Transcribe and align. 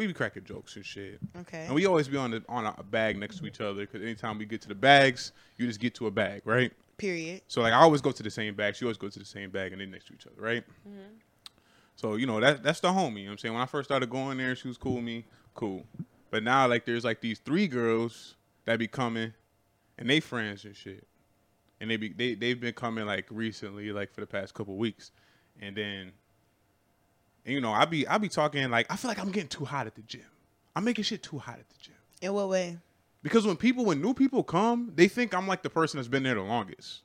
we 0.00 0.06
be 0.06 0.14
cracking 0.14 0.44
jokes 0.44 0.76
and 0.76 0.84
shit. 0.84 1.20
Okay. 1.40 1.66
And 1.66 1.74
we 1.74 1.86
always 1.86 2.08
be 2.08 2.16
on 2.16 2.30
the 2.30 2.42
on 2.48 2.64
a 2.66 2.82
bag 2.82 3.18
next 3.18 3.38
to 3.38 3.46
each 3.46 3.60
other 3.60 3.82
because 3.82 4.00
anytime 4.00 4.38
we 4.38 4.46
get 4.46 4.62
to 4.62 4.68
the 4.68 4.74
bags, 4.74 5.32
you 5.58 5.66
just 5.66 5.78
get 5.78 5.94
to 5.96 6.06
a 6.06 6.10
bag, 6.10 6.40
right? 6.46 6.72
Period. 6.96 7.42
So 7.48 7.60
like 7.60 7.74
I 7.74 7.76
always 7.76 8.00
go 8.00 8.10
to 8.10 8.22
the 8.22 8.30
same 8.30 8.54
bag. 8.54 8.76
She 8.76 8.86
always 8.86 8.96
goes 8.96 9.12
to 9.14 9.18
the 9.18 9.26
same 9.26 9.50
bag, 9.50 9.72
and 9.72 9.80
then 9.80 9.90
next 9.90 10.06
to 10.06 10.14
each 10.14 10.26
other, 10.26 10.40
right? 10.40 10.64
Mm-hmm. 10.88 11.16
So 11.96 12.16
you 12.16 12.26
know 12.26 12.40
that 12.40 12.62
that's 12.62 12.80
the 12.80 12.88
homie. 12.88 13.18
You 13.18 13.24
know 13.24 13.24
what 13.26 13.32
I'm 13.32 13.38
saying 13.38 13.54
when 13.54 13.62
I 13.62 13.66
first 13.66 13.88
started 13.88 14.08
going 14.08 14.38
there, 14.38 14.56
she 14.56 14.68
was 14.68 14.78
cool 14.78 14.94
with 14.94 15.04
me, 15.04 15.26
cool. 15.54 15.84
But 16.30 16.42
now 16.42 16.66
like 16.66 16.86
there's 16.86 17.04
like 17.04 17.20
these 17.20 17.38
three 17.38 17.68
girls 17.68 18.36
that 18.64 18.78
be 18.78 18.86
coming, 18.86 19.34
and 19.98 20.08
they 20.08 20.20
friends 20.20 20.64
and 20.64 20.74
shit, 20.74 21.06
and 21.78 21.90
they 21.90 21.98
be 21.98 22.12
they 22.12 22.34
they've 22.34 22.58
been 22.58 22.72
coming 22.72 23.04
like 23.04 23.26
recently, 23.30 23.92
like 23.92 24.14
for 24.14 24.22
the 24.22 24.26
past 24.26 24.54
couple 24.54 24.76
weeks, 24.76 25.10
and 25.60 25.76
then, 25.76 26.12
and, 27.44 27.54
you 27.54 27.60
know 27.60 27.72
I 27.72 27.84
be 27.84 28.06
I 28.06 28.18
be 28.18 28.28
talking 28.28 28.68
like 28.70 28.86
I 28.90 28.96
feel 28.96 29.08
like 29.10 29.18
I'm 29.18 29.30
getting 29.30 29.48
too 29.48 29.64
hot 29.64 29.86
at 29.86 29.94
the 29.94 30.02
gym. 30.02 30.22
I'm 30.76 30.84
making 30.84 31.04
shit 31.04 31.22
too 31.22 31.38
hot 31.38 31.58
at 31.58 31.68
the 31.68 31.74
gym. 31.80 31.94
In 32.22 32.32
what 32.34 32.48
way? 32.48 32.78
Because 33.22 33.46
when 33.46 33.56
people, 33.56 33.84
when 33.84 34.00
new 34.00 34.14
people 34.14 34.42
come, 34.42 34.92
they 34.94 35.06
think 35.08 35.34
I'm 35.34 35.46
like 35.46 35.62
the 35.62 35.68
person 35.70 35.98
that's 35.98 36.08
been 36.08 36.22
there 36.22 36.34
the 36.36 36.40
longest. 36.42 37.02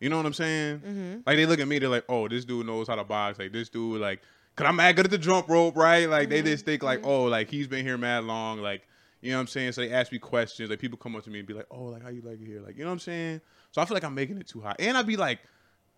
You 0.00 0.08
know 0.08 0.16
what 0.16 0.26
I'm 0.26 0.32
saying? 0.32 0.78
Mm-hmm. 0.80 1.12
Like 1.26 1.36
they 1.36 1.46
look 1.46 1.60
at 1.60 1.68
me, 1.68 1.78
they're 1.78 1.88
like, 1.88 2.04
"Oh, 2.08 2.26
this 2.28 2.44
dude 2.44 2.66
knows 2.66 2.88
how 2.88 2.96
to 2.96 3.04
box." 3.04 3.38
Like 3.38 3.52
this 3.52 3.68
dude, 3.68 4.00
like, 4.00 4.20
cause 4.56 4.66
I'm 4.66 4.76
mad 4.76 4.96
good 4.96 5.04
at 5.04 5.10
the 5.10 5.18
jump 5.18 5.48
rope, 5.48 5.76
right? 5.76 6.08
Like 6.08 6.28
they 6.28 6.38
Mm-hmm. 6.38 6.46
just 6.46 6.64
think 6.64 6.82
like, 6.82 7.00
"Oh, 7.04 7.24
like 7.24 7.48
he's 7.48 7.68
been 7.68 7.84
here 7.86 7.96
mad 7.96 8.24
long." 8.24 8.58
Like, 8.60 8.82
you 9.22 9.30
know 9.30 9.36
what 9.36 9.42
I'm 9.42 9.46
saying? 9.46 9.72
So 9.72 9.80
they 9.82 9.92
ask 9.92 10.10
me 10.12 10.18
questions. 10.18 10.70
Like 10.70 10.80
people 10.80 10.98
come 10.98 11.14
up 11.16 11.22
to 11.24 11.30
me 11.30 11.38
and 11.38 11.46
be 11.48 11.54
like, 11.54 11.66
"Oh, 11.70 11.84
like 11.84 12.02
how 12.02 12.08
you 12.08 12.22
like 12.22 12.40
it 12.40 12.46
here?" 12.46 12.60
Like, 12.60 12.76
you 12.76 12.82
know 12.82 12.90
what 12.90 12.94
I'm 12.94 12.98
saying? 13.00 13.40
So 13.70 13.80
I 13.80 13.84
feel 13.84 13.94
like 13.94 14.04
I'm 14.04 14.14
making 14.14 14.38
it 14.38 14.48
too 14.48 14.60
hot, 14.60 14.76
and 14.80 14.96
I'd 14.96 15.06
be 15.06 15.16
like 15.16 15.38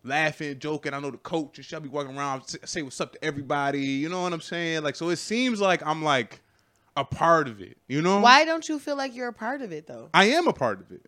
laughing, 0.03 0.59
joking. 0.59 0.93
I 0.93 0.99
know 0.99 1.11
the 1.11 1.17
coach 1.17 1.57
and. 1.57 1.67
I 1.73 1.79
be 1.79 1.89
walking 1.89 2.17
around, 2.17 2.43
say 2.65 2.81
what's 2.81 2.99
up 3.01 3.13
to 3.13 3.23
everybody. 3.23 3.79
You 3.79 4.09
know 4.09 4.21
what 4.21 4.33
I'm 4.33 4.41
saying? 4.41 4.83
Like, 4.83 4.95
so 4.95 5.09
it 5.09 5.17
seems 5.17 5.61
like 5.61 5.85
I'm 5.85 6.03
like 6.03 6.41
a 6.95 7.05
part 7.05 7.47
of 7.47 7.61
it. 7.61 7.77
You 7.87 8.01
know? 8.01 8.19
Why 8.19 8.45
don't 8.45 8.67
you 8.67 8.79
feel 8.79 8.97
like 8.97 9.15
you're 9.15 9.29
a 9.29 9.33
part 9.33 9.61
of 9.61 9.71
it 9.71 9.87
though? 9.87 10.09
I 10.13 10.25
am 10.25 10.47
a 10.47 10.53
part 10.53 10.81
of 10.81 10.91
it. 10.91 11.05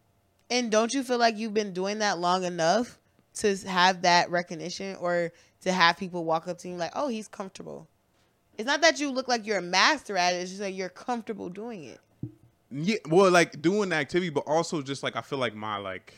And 0.49 0.71
don't 0.71 0.93
you 0.93 1.03
feel 1.03 1.17
like 1.17 1.37
you've 1.37 1.53
been 1.53 1.73
doing 1.73 1.99
that 1.99 2.19
long 2.19 2.43
enough 2.43 2.99
to 3.35 3.55
have 3.67 4.01
that 4.01 4.31
recognition 4.31 4.95
or 4.97 5.31
to 5.61 5.71
have 5.71 5.97
people 5.97 6.25
walk 6.25 6.47
up 6.47 6.57
to 6.59 6.69
you 6.69 6.75
like, 6.75 6.91
oh, 6.95 7.07
he's 7.07 7.27
comfortable? 7.27 7.87
It's 8.57 8.67
not 8.67 8.81
that 8.81 8.99
you 8.99 9.11
look 9.11 9.27
like 9.27 9.45
you're 9.45 9.59
a 9.59 9.61
master 9.61 10.17
at 10.17 10.33
it. 10.33 10.37
It's 10.37 10.51
just 10.51 10.61
like 10.61 10.75
you're 10.75 10.89
comfortable 10.89 11.49
doing 11.49 11.85
it. 11.85 11.99
Yeah, 12.71 12.97
well, 13.07 13.31
like 13.31 13.61
doing 13.61 13.89
the 13.89 13.95
activity, 13.95 14.29
but 14.29 14.43
also 14.45 14.81
just 14.81 15.01
like 15.01 15.15
I 15.15 15.21
feel 15.21 15.39
like 15.39 15.55
my 15.55 15.77
like 15.77 16.13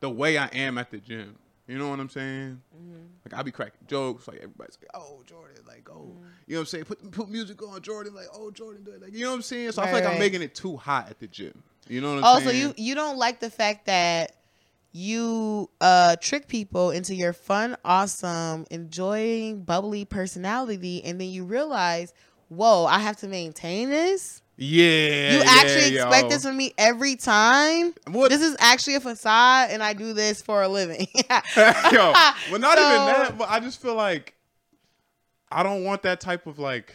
the 0.00 0.08
way 0.08 0.38
I 0.38 0.46
am 0.46 0.78
at 0.78 0.90
the 0.90 0.98
gym. 0.98 1.36
You 1.72 1.78
know 1.78 1.88
what 1.88 2.00
I'm 2.00 2.08
saying? 2.10 2.60
Like 3.24 3.38
I 3.38 3.42
be 3.42 3.50
cracking 3.50 3.86
jokes, 3.86 4.28
like 4.28 4.38
everybody's 4.38 4.76
like, 4.80 4.90
"Oh, 4.94 5.22
Jordan," 5.24 5.62
like, 5.66 5.88
"Oh," 5.90 6.16
you 6.46 6.54
know 6.54 6.56
what 6.56 6.60
I'm 6.60 6.66
saying? 6.66 6.84
Put 6.84 7.10
put 7.12 7.28
music 7.30 7.62
on, 7.62 7.80
Jordan, 7.80 8.14
like, 8.14 8.26
"Oh, 8.34 8.50
Jordan," 8.50 8.82
do 8.84 8.90
it. 8.90 9.00
like, 9.00 9.14
you 9.14 9.20
know 9.20 9.30
what 9.30 9.36
I'm 9.36 9.42
saying? 9.42 9.72
So 9.72 9.80
I 9.80 9.86
feel 9.86 9.94
Right, 9.94 10.04
like 10.04 10.12
I'm 10.12 10.18
making 10.18 10.42
it 10.42 10.54
too 10.54 10.76
hot 10.76 11.08
at 11.08 11.18
the 11.18 11.28
gym. 11.28 11.62
You 11.88 12.00
know 12.00 12.10
what 12.14 12.18
I'm 12.18 12.24
Also, 12.24 12.50
saying? 12.50 12.60
you 12.60 12.74
you 12.76 12.94
don't 12.94 13.16
like 13.16 13.40
the 13.40 13.48
fact 13.48 13.86
that 13.86 14.36
you 14.92 15.70
uh 15.80 16.16
trick 16.16 16.48
people 16.48 16.90
into 16.90 17.14
your 17.14 17.32
fun, 17.32 17.76
awesome, 17.84 18.66
enjoying, 18.70 19.62
bubbly 19.62 20.04
personality, 20.04 21.02
and 21.04 21.20
then 21.20 21.28
you 21.30 21.44
realize, 21.44 22.12
whoa, 22.48 22.84
I 22.84 22.98
have 22.98 23.16
to 23.18 23.28
maintain 23.28 23.88
this. 23.88 24.41
Yeah, 24.62 25.32
You 25.32 25.38
yeah, 25.38 25.44
actually 25.48 25.96
expect 25.96 26.22
yo. 26.24 26.28
this 26.28 26.44
from 26.44 26.56
me 26.56 26.72
every 26.78 27.16
time. 27.16 27.94
What- 28.08 28.30
This 28.30 28.42
is 28.42 28.56
actually 28.60 28.94
a 28.94 29.00
facade, 29.00 29.70
and 29.70 29.82
I 29.82 29.92
do 29.92 30.12
this 30.12 30.40
for 30.42 30.62
a 30.62 30.68
living. 30.68 31.06
Yo, 31.56 32.12
well, 32.50 32.58
not 32.58 32.78
So- 32.78 32.86
even 32.86 33.06
that, 33.06 33.34
but 33.38 33.50
I 33.50 33.60
just 33.60 33.80
feel 33.82 33.94
like 33.94 34.34
I 35.50 35.62
don't 35.62 35.84
want 35.84 36.02
that 36.02 36.20
type 36.20 36.46
of 36.46 36.58
like, 36.58 36.94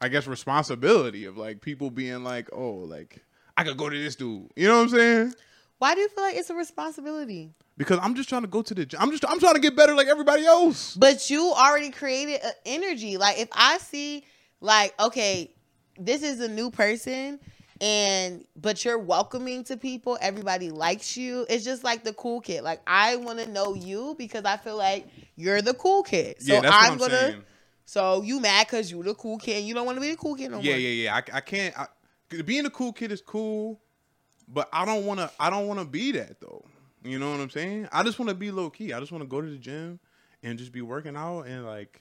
I 0.00 0.08
guess, 0.08 0.26
responsibility 0.26 1.26
of 1.26 1.36
like 1.36 1.60
people 1.60 1.90
being 1.90 2.24
like, 2.24 2.48
oh, 2.52 2.70
like 2.88 3.22
I 3.56 3.64
could 3.64 3.76
go 3.76 3.88
to 3.88 3.96
this 4.02 4.16
dude. 4.16 4.50
You 4.56 4.68
know 4.68 4.76
what 4.78 4.82
I'm 4.84 4.88
saying? 4.88 5.34
Why 5.78 5.94
do 5.94 6.00
you 6.00 6.08
feel 6.08 6.24
like 6.24 6.36
it's 6.36 6.48
a 6.50 6.54
responsibility? 6.54 7.50
Because 7.76 7.98
I'm 8.02 8.14
just 8.14 8.28
trying 8.28 8.42
to 8.42 8.48
go 8.48 8.62
to 8.62 8.74
the 8.74 8.86
gym. 8.86 9.00
I'm 9.02 9.10
just 9.10 9.24
I'm 9.28 9.38
trying 9.40 9.54
to 9.54 9.60
get 9.60 9.74
better 9.76 9.94
like 9.94 10.06
everybody 10.06 10.44
else. 10.46 10.94
But 10.96 11.28
you 11.30 11.52
already 11.52 11.90
created 11.90 12.40
an 12.42 12.52
energy. 12.64 13.16
Like 13.16 13.38
if 13.38 13.48
I 13.52 13.78
see, 13.78 14.24
like, 14.60 14.94
okay, 15.00 15.50
this 15.98 16.22
is 16.22 16.40
a 16.40 16.48
new 16.48 16.70
person, 16.70 17.38
and 17.80 18.44
but 18.56 18.84
you're 18.84 18.98
welcoming 18.98 19.64
to 19.64 19.76
people, 19.76 20.18
everybody 20.20 20.70
likes 20.70 21.16
you. 21.16 21.46
It's 21.50 21.64
just 21.64 21.84
like 21.84 22.04
the 22.04 22.12
cool 22.14 22.40
kid. 22.40 22.62
Like 22.62 22.80
I 22.86 23.16
want 23.16 23.38
to 23.40 23.50
know 23.50 23.74
you 23.74 24.14
because 24.18 24.44
I 24.44 24.56
feel 24.56 24.76
like 24.76 25.06
you're 25.36 25.62
the 25.62 25.74
cool 25.74 26.02
kid. 26.02 26.40
So 26.42 26.54
yeah, 26.54 26.60
that's 26.60 26.74
I'm, 26.74 26.82
what 26.82 26.92
I'm 26.92 26.98
gonna. 26.98 27.30
saying. 27.32 27.44
So 27.84 28.22
you 28.22 28.40
mad 28.40 28.66
because 28.68 28.90
you 28.90 29.02
the 29.02 29.14
cool 29.14 29.38
kid? 29.38 29.58
and 29.58 29.66
You 29.66 29.74
don't 29.74 29.84
want 29.86 29.96
to 29.96 30.00
be 30.00 30.10
the 30.10 30.16
cool 30.16 30.34
kid 30.36 30.50
no 30.50 30.60
Yeah, 30.60 30.72
more. 30.72 30.80
yeah, 30.80 30.88
yeah. 30.88 31.14
I, 31.16 31.36
I 31.38 31.40
can't. 31.40 31.78
I, 31.78 31.86
being 32.42 32.64
a 32.64 32.70
cool 32.70 32.92
kid 32.92 33.12
is 33.12 33.20
cool, 33.20 33.80
but 34.48 34.68
I 34.72 34.84
don't 34.84 35.04
want 35.04 35.20
to. 35.20 35.30
I 35.38 35.50
don't 35.50 35.66
want 35.66 35.80
to 35.80 35.84
be 35.86 36.12
that 36.12 36.40
though. 36.40 36.64
You 37.04 37.18
know 37.18 37.32
what 37.32 37.40
I'm 37.40 37.50
saying? 37.50 37.88
I 37.92 38.04
just 38.04 38.18
want 38.18 38.28
to 38.28 38.34
be 38.34 38.50
low 38.52 38.70
key. 38.70 38.92
I 38.92 39.00
just 39.00 39.10
want 39.10 39.22
to 39.22 39.28
go 39.28 39.40
to 39.40 39.48
the 39.50 39.58
gym 39.58 39.98
and 40.44 40.58
just 40.58 40.72
be 40.72 40.80
working 40.82 41.16
out 41.16 41.42
and 41.42 41.66
like, 41.66 42.00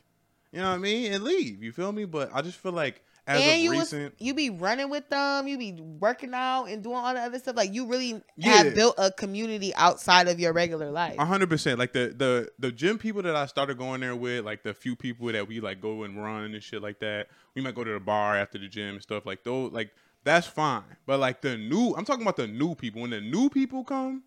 you 0.51 0.59
know 0.59 0.69
what 0.69 0.75
I 0.75 0.77
mean, 0.77 1.11
and 1.11 1.23
leave. 1.23 1.63
You 1.63 1.71
feel 1.71 1.91
me? 1.91 2.05
But 2.05 2.29
I 2.33 2.41
just 2.43 2.59
feel 2.59 2.71
like 2.71 3.03
as 3.31 3.41
and 3.41 3.51
of 3.51 3.57
you 3.57 3.71
was, 3.71 3.93
you 4.19 4.33
be 4.33 4.49
running 4.49 4.89
with 4.89 5.09
them, 5.09 5.47
you 5.47 5.57
be 5.57 5.73
working 5.81 6.33
out 6.33 6.65
and 6.65 6.83
doing 6.83 6.95
all 6.95 7.13
the 7.13 7.19
other 7.19 7.39
stuff. 7.39 7.55
Like 7.55 7.73
you 7.73 7.85
really 7.87 8.21
Yeah. 8.35 8.63
have 8.63 8.75
built 8.75 8.95
a 8.97 9.11
community 9.11 9.73
outside 9.75 10.27
of 10.27 10.39
your 10.39 10.53
regular 10.53 10.91
life. 10.91 11.17
Hundred 11.17 11.49
percent. 11.49 11.79
Like 11.79 11.93
the 11.93 12.13
the 12.15 12.49
the 12.59 12.71
gym 12.71 12.97
people 12.97 13.21
that 13.23 13.35
I 13.35 13.45
started 13.45 13.77
going 13.77 14.01
there 14.01 14.15
with, 14.15 14.45
like 14.45 14.63
the 14.63 14.73
few 14.73 14.95
people 14.95 15.27
that 15.31 15.47
we 15.47 15.59
like 15.59 15.81
go 15.81 16.03
and 16.03 16.21
run 16.21 16.53
and 16.53 16.61
shit 16.63 16.81
like 16.81 16.99
that. 16.99 17.27
We 17.55 17.61
might 17.61 17.75
go 17.75 17.83
to 17.83 17.91
the 17.93 17.99
bar 17.99 18.37
after 18.37 18.57
the 18.57 18.67
gym 18.67 18.95
and 18.95 19.01
stuff 19.01 19.25
like 19.25 19.43
those. 19.43 19.71
Like 19.71 19.91
that's 20.23 20.47
fine. 20.47 20.83
But 21.05 21.19
like 21.19 21.41
the 21.41 21.57
new, 21.57 21.93
I'm 21.97 22.05
talking 22.05 22.21
about 22.21 22.35
the 22.37 22.47
new 22.47 22.75
people. 22.75 23.01
When 23.01 23.09
the 23.11 23.21
new 23.21 23.49
people 23.49 23.83
come, 23.83 24.23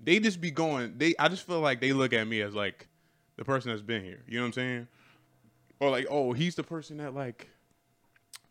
they 0.00 0.18
just 0.20 0.40
be 0.40 0.50
going. 0.50 0.94
They 0.96 1.14
I 1.18 1.28
just 1.28 1.46
feel 1.46 1.60
like 1.60 1.80
they 1.80 1.92
look 1.92 2.12
at 2.12 2.26
me 2.26 2.40
as 2.42 2.54
like 2.54 2.88
the 3.36 3.44
person 3.44 3.70
that's 3.70 3.82
been 3.82 4.04
here. 4.04 4.22
You 4.26 4.36
know 4.38 4.42
what 4.42 4.46
I'm 4.48 4.52
saying? 4.54 4.88
Or 5.80 5.90
like, 5.90 6.06
oh, 6.10 6.32
he's 6.32 6.54
the 6.56 6.64
person 6.64 6.96
that 6.98 7.14
like 7.14 7.48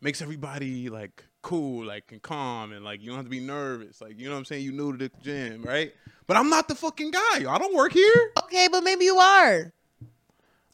makes 0.01 0.21
everybody 0.21 0.89
like 0.89 1.23
cool, 1.41 1.85
like 1.85 2.11
and 2.11 2.21
calm, 2.21 2.71
and 2.71 2.83
like 2.83 3.01
you 3.01 3.07
don't 3.07 3.17
have 3.17 3.25
to 3.25 3.31
be 3.31 3.39
nervous. 3.39 4.01
Like 4.01 4.19
you 4.19 4.27
know 4.27 4.33
what 4.33 4.39
I'm 4.39 4.45
saying? 4.45 4.63
You 4.63 4.71
new 4.71 4.91
to 4.91 4.97
the 4.97 5.11
gym, 5.21 5.63
right? 5.63 5.93
But 6.25 6.37
I'm 6.37 6.49
not 6.49 6.67
the 6.67 6.75
fucking 6.75 7.11
guy. 7.11 7.49
I 7.49 7.57
don't 7.57 7.73
work 7.75 7.93
here. 7.93 8.31
okay, 8.43 8.67
but 8.71 8.83
maybe 8.83 9.05
you 9.05 9.17
are. 9.17 9.71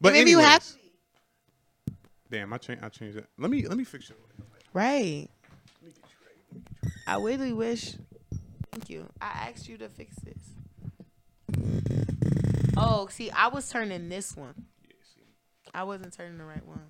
But 0.01 0.13
maybe 0.13 0.31
you 0.31 0.39
have. 0.39 0.65
Damn, 2.29 2.51
I 2.51 2.57
changed. 2.57 2.83
I 2.83 2.89
changed 2.89 3.17
it. 3.17 3.27
Let 3.37 3.51
me 3.51 3.67
let 3.67 3.77
me 3.77 3.83
fix 3.83 4.09
it. 4.09 4.17
Right. 4.73 5.29
I 7.05 7.17
really 7.17 7.53
wish. 7.53 7.95
Thank 8.71 8.89
you. 8.89 9.07
I 9.21 9.49
asked 9.49 9.69
you 9.69 9.77
to 9.77 9.89
fix 9.89 10.15
this. 10.23 10.37
Oh, 12.75 13.07
see, 13.07 13.29
I 13.29 13.49
was 13.49 13.69
turning 13.69 14.09
this 14.09 14.35
one. 14.35 14.65
Yeah, 14.87 14.95
see, 15.15 15.21
I 15.75 15.83
wasn't 15.83 16.13
turning 16.13 16.37
the 16.39 16.45
right 16.45 16.65
one. 16.65 16.81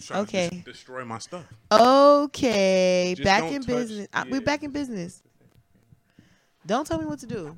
Trying 0.00 0.22
Okay. 0.22 0.48
to 0.48 0.56
destroy 0.72 1.04
my 1.04 1.18
stuff. 1.18 1.44
Okay, 1.72 3.14
Just 3.16 3.24
back 3.24 3.44
in 3.44 3.60
touch- 3.62 3.66
business. 3.66 4.08
Yeah. 4.12 4.24
We're 4.30 4.40
back 4.40 4.62
in 4.62 4.70
business. 4.70 5.22
Don't 6.66 6.86
tell 6.86 6.98
me 6.98 7.06
what 7.06 7.18
to 7.20 7.26
do. 7.26 7.56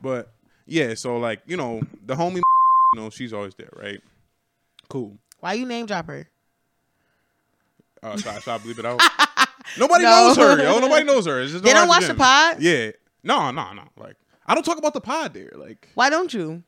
But 0.00 0.32
yeah, 0.66 0.94
so 0.94 1.18
like 1.18 1.42
you 1.46 1.56
know 1.56 1.80
the 2.04 2.14
homie, 2.14 2.36
you 2.36 3.00
know 3.00 3.10
she's 3.10 3.32
always 3.32 3.54
there, 3.54 3.70
right? 3.76 4.00
Cool. 4.88 5.16
Why 5.40 5.54
you 5.54 5.66
name 5.66 5.86
drop 5.86 6.06
her? 6.08 6.28
Uh, 8.02 8.16
should, 8.16 8.26
I, 8.26 8.38
should 8.40 8.50
I 8.52 8.58
bleep 8.58 8.78
it 8.78 8.84
out? 8.84 9.00
Nobody 9.78 10.02
No. 10.04 10.10
knows 10.10 10.36
her, 10.36 10.60
yo. 10.62 10.80
Nobody 10.80 11.04
knows 11.04 11.26
her. 11.26 11.40
It's 11.40 11.52
just 11.52 11.64
They 11.64 11.72
don't 11.72 11.88
watch 11.88 12.06
the 12.06 12.14
pod? 12.14 12.60
Yeah. 12.60 12.90
No, 13.22 13.50
no, 13.52 13.72
no. 13.72 13.84
Like 13.96 14.16
I 14.46 14.54
don't 14.54 14.64
talk 14.64 14.78
about 14.78 14.92
the 14.92 15.00
pod 15.00 15.34
there. 15.34 15.52
Like 15.54 15.88
Why 15.94 16.10
don't 16.10 16.32
you? 16.34 16.64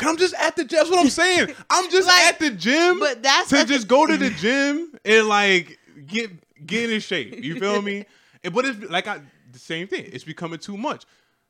I'm 0.00 0.16
just 0.16 0.34
at 0.34 0.54
the 0.56 0.64
gym. 0.64 0.78
That's 0.78 0.90
what 0.90 1.00
I'm 1.00 1.10
saying. 1.10 1.54
I'm 1.70 1.90
just 1.90 2.06
Like, 2.14 2.22
at 2.24 2.38
the 2.38 2.50
gym. 2.50 2.98
but 3.00 3.22
that's 3.22 3.50
to 3.50 3.58
at 3.58 3.66
the- 3.68 3.74
just 3.74 3.88
go 3.88 4.06
to 4.06 4.16
the 4.16 4.30
gym 4.30 4.92
and 5.04 5.26
like 5.28 5.78
get 6.06 6.30
get 6.66 6.90
in 6.90 7.00
shape. 7.00 7.42
You 7.44 7.58
feel 7.58 7.82
me? 7.82 8.04
And, 8.44 8.54
but 8.54 8.64
it's 8.64 8.78
like 8.88 9.08
I 9.08 9.20
the 9.50 9.58
same 9.58 9.88
thing. 9.88 10.08
It's 10.12 10.22
becoming 10.22 10.60
too 10.60 10.76
much. 10.76 11.04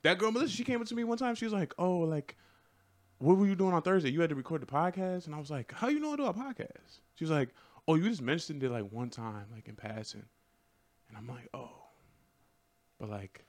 That 0.04 0.16
girl 0.16 0.30
Melissa, 0.32 0.54
she 0.56 0.64
came 0.64 0.80
up 0.80 0.86
to 0.86 0.94
me 0.94 1.04
one 1.04 1.18
time. 1.18 1.34
She 1.34 1.44
was 1.44 1.52
like, 1.52 1.74
"Oh, 1.78 1.98
like, 1.98 2.34
what 3.18 3.36
were 3.36 3.46
you 3.46 3.54
doing 3.54 3.74
on 3.74 3.82
Thursday? 3.82 4.10
You 4.10 4.22
had 4.22 4.30
to 4.30 4.36
record 4.36 4.62
the 4.62 4.66
podcast." 4.66 5.26
And 5.26 5.34
I 5.34 5.38
was 5.38 5.50
like, 5.50 5.70
"How 5.72 5.88
you 5.88 6.00
know 6.00 6.14
I 6.14 6.16
do 6.16 6.24
a 6.24 6.32
podcast?" 6.32 7.00
She 7.16 7.24
was 7.24 7.30
like, 7.30 7.50
"Oh, 7.86 7.96
you 7.96 8.08
just 8.08 8.22
mentioned 8.22 8.62
it 8.62 8.70
like 8.70 8.90
one 8.90 9.10
time, 9.10 9.44
like 9.54 9.68
in 9.68 9.76
passing." 9.76 10.24
And 11.08 11.18
I'm 11.18 11.26
like, 11.28 11.48
"Oh, 11.52 11.68
but 12.98 13.10
like." 13.10 13.44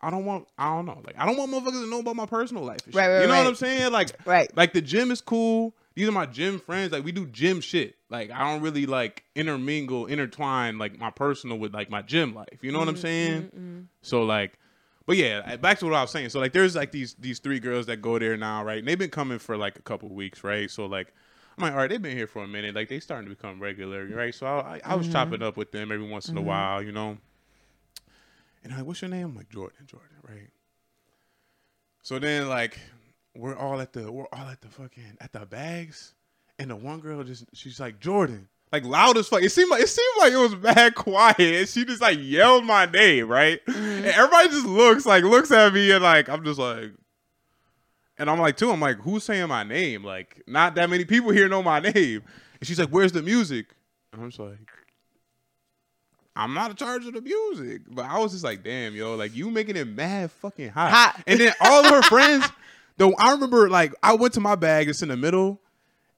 I 0.00 0.10
don't 0.10 0.24
want. 0.24 0.46
I 0.58 0.74
don't 0.74 0.86
know. 0.86 1.00
Like 1.04 1.18
I 1.18 1.26
don't 1.26 1.36
want 1.36 1.50
motherfuckers 1.52 1.82
to 1.84 1.90
know 1.90 2.00
about 2.00 2.16
my 2.16 2.26
personal 2.26 2.64
life. 2.64 2.80
Right, 2.92 3.08
right, 3.08 3.20
you 3.20 3.26
know 3.26 3.32
right. 3.34 3.38
what 3.38 3.46
I'm 3.46 3.54
saying? 3.54 3.92
Like, 3.92 4.14
Right. 4.26 4.54
like 4.56 4.72
the 4.72 4.82
gym 4.82 5.10
is 5.10 5.20
cool. 5.20 5.74
These 5.94 6.08
are 6.08 6.12
my 6.12 6.26
gym 6.26 6.58
friends. 6.58 6.92
Like 6.92 7.04
we 7.04 7.12
do 7.12 7.26
gym 7.26 7.60
shit. 7.60 7.96
Like 8.10 8.30
I 8.30 8.50
don't 8.50 8.62
really 8.62 8.84
like 8.86 9.24
intermingle, 9.34 10.06
intertwine 10.06 10.78
like 10.78 10.98
my 10.98 11.10
personal 11.10 11.58
with 11.58 11.72
like 11.72 11.88
my 11.90 12.02
gym 12.02 12.34
life. 12.34 12.58
You 12.62 12.72
know 12.72 12.78
what 12.78 12.88
I'm 12.88 12.96
saying? 12.96 13.88
So 14.02 14.22
like, 14.22 14.58
but 15.06 15.16
yeah, 15.16 15.56
back 15.56 15.78
to 15.78 15.86
what 15.86 15.94
I 15.94 16.02
was 16.02 16.10
saying. 16.10 16.28
So 16.28 16.40
like, 16.40 16.52
there's 16.52 16.76
like 16.76 16.92
these 16.92 17.14
these 17.18 17.38
three 17.38 17.58
girls 17.60 17.86
that 17.86 18.02
go 18.02 18.18
there 18.18 18.36
now, 18.36 18.62
right? 18.64 18.78
And 18.78 18.86
they've 18.86 18.98
been 18.98 19.10
coming 19.10 19.38
for 19.38 19.56
like 19.56 19.78
a 19.78 19.82
couple 19.82 20.10
weeks, 20.10 20.44
right? 20.44 20.70
So 20.70 20.84
like, 20.86 21.14
I'm 21.56 21.62
like, 21.62 21.72
all 21.72 21.78
right, 21.78 21.88
they've 21.88 22.02
been 22.02 22.16
here 22.16 22.26
for 22.26 22.44
a 22.44 22.48
minute. 22.48 22.74
Like 22.74 22.88
they 22.90 23.00
starting 23.00 23.28
to 23.30 23.34
become 23.34 23.58
regular, 23.60 24.04
right? 24.06 24.34
So 24.34 24.46
I, 24.46 24.80
I, 24.84 24.92
I 24.92 24.94
was 24.94 25.06
Mhm. 25.08 25.12
chopping 25.12 25.42
up 25.42 25.56
with 25.56 25.72
them 25.72 25.90
every 25.90 26.06
once 26.06 26.28
in 26.28 26.36
a 26.36 26.40
Mhm. 26.42 26.44
while, 26.44 26.82
you 26.82 26.92
know. 26.92 27.16
And 28.66 28.72
I'm 28.72 28.80
like, 28.80 28.88
what's 28.88 29.00
your 29.00 29.08
name? 29.08 29.26
I'm 29.26 29.36
like 29.36 29.48
Jordan, 29.48 29.86
Jordan, 29.86 30.16
right? 30.28 30.50
So 32.02 32.18
then 32.18 32.48
like 32.48 32.80
we're 33.36 33.54
all 33.54 33.80
at 33.80 33.92
the 33.92 34.10
we're 34.10 34.26
all 34.32 34.48
at 34.48 34.60
the 34.60 34.66
fucking 34.66 35.18
at 35.20 35.32
the 35.32 35.46
bags, 35.46 36.14
and 36.58 36.70
the 36.70 36.74
one 36.74 36.98
girl 36.98 37.22
just 37.22 37.44
she's 37.54 37.78
like 37.78 38.00
Jordan, 38.00 38.48
like 38.72 38.84
loud 38.84 39.18
as 39.18 39.28
fuck. 39.28 39.44
It 39.44 39.50
seemed 39.50 39.70
like 39.70 39.82
it 39.82 39.88
seemed 39.88 40.16
like 40.18 40.32
it 40.32 40.38
was 40.38 40.56
bad 40.56 40.96
quiet. 40.96 41.38
And 41.38 41.68
she 41.68 41.84
just 41.84 42.02
like 42.02 42.18
yelled 42.20 42.64
my 42.64 42.86
name, 42.86 43.28
right? 43.28 43.64
Mhm. 43.66 43.98
And 43.98 44.06
everybody 44.06 44.48
just 44.48 44.66
looks 44.66 45.06
like 45.06 45.22
looks 45.22 45.52
at 45.52 45.72
me 45.72 45.92
and 45.92 46.02
like 46.02 46.28
I'm 46.28 46.44
just 46.44 46.58
like, 46.58 46.90
and 48.18 48.28
I'm 48.28 48.40
like 48.40 48.56
too. 48.56 48.72
I'm 48.72 48.80
like, 48.80 48.96
who's 48.98 49.22
saying 49.22 49.46
my 49.46 49.62
name? 49.62 50.02
Like, 50.02 50.42
not 50.48 50.74
that 50.74 50.90
many 50.90 51.04
people 51.04 51.30
here 51.30 51.48
know 51.48 51.62
my 51.62 51.78
name. 51.78 52.24
And 52.58 52.66
she's 52.66 52.80
like, 52.80 52.88
where's 52.88 53.12
the 53.12 53.22
music? 53.22 53.66
And 54.12 54.22
I'm 54.22 54.30
just 54.30 54.40
like. 54.40 54.58
I'm 56.36 56.54
not 56.54 56.70
in 56.70 56.76
charge 56.76 57.06
of 57.06 57.14
the 57.14 57.20
music, 57.20 57.82
but 57.88 58.04
I 58.04 58.18
was 58.18 58.32
just 58.32 58.44
like, 58.44 58.62
"Damn, 58.62 58.94
yo, 58.94 59.14
like 59.16 59.34
you 59.34 59.50
making 59.50 59.76
it 59.76 59.88
mad 59.88 60.30
fucking 60.30 60.70
hot." 60.70 60.90
Hot. 60.92 61.22
And 61.26 61.40
then 61.40 61.52
all 61.60 61.84
of 61.84 61.90
her 61.90 62.02
friends, 62.08 62.46
though, 62.96 63.14
I 63.18 63.32
remember 63.32 63.68
like 63.68 63.94
I 64.02 64.14
went 64.14 64.34
to 64.34 64.40
my 64.40 64.54
bag, 64.54 64.88
it's 64.88 65.02
in 65.02 65.08
the 65.08 65.16
middle, 65.16 65.60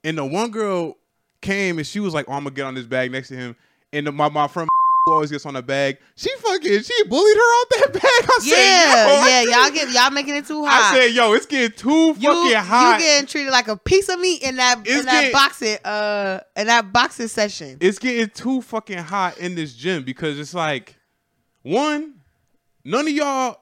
and 0.05 0.19
the 0.19 0.25
one 0.25 0.51
girl 0.51 0.97
came 1.41 1.79
and 1.79 1.87
she 1.87 2.01
was 2.01 2.15
like, 2.15 2.27
"Oh, 2.29 2.33
I'm 2.33 2.45
gonna 2.45 2.55
get 2.55 2.67
on 2.67 2.75
this 2.75 2.87
bag 2.87 3.13
next 3.13 3.29
to 3.29 3.37
him," 3.37 3.57
and 3.93 4.07
the, 4.07 4.13
my 4.13 4.29
my 4.29 4.49
friend 4.49 4.68
always 5.13 5.31
gets 5.31 5.45
on 5.47 5.55
the 5.55 5.63
bag, 5.63 5.99
she 6.17 6.31
fucking 6.39 6.83
she 6.83 7.05
bullied 7.05 7.37
her 7.37 7.61
out 7.61 7.67
that 7.71 7.93
bag. 7.93 8.03
I 8.05 8.39
Yeah, 8.43 8.55
said, 8.55 9.05
yo, 9.07 9.53
yeah, 9.55 9.63
y'all 9.63 9.71
get 9.75 9.91
y'all 9.95 10.11
making 10.11 10.37
it 10.37 10.47
too 10.47 10.65
hot. 10.65 10.95
I 10.95 10.99
said, 10.99 11.15
"Yo, 11.15 11.33
it's 11.33 11.47
getting 11.47 11.77
too 11.77 12.15
fucking 12.15 12.23
you, 12.51 12.57
hot." 12.57 12.99
You 13.01 13.05
getting 13.05 13.27
treated 13.27 13.51
like 13.51 13.69
a 13.69 13.77
piece 13.77 14.09
of 14.09 14.19
meat 14.21 14.43
in 14.43 14.57
that 14.57 14.81
It's 14.85 15.01
in 15.01 15.07
that 15.07 15.13
getting- 15.21 15.33
boxing 15.33 15.79
uh 15.85 16.41
in 16.57 16.67
that 16.67 16.93
boxing 16.93 17.29
session. 17.29 17.79
it's 17.81 17.99
getting 17.99 18.29
too 18.31 18.63
fucking 18.63 18.99
hot 18.99 19.39
in 19.39 19.55
this 19.55 19.75
gym 19.75 20.03
because 20.05 20.39
it's 20.39 20.55
like 20.55 20.97
one, 21.63 22.15
none 22.85 23.07
of 23.07 23.13
y'all, 23.13 23.61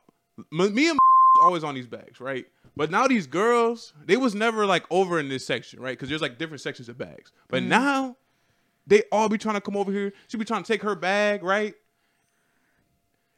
me 0.50 0.88
and 0.90 0.98
always 1.42 1.64
on 1.64 1.74
these 1.74 1.86
bags, 1.86 2.20
right? 2.20 2.46
But 2.76 2.90
now 2.90 3.06
these 3.06 3.26
girls, 3.26 3.94
they 4.04 4.18
was 4.18 4.34
never 4.34 4.66
like 4.66 4.84
over 4.90 5.18
in 5.18 5.28
this 5.30 5.46
section, 5.46 5.80
right? 5.80 5.92
Because 5.96 6.08
there's 6.10 6.20
like 6.20 6.36
different 6.38 6.60
sections 6.60 6.88
of 6.90 6.98
bags. 6.98 7.32
But 7.48 7.62
Mhm. 7.62 7.68
now 7.68 8.16
they 8.86 9.02
all 9.10 9.28
be 9.28 9.38
trying 9.38 9.56
to 9.56 9.60
come 9.60 9.76
over 9.76 9.90
here. 9.90 10.12
She 10.28 10.36
be 10.36 10.44
trying 10.44 10.62
to 10.62 10.72
take 10.72 10.82
her 10.82 10.94
bag, 10.94 11.42
right? 11.42 11.74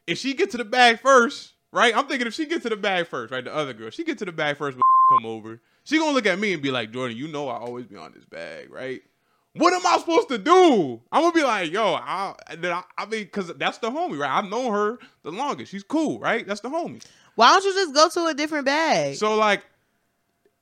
If 0.07 0.17
she 0.17 0.33
get 0.33 0.51
to 0.51 0.57
the 0.57 0.65
bag 0.65 0.99
first, 0.99 1.53
right? 1.71 1.95
I'm 1.95 2.07
thinking 2.07 2.27
if 2.27 2.33
she 2.33 2.45
get 2.45 2.61
to 2.63 2.69
the 2.69 2.77
bag 2.77 3.07
first, 3.07 3.31
right? 3.31 3.43
The 3.43 3.53
other 3.53 3.73
girl, 3.73 3.89
she 3.89 4.03
get 4.03 4.17
to 4.19 4.25
the 4.25 4.31
bag 4.31 4.57
first, 4.57 4.77
but 4.77 4.83
come 5.09 5.25
over. 5.25 5.61
She 5.83 5.97
gonna 5.97 6.11
look 6.11 6.25
at 6.25 6.39
me 6.39 6.53
and 6.53 6.61
be 6.61 6.71
like, 6.71 6.91
Jordan, 6.91 7.17
you 7.17 7.27
know 7.27 7.49
I 7.49 7.57
always 7.57 7.85
be 7.85 7.95
on 7.95 8.13
this 8.13 8.25
bag, 8.25 8.71
right? 8.71 9.01
What 9.53 9.73
am 9.73 9.85
I 9.85 9.97
supposed 9.97 10.29
to 10.29 10.37
do? 10.37 11.01
I'm 11.11 11.23
gonna 11.23 11.33
be 11.33 11.43
like, 11.43 11.71
yo, 11.71 11.95
I, 11.95 12.35
I, 12.47 12.83
I 12.97 13.05
mean, 13.07 13.27
cause 13.29 13.51
that's 13.57 13.79
the 13.79 13.89
homie, 13.89 14.19
right? 14.19 14.29
I've 14.31 14.49
known 14.49 14.71
her 14.71 14.99
the 15.23 15.31
longest. 15.31 15.71
She's 15.71 15.83
cool, 15.83 16.19
right? 16.19 16.45
That's 16.47 16.61
the 16.61 16.69
homie. 16.69 17.03
Why 17.35 17.53
don't 17.53 17.63
you 17.63 17.73
just 17.73 17.93
go 17.93 18.09
to 18.09 18.29
a 18.29 18.33
different 18.33 18.65
bag? 18.65 19.15
So 19.15 19.35
like, 19.35 19.65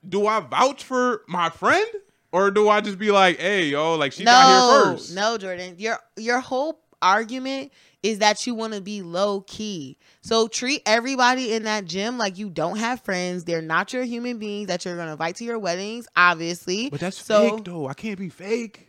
do 0.08 0.26
I 0.28 0.40
vouch 0.40 0.84
for 0.84 1.24
my 1.28 1.50
friend, 1.50 1.88
or 2.32 2.52
do 2.52 2.70
I 2.70 2.82
just 2.82 2.98
be 3.00 3.12
like, 3.12 3.40
hey, 3.40 3.68
yo, 3.68 3.96
like 3.96 4.12
she 4.14 4.24
got 4.24 4.84
here 4.84 4.84
first? 4.94 5.16
No, 5.16 5.38
Jordan. 5.38 5.76
Your 5.78 5.98
your 6.18 6.40
whole 6.40 6.80
argument 7.02 7.72
is 8.04 8.20
that 8.20 8.46
you 8.46 8.54
want 8.56 8.74
to 8.74 8.82
be 8.82 9.02
low 9.02 9.42
key. 9.42 9.98
So 10.22 10.48
treat 10.48 10.82
everybody 10.86 11.54
in 11.54 11.64
that 11.64 11.86
gym 11.86 12.18
like 12.18 12.38
you 12.38 12.50
don't 12.50 12.78
have 12.78 13.02
friends. 13.02 13.44
They're 13.44 13.62
not 13.62 13.92
your 13.94 14.04
human 14.04 14.38
beings 14.40 14.68
that 14.68 14.86
you're 14.86 14.98
gonna 14.98 15.12
invite 15.14 15.36
to 15.38 15.44
your 15.44 15.60
weddings, 15.60 16.08
obviously. 16.16 16.90
But 16.90 17.00
that's 17.00 17.24
So- 17.24 17.56
fake 17.58 17.66
though. 17.66 17.88
I 17.88 17.94
can't 17.94 18.18
be 18.20 18.30
fake. 18.30 18.84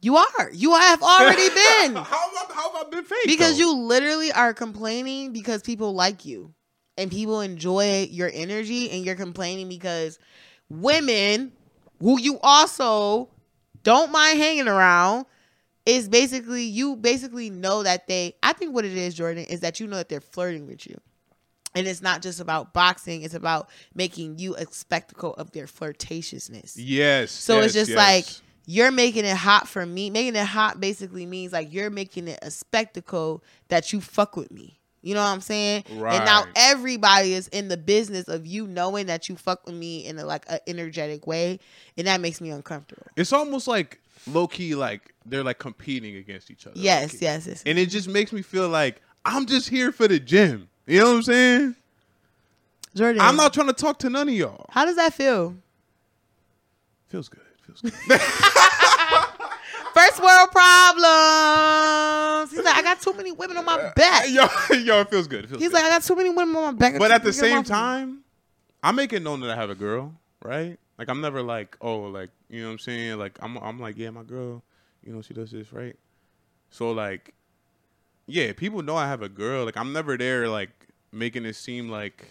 You 0.00 0.16
are. 0.16 0.50
You 0.52 0.74
have 0.74 1.02
already 1.02 1.48
been. 1.48 1.96
how, 1.96 2.02
have 2.04 2.04
I, 2.04 2.46
how 2.54 2.72
have 2.72 2.86
I 2.86 2.90
been 2.90 3.04
fake? 3.04 3.18
because 3.26 3.58
though? 3.58 3.64
you 3.64 3.76
literally 3.82 4.30
are 4.30 4.54
complaining 4.54 5.32
because 5.32 5.60
people 5.62 5.92
like 5.92 6.24
you 6.24 6.54
and 6.96 7.10
people 7.10 7.40
enjoy 7.40 8.06
your 8.10 8.30
energy 8.32 8.90
and 8.90 9.04
you're 9.04 9.16
complaining 9.16 9.68
because 9.68 10.18
women 10.68 11.52
who 12.00 12.18
you 12.20 12.38
also 12.42 13.28
don't 13.82 14.12
mind 14.12 14.38
hanging 14.38 14.68
around 14.68 15.26
is 15.86 16.08
basically 16.08 16.64
you 16.64 16.96
basically 16.96 17.48
know 17.48 17.82
that 17.82 18.06
they 18.06 18.34
I 18.42 18.52
think 18.52 18.74
what 18.74 18.84
it 18.84 18.96
is 18.96 19.14
Jordan 19.14 19.44
is 19.44 19.60
that 19.60 19.80
you 19.80 19.86
know 19.86 19.96
that 19.96 20.08
they're 20.08 20.20
flirting 20.20 20.66
with 20.66 20.86
you. 20.86 21.00
And 21.74 21.86
it's 21.86 22.02
not 22.02 22.22
just 22.22 22.40
about 22.40 22.72
boxing, 22.72 23.22
it's 23.22 23.34
about 23.34 23.68
making 23.94 24.38
you 24.38 24.54
a 24.56 24.66
spectacle 24.66 25.34
of 25.34 25.52
their 25.52 25.66
flirtatiousness. 25.66 26.74
Yes. 26.76 27.30
So 27.30 27.60
it's 27.60 27.74
just 27.74 27.90
yes. 27.90 27.96
like 27.96 28.26
you're 28.66 28.90
making 28.90 29.24
it 29.24 29.36
hot 29.36 29.68
for 29.68 29.86
me. 29.86 30.10
Making 30.10 30.36
it 30.36 30.46
hot 30.46 30.80
basically 30.80 31.24
means 31.24 31.52
like 31.52 31.72
you're 31.72 31.90
making 31.90 32.28
it 32.28 32.38
a 32.42 32.50
spectacle 32.50 33.42
that 33.68 33.92
you 33.92 34.00
fuck 34.00 34.36
with 34.36 34.50
me. 34.50 34.77
You 35.08 35.14
know 35.14 35.22
what 35.22 35.28
I'm 35.28 35.40
saying? 35.40 35.84
And 35.88 36.24
now 36.26 36.44
everybody 36.54 37.32
is 37.32 37.48
in 37.48 37.68
the 37.68 37.78
business 37.78 38.28
of 38.28 38.46
you 38.46 38.66
knowing 38.66 39.06
that 39.06 39.26
you 39.30 39.36
fuck 39.36 39.64
with 39.64 39.74
me 39.74 40.04
in 40.04 40.18
a 40.18 40.24
like 40.26 40.44
an 40.48 40.58
energetic 40.66 41.26
way, 41.26 41.60
and 41.96 42.06
that 42.06 42.20
makes 42.20 42.42
me 42.42 42.50
uncomfortable. 42.50 43.06
it's 43.16 43.32
almost 43.32 43.66
like 43.66 44.00
low 44.26 44.46
key, 44.46 44.74
like 44.74 45.14
they're 45.24 45.42
like 45.42 45.58
competing 45.58 46.16
against 46.16 46.50
each 46.50 46.66
other. 46.66 46.78
Yes, 46.78 47.22
yes, 47.22 47.46
yes. 47.46 47.62
And 47.64 47.78
it 47.78 47.86
just 47.86 48.06
makes 48.06 48.34
me 48.34 48.42
feel 48.42 48.68
like 48.68 49.00
I'm 49.24 49.46
just 49.46 49.70
here 49.70 49.92
for 49.92 50.06
the 50.08 50.20
gym. 50.20 50.68
You 50.86 50.98
know 50.98 51.06
what 51.06 51.16
I'm 51.16 51.22
saying? 51.22 51.76
Jordan, 52.94 53.22
I'm 53.22 53.36
not 53.36 53.54
trying 53.54 53.68
to 53.68 53.72
talk 53.72 53.98
to 54.00 54.10
none 54.10 54.28
of 54.28 54.34
y'all. 54.34 54.66
How 54.68 54.84
does 54.84 54.96
that 54.96 55.14
feel? 55.14 55.56
Feels 57.08 57.30
good. 57.30 57.40
Feels 57.62 57.80
good. 57.80 57.94
First 59.94 60.22
world 60.22 60.50
problems. 60.52 60.97
Uh, 63.06 63.12
He's 63.12 63.16
like, 63.16 63.16
I 63.16 63.16
got 63.16 63.16
too 63.16 63.16
many 63.16 63.32
women 63.32 63.56
on 63.56 63.64
my 63.64 63.92
back. 63.94 64.28
yo, 64.28 64.46
yo, 64.76 65.00
it 65.00 65.10
feels 65.10 65.26
good. 65.26 65.44
It 65.44 65.48
feels 65.48 65.60
He's 65.60 65.70
good. 65.70 65.74
like, 65.74 65.84
I 65.84 65.88
got 65.90 66.02
too 66.02 66.16
many 66.16 66.30
women 66.30 66.56
on 66.56 66.62
my 66.64 66.72
back. 66.72 66.98
But 66.98 67.10
at 67.10 67.22
the 67.22 67.32
same 67.32 67.58
off 67.58 67.64
of 67.64 67.70
me." 67.70 67.74
time, 67.74 68.24
I 68.82 68.92
make 68.92 69.12
it 69.12 69.22
known 69.22 69.40
that 69.40 69.50
I 69.50 69.56
have 69.56 69.70
a 69.70 69.74
girl, 69.74 70.14
right? 70.42 70.78
Like 70.98 71.08
I'm 71.08 71.20
never 71.20 71.42
like, 71.42 71.76
oh, 71.80 72.00
like 72.00 72.30
you 72.48 72.60
know 72.60 72.68
what 72.68 72.72
I'm 72.72 72.78
saying? 72.80 73.18
Like 73.18 73.38
I'm, 73.40 73.56
I'm 73.58 73.78
like, 73.80 73.96
yeah, 73.96 74.10
my 74.10 74.24
girl, 74.24 74.62
you 75.02 75.12
know, 75.12 75.22
she 75.22 75.34
does 75.34 75.50
this, 75.50 75.72
right? 75.72 75.96
So 76.70 76.90
like, 76.90 77.34
yeah, 78.26 78.52
people 78.52 78.82
know 78.82 78.96
I 78.96 79.06
have 79.06 79.22
a 79.22 79.28
girl. 79.28 79.64
Like 79.64 79.76
I'm 79.76 79.92
never 79.92 80.16
there, 80.16 80.48
like 80.48 80.70
making 81.12 81.44
it 81.44 81.54
seem 81.56 81.88
like, 81.88 82.26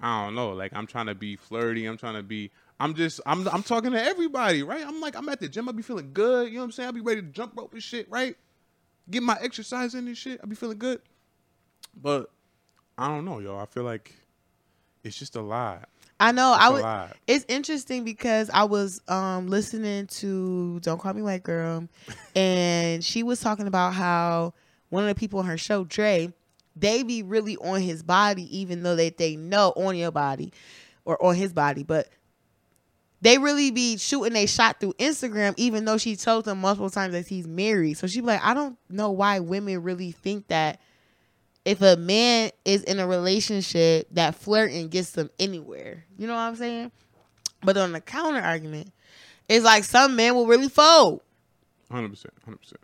I 0.00 0.24
don't 0.24 0.34
know, 0.34 0.50
like 0.52 0.72
I'm 0.74 0.86
trying 0.86 1.06
to 1.06 1.14
be 1.14 1.36
flirty. 1.36 1.86
I'm 1.86 1.96
trying 1.96 2.14
to 2.14 2.22
be. 2.22 2.50
I'm 2.78 2.94
just, 2.94 3.22
I'm, 3.24 3.48
I'm 3.48 3.62
talking 3.62 3.92
to 3.92 4.02
everybody, 4.02 4.62
right? 4.62 4.86
I'm 4.86 5.00
like, 5.00 5.16
I'm 5.16 5.26
at 5.30 5.40
the 5.40 5.48
gym. 5.48 5.66
I 5.66 5.72
be 5.72 5.82
feeling 5.82 6.10
good. 6.12 6.48
You 6.48 6.56
know 6.56 6.60
what 6.60 6.64
I'm 6.64 6.72
saying? 6.72 6.88
I 6.90 6.92
be 6.92 7.00
ready 7.00 7.22
to 7.22 7.28
jump 7.28 7.56
rope 7.56 7.72
and 7.72 7.82
shit, 7.82 8.06
right? 8.10 8.36
Get 9.10 9.22
my 9.22 9.36
exercise 9.40 9.94
in 9.94 10.06
and 10.06 10.16
shit. 10.16 10.40
I 10.42 10.46
be 10.46 10.56
feeling 10.56 10.78
good. 10.78 11.00
But 11.94 12.30
I 12.98 13.08
don't 13.08 13.24
know, 13.24 13.38
yo. 13.38 13.56
I 13.58 13.66
feel 13.66 13.84
like 13.84 14.14
it's 15.04 15.18
just 15.18 15.36
a 15.36 15.42
lot. 15.42 15.88
I 16.18 16.32
know. 16.32 16.54
It's 16.54 16.62
I 16.62 16.70
would. 16.70 17.12
It's 17.26 17.44
interesting 17.48 18.04
because 18.04 18.50
I 18.50 18.64
was 18.64 19.00
um 19.08 19.48
listening 19.48 20.06
to 20.08 20.80
Don't 20.80 21.00
Call 21.00 21.14
Me 21.14 21.22
White 21.22 21.42
Girl, 21.42 21.88
and 22.34 23.04
she 23.04 23.22
was 23.22 23.40
talking 23.40 23.66
about 23.66 23.94
how 23.94 24.54
one 24.88 25.04
of 25.04 25.08
the 25.08 25.14
people 25.14 25.40
on 25.40 25.46
her 25.46 25.58
show, 25.58 25.84
Dre, 25.84 26.32
they 26.74 27.02
be 27.02 27.22
really 27.22 27.56
on 27.58 27.80
his 27.80 28.02
body, 28.02 28.58
even 28.58 28.82
though 28.82 28.96
they 28.96 29.10
they 29.10 29.36
know 29.36 29.72
on 29.76 29.96
your 29.96 30.10
body 30.10 30.52
or 31.04 31.22
on 31.24 31.34
his 31.34 31.52
body, 31.52 31.82
but 31.82 32.08
they 33.22 33.38
really 33.38 33.70
be 33.70 33.96
shooting 33.96 34.36
a 34.36 34.46
shot 34.46 34.78
through 34.80 34.92
Instagram, 34.94 35.54
even 35.56 35.84
though 35.84 35.98
she 35.98 36.16
told 36.16 36.44
them 36.44 36.60
multiple 36.60 36.90
times 36.90 37.12
that 37.12 37.26
he's 37.26 37.46
married. 37.46 37.94
So 37.94 38.06
she 38.06 38.20
be 38.20 38.26
like, 38.26 38.44
I 38.44 38.54
don't 38.54 38.76
know 38.90 39.10
why 39.10 39.40
women 39.40 39.82
really 39.82 40.12
think 40.12 40.48
that 40.48 40.80
if 41.64 41.80
a 41.82 41.96
man 41.96 42.50
is 42.64 42.82
in 42.84 42.98
a 43.00 43.06
relationship, 43.06 44.06
that 44.12 44.34
flirting 44.34 44.88
gets 44.88 45.12
them 45.12 45.30
anywhere. 45.38 46.04
You 46.18 46.26
know 46.26 46.34
what 46.34 46.40
I'm 46.40 46.56
saying? 46.56 46.92
But 47.62 47.76
on 47.76 47.92
the 47.92 48.00
counter 48.00 48.40
argument, 48.40 48.92
it's 49.48 49.64
like 49.64 49.84
some 49.84 50.14
men 50.14 50.34
will 50.34 50.46
really 50.46 50.68
fold. 50.68 51.22
Hundred 51.90 52.10
percent. 52.10 52.34
Hundred 52.44 52.58
percent. 52.58 52.80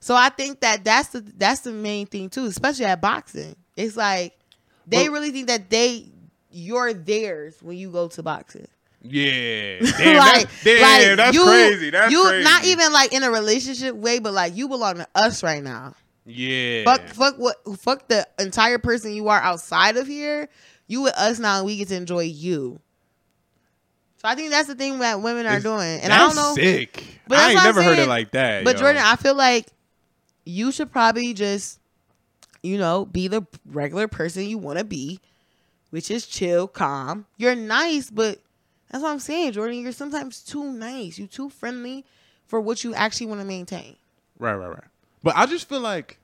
So 0.00 0.14
I 0.14 0.28
think 0.28 0.60
that 0.60 0.84
that's 0.84 1.08
the 1.08 1.20
that's 1.20 1.62
the 1.62 1.72
main 1.72 2.06
thing 2.06 2.30
too, 2.30 2.44
especially 2.44 2.84
at 2.84 3.00
boxing. 3.00 3.56
It's 3.76 3.96
like 3.96 4.38
they 4.86 5.06
But- 5.06 5.12
really 5.12 5.30
think 5.30 5.48
that 5.48 5.70
they 5.70 6.12
you're 6.50 6.92
theirs 6.94 7.56
when 7.62 7.76
you 7.76 7.90
go 7.90 8.08
to 8.08 8.22
boxing. 8.22 8.66
Yeah. 9.08 9.78
Damn, 9.80 10.16
that's, 10.16 10.64
damn, 10.64 11.16
that's 11.16 11.34
you- 11.36 11.44
crazy. 11.44 11.90
That's 11.90 12.12
you 12.12 12.22
crazy. 12.24 12.44
not 12.44 12.64
even 12.64 12.92
like 12.92 13.12
in 13.12 13.22
a 13.22 13.30
relationship 13.30 13.94
way, 13.94 14.18
but 14.18 14.32
like 14.32 14.56
you 14.56 14.68
belong 14.68 14.96
to 14.96 15.08
us 15.14 15.42
right 15.42 15.62
now. 15.62 15.94
Yeah. 16.26 16.84
Fuck, 16.84 17.08
fuck 17.08 17.36
what, 17.38 17.56
fuck 17.78 18.08
the 18.08 18.26
entire 18.38 18.78
person 18.78 19.12
you 19.14 19.28
are 19.28 19.40
outside 19.40 19.96
of 19.96 20.06
here. 20.06 20.48
You 20.86 21.02
with 21.02 21.14
us 21.14 21.38
now, 21.38 21.58
and 21.58 21.66
we 21.66 21.76
get 21.76 21.88
to 21.88 21.96
enjoy 21.96 22.20
you. 22.24 22.80
So 24.18 24.28
I 24.28 24.34
think 24.34 24.50
that's 24.50 24.68
the 24.68 24.74
thing 24.74 24.98
that 24.98 25.20
women 25.22 25.46
are 25.46 25.56
It's- 25.58 25.62
doing, 25.62 26.00
and 26.00 26.12
I 26.12 26.18
don't 26.18 26.34
know. 26.36 26.54
Sick. 26.54 27.02
But 27.28 27.38
I 27.38 27.52
ain't 27.52 27.62
never 27.62 27.82
heard 27.82 27.98
it 27.98 28.08
like 28.08 28.32
that. 28.32 28.64
But 28.64 28.76
yo. 28.76 28.80
Jordan, 28.80 29.02
I 29.04 29.16
feel 29.16 29.34
like 29.34 29.66
you 30.44 30.72
should 30.72 30.90
probably 30.90 31.34
just, 31.34 31.78
you 32.62 32.78
know, 32.78 33.04
be 33.04 33.28
the 33.28 33.46
regular 33.66 34.08
person 34.08 34.44
you 34.44 34.58
want 34.58 34.78
to 34.78 34.84
be, 34.84 35.20
which 35.90 36.10
is 36.10 36.26
chill, 36.26 36.66
calm. 36.66 37.26
You're 37.36 37.54
nice, 37.54 38.10
but 38.10 38.40
That's 38.90 39.02
what 39.02 39.10
I'm 39.10 39.18
saying, 39.18 39.52
Jordan. 39.52 39.80
You're 39.80 39.92
sometimes 39.92 40.40
too 40.42 40.64
nice. 40.72 41.18
You 41.18 41.26
too 41.26 41.50
friendly 41.50 42.04
for 42.46 42.60
what 42.60 42.84
you 42.84 42.94
actually 42.94 43.26
want 43.26 43.40
to 43.40 43.46
maintain. 43.46 43.96
Right, 44.38 44.54
right, 44.54 44.68
right. 44.70 44.84
But 45.22 45.36
I 45.36 45.46
just 45.46 45.68
feel 45.68 45.80
like 45.80 46.18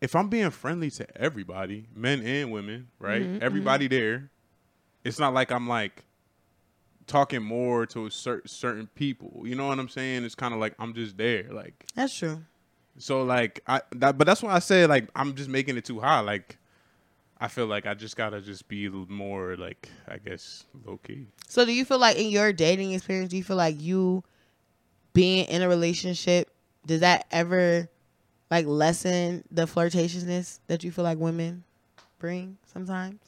if 0.00 0.14
I'm 0.14 0.28
being 0.28 0.50
friendly 0.50 0.90
to 0.92 1.20
everybody, 1.20 1.88
men 1.94 2.20
and 2.22 2.52
women, 2.52 2.88
right? 3.00 3.22
Mhm, 3.22 3.40
everybody 3.40 3.88
there, 3.88 4.30
it's 5.04 5.18
not 5.18 5.34
like 5.34 5.50
I'm 5.50 5.66
like 5.66 6.04
talking 7.06 7.42
more 7.42 7.86
to 7.86 8.10
cer- 8.10 8.42
certain 8.46 8.86
people. 8.94 9.42
You 9.44 9.54
know 9.56 9.66
what 9.66 9.78
I'm 9.78 9.88
saying? 9.88 10.24
It's 10.24 10.34
kind 10.36 10.54
of 10.54 10.60
like 10.60 10.74
I'm 10.78 10.94
just 10.94 11.16
there, 11.16 11.46
like 11.50 11.86
That's 11.94 12.14
true. 12.16 12.44
so. 12.98 13.22
Like 13.24 13.60
I, 13.66 13.80
that, 13.96 14.18
but 14.18 14.26
that's 14.26 14.42
why 14.42 14.52
I 14.52 14.58
said 14.60 14.88
like 14.88 15.08
I'm 15.16 15.34
just 15.34 15.48
making 15.48 15.76
it 15.76 15.84
too 15.84 15.98
high. 16.00 16.20
Like 16.20 16.57
I 17.40 17.48
feel 17.48 17.66
like 17.66 17.86
I 17.86 17.94
just 17.94 18.16
gotta 18.16 18.40
just 18.40 18.66
be 18.68 18.88
more 18.88 19.56
like 19.56 19.88
I 20.08 20.18
guess 20.18 20.64
low 20.84 20.98
key. 20.98 21.26
So 21.46 21.64
do 21.64 21.72
you 21.72 21.84
feel 21.84 21.98
like 21.98 22.16
in 22.16 22.30
your 22.30 22.52
dating 22.52 22.92
experience, 22.92 23.30
do 23.30 23.36
you 23.36 23.44
feel 23.44 23.56
like 23.56 23.80
you 23.80 24.24
being 25.12 25.46
in 25.46 25.62
a 25.62 25.68
relationship, 25.68 26.50
does 26.86 27.00
that 27.00 27.26
ever 27.30 27.88
like 28.50 28.66
lessen 28.66 29.44
the 29.50 29.66
flirtatiousness 29.66 30.60
that 30.66 30.82
you 30.82 30.90
feel 30.90 31.04
like 31.04 31.18
women 31.18 31.64
bring 32.18 32.58
sometimes? 32.72 33.20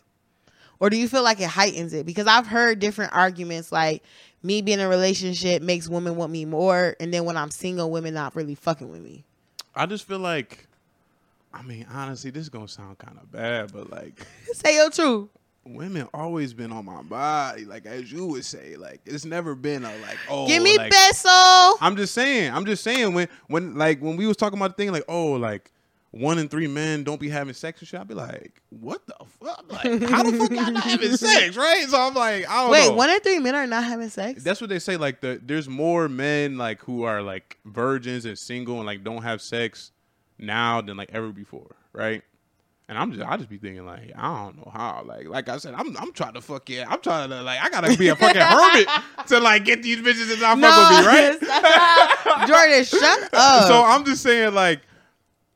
Or 0.81 0.89
do 0.89 0.97
you 0.97 1.09
feel 1.09 1.23
like 1.23 1.41
it 1.41 1.49
heightens 1.49 1.93
it? 1.93 2.07
Because 2.07 2.27
I've 2.27 2.47
heard 2.47 2.79
different 2.79 3.13
arguments 3.13 3.71
like 3.71 4.03
me 4.43 4.63
being 4.63 4.81
in 4.81 4.87
a 4.87 4.89
relationship 4.89 5.63
makes 5.63 5.89
women 5.89 6.17
want 6.17 6.33
me 6.33 6.47
more, 6.47 6.97
and 6.99 7.13
then 7.13 7.27
when 7.27 7.37
I'm 7.37 7.51
single, 7.51 7.91
women 7.91 8.15
not 8.15 8.35
really 8.35 8.55
fucking 8.55 8.91
with 8.91 9.03
me. 9.03 9.25
I 9.75 9.87
just 9.87 10.09
feel 10.09 10.19
like. 10.19 10.67
I 11.53 11.63
mean, 11.63 11.87
honestly, 11.93 12.31
this 12.31 12.43
is 12.43 12.49
gonna 12.49 12.69
sound 12.69 12.99
kind 12.99 13.19
of 13.21 13.31
bad, 13.31 13.73
but 13.73 13.91
like, 13.91 14.27
Say 14.53 14.77
your 14.77 14.91
truth. 14.91 15.29
women 15.65 16.09
always 16.15 16.55
been 16.55 16.73
on 16.73 16.85
my 16.85 17.03
body, 17.03 17.65
like 17.65 17.87
as 17.87 18.11
you 18.11 18.27
would 18.27 18.45
say. 18.45 18.77
Like 18.77 19.01
it's 19.05 19.25
never 19.25 19.55
been 19.55 19.85
a 19.85 19.97
like 19.99 20.19
oh 20.29 20.47
Give 20.47 20.63
me 20.63 20.77
like, 20.77 20.93
peso. 20.93 21.29
I'm 21.81 21.97
just 21.97 22.15
saying, 22.15 22.53
I'm 22.53 22.65
just 22.67 22.85
saying 22.85 23.15
when 23.15 23.29
when 23.49 23.77
like 23.77 24.01
when 24.01 24.17
we 24.17 24.27
was 24.27 24.37
talking 24.37 24.59
about 24.59 24.77
the 24.77 24.83
thing 24.83 24.93
like 24.93 25.05
oh 25.09 25.33
like 25.33 25.73
one 26.13 26.39
in 26.39 26.49
three 26.49 26.67
men 26.67 27.05
don't 27.05 27.21
be 27.21 27.29
having 27.29 27.55
sex 27.55 27.81
and 27.81 27.89
shit, 27.89 28.01
I'd 28.01 28.09
be 28.09 28.15
like, 28.15 28.61
what 28.71 29.07
the 29.07 29.17
fuck? 29.41 29.65
Like 29.71 30.03
how 30.03 30.25
the 30.25 30.37
fuck 30.37 30.51
y'all 30.51 30.71
not 30.73 30.83
having 30.83 31.17
sex, 31.17 31.57
right? 31.57 31.85
So 31.89 32.01
I'm 32.01 32.15
like, 32.15 32.49
I 32.49 32.63
don't 32.63 32.67
know. 32.67 32.73
Wait, 32.73 32.89
know. 32.89 32.95
one 32.95 33.11
in 33.11 33.21
three 33.21 33.39
men 33.39 33.55
are 33.55 33.67
not 33.67 33.85
having 33.85 34.09
sex. 34.09 34.43
That's 34.43 34.61
what 34.61 34.71
they 34.71 34.81
say. 34.81 34.97
Like 34.97 35.21
the 35.21 35.41
there's 35.45 35.69
more 35.69 36.09
men 36.09 36.59
like 36.59 36.81
who 36.81 37.05
are 37.05 37.23
like 37.23 37.59
virgins 37.65 38.25
and 38.25 38.39
single 38.39 38.79
and 38.79 38.87
like 38.87 39.05
don't 39.05 39.23
have 39.23 39.41
sex 39.41 39.93
now 40.41 40.81
than 40.81 40.97
like 40.97 41.11
ever 41.13 41.31
before, 41.31 41.77
right? 41.93 42.23
And 42.89 42.99
I'm 42.99 43.13
just 43.13 43.25
I 43.25 43.37
just 43.37 43.49
be 43.49 43.57
thinking 43.57 43.87
like 43.87 44.13
I 44.17 44.45
don't 44.45 44.57
know 44.57 44.71
how 44.73 45.05
like 45.07 45.29
like 45.29 45.49
I 45.49 45.59
said 45.59 45.75
I'm 45.75 45.97
I'm 45.97 46.13
trying 46.13 46.35
to 46.35 46.41
fuck 46.41 46.69
yeah 46.69 46.87
I'm 46.89 47.01
trying 47.01 47.31
to 47.31 47.41
like 47.43 47.61
I 47.61 47.71
gotta 47.71 47.97
be 47.97 48.09
a 48.09 48.17
fucking 48.17 48.41
hermit 48.41 48.89
to 49.29 49.39
like 49.39 49.65
get 49.65 49.85
these 49.85 49.99
bitches 49.99 50.35
to 50.35 50.41
not 50.41 50.59
fuck 50.59 50.91
with 50.91 51.01
me 51.01 51.07
right. 51.07 51.41
right? 51.41 52.47
Jordan, 52.49 52.85
shut 52.85 53.29
up. 53.33 53.69
So 53.69 53.85
I'm 53.85 54.05
just 54.05 54.25
saying 54.25 54.55
like 54.55 54.81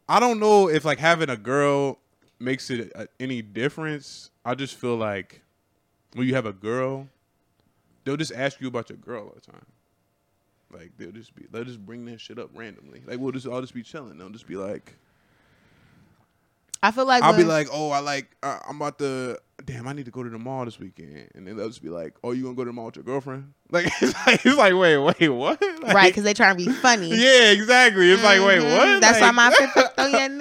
I 0.08 0.20
don't 0.20 0.38
know 0.38 0.68
if 0.68 0.84
like 0.84 0.98
having 0.98 1.28
a 1.28 1.36
girl 1.36 1.98
makes 2.38 2.70
it 2.70 2.92
uh, 2.94 3.06
any 3.18 3.42
difference. 3.42 4.30
I 4.44 4.54
just 4.54 4.76
feel 4.76 4.96
like 4.96 5.42
when 6.14 6.28
you 6.28 6.34
have 6.34 6.46
a 6.46 6.52
girl, 6.52 7.08
they'll 8.04 8.16
just 8.16 8.32
ask 8.32 8.60
you 8.60 8.68
about 8.68 8.90
your 8.90 8.98
girl 8.98 9.24
all 9.24 9.34
the 9.34 9.40
time. 9.40 9.66
Like 10.74 10.92
they'll 10.98 11.12
just 11.12 11.34
be 11.34 11.46
they'll 11.50 11.64
just 11.64 11.84
bring 11.84 12.04
that 12.06 12.20
shit 12.20 12.38
up 12.38 12.50
randomly. 12.54 13.02
Like 13.06 13.18
we'll 13.20 13.32
just 13.32 13.46
I'll 13.46 13.60
just 13.60 13.74
be 13.74 13.82
chilling. 13.82 14.18
They'll 14.18 14.28
just 14.30 14.46
be 14.46 14.56
like 14.56 14.94
I 16.82 16.90
feel 16.90 17.06
like 17.06 17.22
I'll 17.22 17.34
be 17.34 17.44
like, 17.44 17.68
oh, 17.72 17.90
I 17.90 18.00
like 18.00 18.36
uh, 18.42 18.58
I'm 18.68 18.76
about 18.76 18.98
to 18.98 19.38
damn, 19.64 19.88
I 19.88 19.94
need 19.94 20.04
to 20.04 20.10
go 20.10 20.22
to 20.22 20.28
the 20.28 20.38
mall 20.38 20.66
this 20.66 20.78
weekend, 20.78 21.30
and 21.34 21.46
then 21.46 21.56
they'll 21.56 21.68
just 21.68 21.82
be 21.82 21.88
like, 21.88 22.14
oh, 22.22 22.32
you 22.32 22.42
gonna 22.42 22.54
go 22.54 22.64
to 22.64 22.68
the 22.68 22.72
mall 22.74 22.86
with 22.86 22.96
your 22.96 23.04
girlfriend? 23.04 23.52
Like 23.70 23.86
it's 24.02 24.14
like, 24.26 24.44
it's 24.46 24.56
like 24.58 24.74
wait, 24.74 24.98
wait, 24.98 25.28
what? 25.30 25.60
Like, 25.82 25.94
right 25.94 26.10
because 26.10 26.22
they 26.24 26.34
trying 26.34 26.56
to 26.58 26.64
be 26.66 26.70
funny. 26.70 27.08
Yeah, 27.14 27.50
exactly. 27.52 28.10
It's 28.10 28.22
like 28.22 28.40
wait, 28.40 28.60
Mhm. 28.60 28.76
what? 28.78 29.00
That's 29.00 29.20
Like- 29.20 29.34
why 29.34 29.48
my 29.48 29.50
fifth. 29.50 29.92
Oh 29.98 30.06
yeah. 30.06 30.40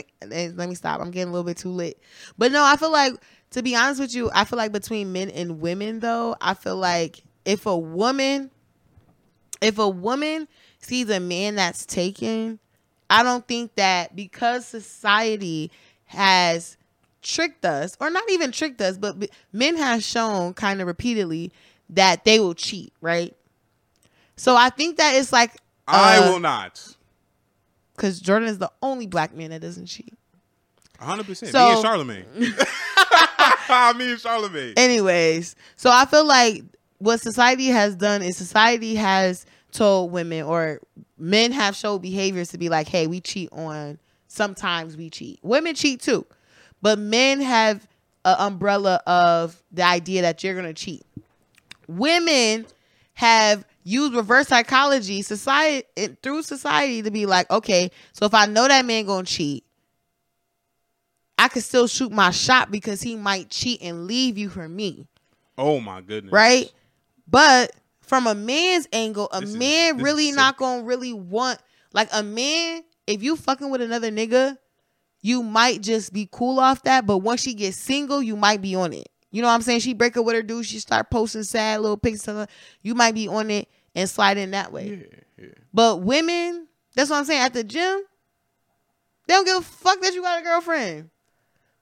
Let 0.55 0.67
me 0.69 0.75
stop. 0.75 0.99
I'm 0.99 1.11
getting 1.11 1.29
a 1.29 1.31
little 1.31 1.45
bit 1.45 1.57
too 1.57 1.69
lit. 1.69 1.97
But 2.37 2.51
no, 2.51 2.63
I 2.63 2.75
feel 2.75 2.91
like 2.91 3.13
to 3.51 3.63
be 3.63 3.75
honest 3.75 4.01
with 4.01 4.13
you, 4.13 4.29
I 4.33 4.43
feel 4.45 4.57
like 4.57 4.71
between 4.73 5.13
men 5.13 5.29
and 5.29 5.61
women 5.61 5.99
though, 6.01 6.35
I 6.41 6.53
feel 6.55 6.75
like 6.75 7.23
if 7.45 7.65
a 7.65 7.77
woman, 7.77 8.51
if 9.63 9.79
a 9.79 9.87
woman 9.87 10.47
sees 10.79 11.09
a 11.09 11.19
man 11.19 11.55
that's 11.55 11.85
taken, 11.85 12.59
I 13.09 13.23
don't 13.23 13.47
think 13.47 13.75
that 13.75 14.15
because 14.15 14.65
society 14.65 15.71
has 16.05 16.77
tricked 17.21 17.65
us, 17.65 17.95
or 17.99 18.09
not 18.09 18.29
even 18.29 18.51
tricked 18.51 18.81
us, 18.81 18.97
but 18.97 19.29
men 19.51 19.77
have 19.77 20.03
shown 20.03 20.53
kind 20.53 20.81
of 20.81 20.87
repeatedly 20.87 21.51
that 21.89 22.25
they 22.25 22.39
will 22.39 22.53
cheat, 22.53 22.93
right? 23.01 23.35
So 24.35 24.55
I 24.55 24.69
think 24.69 24.97
that 24.97 25.15
it's 25.15 25.31
like 25.31 25.51
I 25.87 26.17
uh, 26.17 26.31
will 26.31 26.39
not. 26.39 26.95
because 27.95 28.19
Jordan 28.19 28.49
is 28.49 28.57
the 28.57 28.71
only 28.81 29.07
black 29.07 29.33
man 29.35 29.51
that 29.51 29.61
doesn't 29.61 29.85
cheat. 29.85 30.13
hundred 30.99 31.25
percent. 31.25 31.53
Me 31.53 31.59
and 31.59 31.81
Charlemagne. 31.81 32.25
Me 33.97 34.11
and 34.11 34.19
Charlemagne. 34.19 34.73
Anyways, 34.75 35.55
so 35.75 35.89
I 35.91 36.05
feel 36.05 36.25
like 36.25 36.63
what 37.03 37.19
society 37.19 37.67
has 37.67 37.95
done 37.97 38.21
is 38.21 38.37
society 38.37 38.95
has 38.95 39.45
told 39.73 40.11
women 40.11 40.43
or 40.43 40.79
men 41.17 41.51
have 41.51 41.75
showed 41.75 41.99
behaviors 42.01 42.49
to 42.49 42.57
be 42.57 42.69
like, 42.69 42.87
hey, 42.87 43.07
we 43.07 43.19
cheat 43.19 43.49
on. 43.51 43.99
Sometimes 44.27 44.95
we 44.95 45.09
cheat. 45.09 45.37
Women 45.43 45.75
cheat 45.75 46.01
too, 46.01 46.25
but 46.81 46.97
men 46.97 47.41
have 47.41 47.85
an 48.23 48.35
umbrella 48.39 49.01
of 49.05 49.61
the 49.71 49.83
idea 49.83 50.21
that 50.21 50.43
you're 50.43 50.55
gonna 50.55 50.73
cheat. 50.73 51.05
Women 51.87 52.65
have 53.15 53.65
used 53.83 54.13
reverse 54.15 54.47
psychology 54.47 55.21
society 55.23 55.85
through 56.21 56.43
society 56.43 57.01
to 57.01 57.11
be 57.11 57.25
like, 57.25 57.51
okay, 57.51 57.91
so 58.13 58.25
if 58.25 58.33
I 58.33 58.45
know 58.45 58.65
that 58.67 58.85
man 58.85 59.05
gonna 59.05 59.25
cheat, 59.25 59.65
I 61.37 61.49
could 61.49 61.63
still 61.63 61.87
shoot 61.87 62.11
my 62.13 62.31
shot 62.31 62.71
because 62.71 63.01
he 63.01 63.17
might 63.17 63.49
cheat 63.49 63.81
and 63.81 64.07
leave 64.07 64.37
you 64.37 64.47
for 64.49 64.69
me, 64.69 65.05
Oh 65.57 65.81
my 65.81 65.99
goodness. 65.99 66.31
right? 66.31 66.71
But 67.27 67.71
from 68.01 68.27
a 68.27 68.35
man's 68.35 68.87
angle, 68.93 69.29
a 69.31 69.41
This 69.41 69.55
man 69.55 69.97
is 69.97 70.03
really 70.03 70.31
not 70.31 70.57
gonna 70.57 70.83
really 70.83 71.13
want 71.13 71.59
like 71.93 72.09
a 72.13 72.23
man. 72.23 72.83
If 73.07 73.23
you 73.23 73.35
fucking 73.35 73.69
with 73.69 73.81
another 73.81 74.11
nigga, 74.11 74.57
you 75.21 75.41
might 75.43 75.81
just 75.81 76.13
be 76.13 76.27
cool 76.31 76.59
off 76.59 76.83
that. 76.83 77.05
But 77.05 77.19
once 77.19 77.41
she 77.41 77.53
gets 77.53 77.77
single, 77.77 78.21
you 78.21 78.35
might 78.35 78.61
be 78.61 78.75
on 78.75 78.93
it. 78.93 79.07
You 79.31 79.41
know 79.41 79.47
what 79.47 79.55
I'm 79.55 79.61
saying? 79.61 79.79
She 79.79 79.93
break 79.93 80.15
up 80.15 80.25
with 80.25 80.35
her 80.35 80.43
dude. 80.43 80.65
She 80.65 80.79
start 80.79 81.09
posting 81.09 81.43
sad 81.43 81.81
little 81.81 81.97
pics. 81.97 82.27
You 82.81 82.93
might 82.93 83.15
be 83.15 83.27
on 83.27 83.49
it 83.49 83.67
and 83.95 84.09
slide 84.09 84.37
in 84.37 84.51
that 84.51 84.71
way. 84.71 85.07
Yeah, 85.11 85.19
yeah. 85.45 85.53
But 85.73 86.03
women, 86.03 86.67
that's 86.95 87.09
what 87.09 87.17
I'm 87.17 87.25
saying. 87.25 87.41
At 87.41 87.53
the 87.53 87.63
gym, 87.63 88.03
they 89.27 89.33
don't 89.33 89.45
give 89.45 89.57
a 89.57 89.61
fuck 89.61 90.01
that 90.01 90.13
you 90.13 90.21
got 90.21 90.41
a 90.41 90.43
girlfriend. 90.43 91.09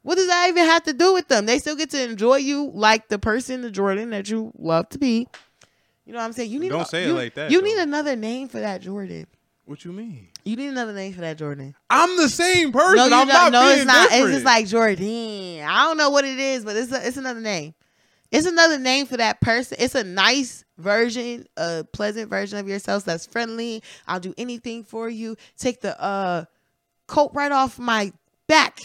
What 0.04 0.16
does 0.16 0.28
that 0.28 0.50
even 0.50 0.66
have 0.66 0.84
to 0.84 0.94
do 0.94 1.14
with 1.14 1.28
them? 1.28 1.46
They 1.46 1.60
still 1.60 1.76
get 1.76 1.92
to 1.92 2.04
enjoy 2.04 2.38
you 2.38 2.72
like 2.74 3.08
the 3.08 3.20
person, 3.20 3.62
the 3.62 3.70
Jordan 3.72 4.10
that 4.12 4.30
you 4.30 4.52
love 4.58 4.90
to 4.90 4.98
be. 4.98 5.28
You 6.06 6.14
know 6.14 6.20
what 6.20 6.26
I'm 6.26 6.34
saying? 6.34 6.50
You 6.52 6.60
need 6.60 6.70
Don't 6.70 6.82
a- 6.82 6.86
say 6.86 7.04
it 7.06 7.14
like 7.14 7.36
that, 7.36 7.52
You 7.52 7.62
though. 7.62 7.68
need 7.68 7.78
another 7.78 8.16
name 8.16 8.48
for 8.48 8.60
that 8.60 8.82
Jordan. 8.82 9.28
What 9.66 9.86
you 9.86 9.92
mean? 9.94 10.28
You 10.44 10.56
need 10.56 10.68
another 10.70 10.92
name 10.92 11.14
for 11.14 11.22
that 11.22 11.38
Jordan. 11.38 11.76
I'm 11.90 12.18
the 12.18 12.28
same 12.30 12.72
person. 12.72 12.96
no, 12.98 13.04
I'm 13.22 13.28
not 13.28 13.52
No, 13.52 13.70
it's 13.70 13.86
not. 13.86 14.10
different. 14.10 14.24
It's 14.26 14.34
just 14.38 14.46
like 14.46 14.68
Jordan. 14.68 15.62
I 15.64 15.84
don't 15.86 15.98
know 15.98 16.10
what 16.10 16.26
it 16.26 16.40
is, 16.40 16.66
but 16.66 16.76
it's 16.76 16.92
a, 16.92 17.08
it's 17.08 17.18
another 17.18 17.40
name. 17.40 17.76
It's 18.32 18.48
another 18.48 18.80
name 18.80 19.06
for 19.06 19.18
that 19.18 19.40
person. 19.40 19.78
It's 19.80 19.94
a 19.94 20.04
nice 20.04 20.64
version, 20.78 21.46
a 21.58 21.84
pleasant 21.94 22.30
version 22.30 22.58
of 22.58 22.68
yourself 22.68 23.06
that's 23.06 23.28
friendly. 23.28 23.84
I'll 24.08 24.20
do 24.20 24.34
anything 24.38 24.84
for 24.84 25.08
you. 25.10 25.38
Take 25.58 25.82
the 25.82 26.02
uh 26.02 26.46
coat 27.08 27.32
right 27.34 27.52
off 27.52 27.78
my 27.78 28.12
back 28.48 28.80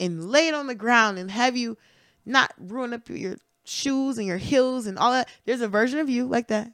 and 0.00 0.30
lay 0.30 0.48
it 0.48 0.54
on 0.54 0.66
the 0.66 0.74
ground 0.74 1.18
and 1.18 1.30
have 1.30 1.56
you 1.56 1.78
not 2.26 2.52
ruin 2.58 2.92
up 2.92 3.08
your 3.08 3.36
shoes 3.64 4.18
and 4.18 4.26
your 4.26 4.36
heels 4.36 4.86
and 4.86 4.98
all 4.98 5.12
that. 5.12 5.28
There's 5.44 5.60
a 5.60 5.68
version 5.68 5.98
of 5.98 6.10
you 6.10 6.26
like 6.26 6.48
that. 6.48 6.72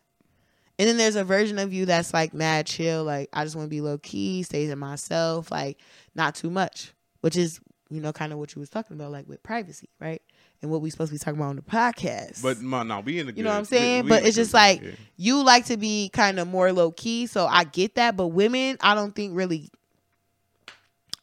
And 0.78 0.88
then 0.88 0.96
there's 0.98 1.16
a 1.16 1.24
version 1.24 1.58
of 1.58 1.72
you 1.72 1.86
that's 1.86 2.12
like 2.12 2.34
mad 2.34 2.66
chill, 2.66 3.04
like 3.04 3.30
I 3.32 3.44
just 3.44 3.56
want 3.56 3.66
to 3.66 3.70
be 3.70 3.80
low 3.80 3.98
key, 3.98 4.42
stays 4.42 4.68
in 4.68 4.78
myself, 4.78 5.50
like 5.50 5.78
not 6.14 6.34
too 6.34 6.50
much, 6.50 6.92
which 7.22 7.36
is 7.36 7.60
you 7.88 8.00
know 8.00 8.12
kind 8.12 8.32
of 8.32 8.38
what 8.38 8.54
you 8.54 8.60
was 8.60 8.68
talking 8.68 8.94
about, 8.94 9.10
like 9.10 9.26
with 9.26 9.42
privacy, 9.42 9.88
right? 10.00 10.20
And 10.60 10.70
what 10.70 10.82
we 10.82 10.90
supposed 10.90 11.10
to 11.10 11.14
be 11.14 11.18
talking 11.18 11.38
about 11.38 11.50
on 11.50 11.56
the 11.56 11.62
podcast. 11.62 12.42
But 12.42 12.60
ma, 12.60 12.82
no, 12.82 13.00
we 13.00 13.20
in 13.20 13.26
the. 13.26 13.32
you 13.32 13.42
know 13.42 13.50
what 13.50 13.58
I'm 13.58 13.64
saying? 13.64 14.06
but 14.06 14.26
it's 14.26 14.36
just 14.36 14.52
like 14.52 14.82
you 15.16 15.42
like 15.42 15.66
to 15.66 15.78
be 15.78 16.10
kind 16.12 16.38
of 16.38 16.46
more 16.46 16.70
low 16.72 16.90
key, 16.90 17.26
so 17.26 17.46
I 17.46 17.64
get 17.64 17.94
that. 17.94 18.16
But 18.16 18.28
women, 18.28 18.76
I 18.80 18.94
don't 18.94 19.14
think 19.14 19.34
really. 19.34 19.70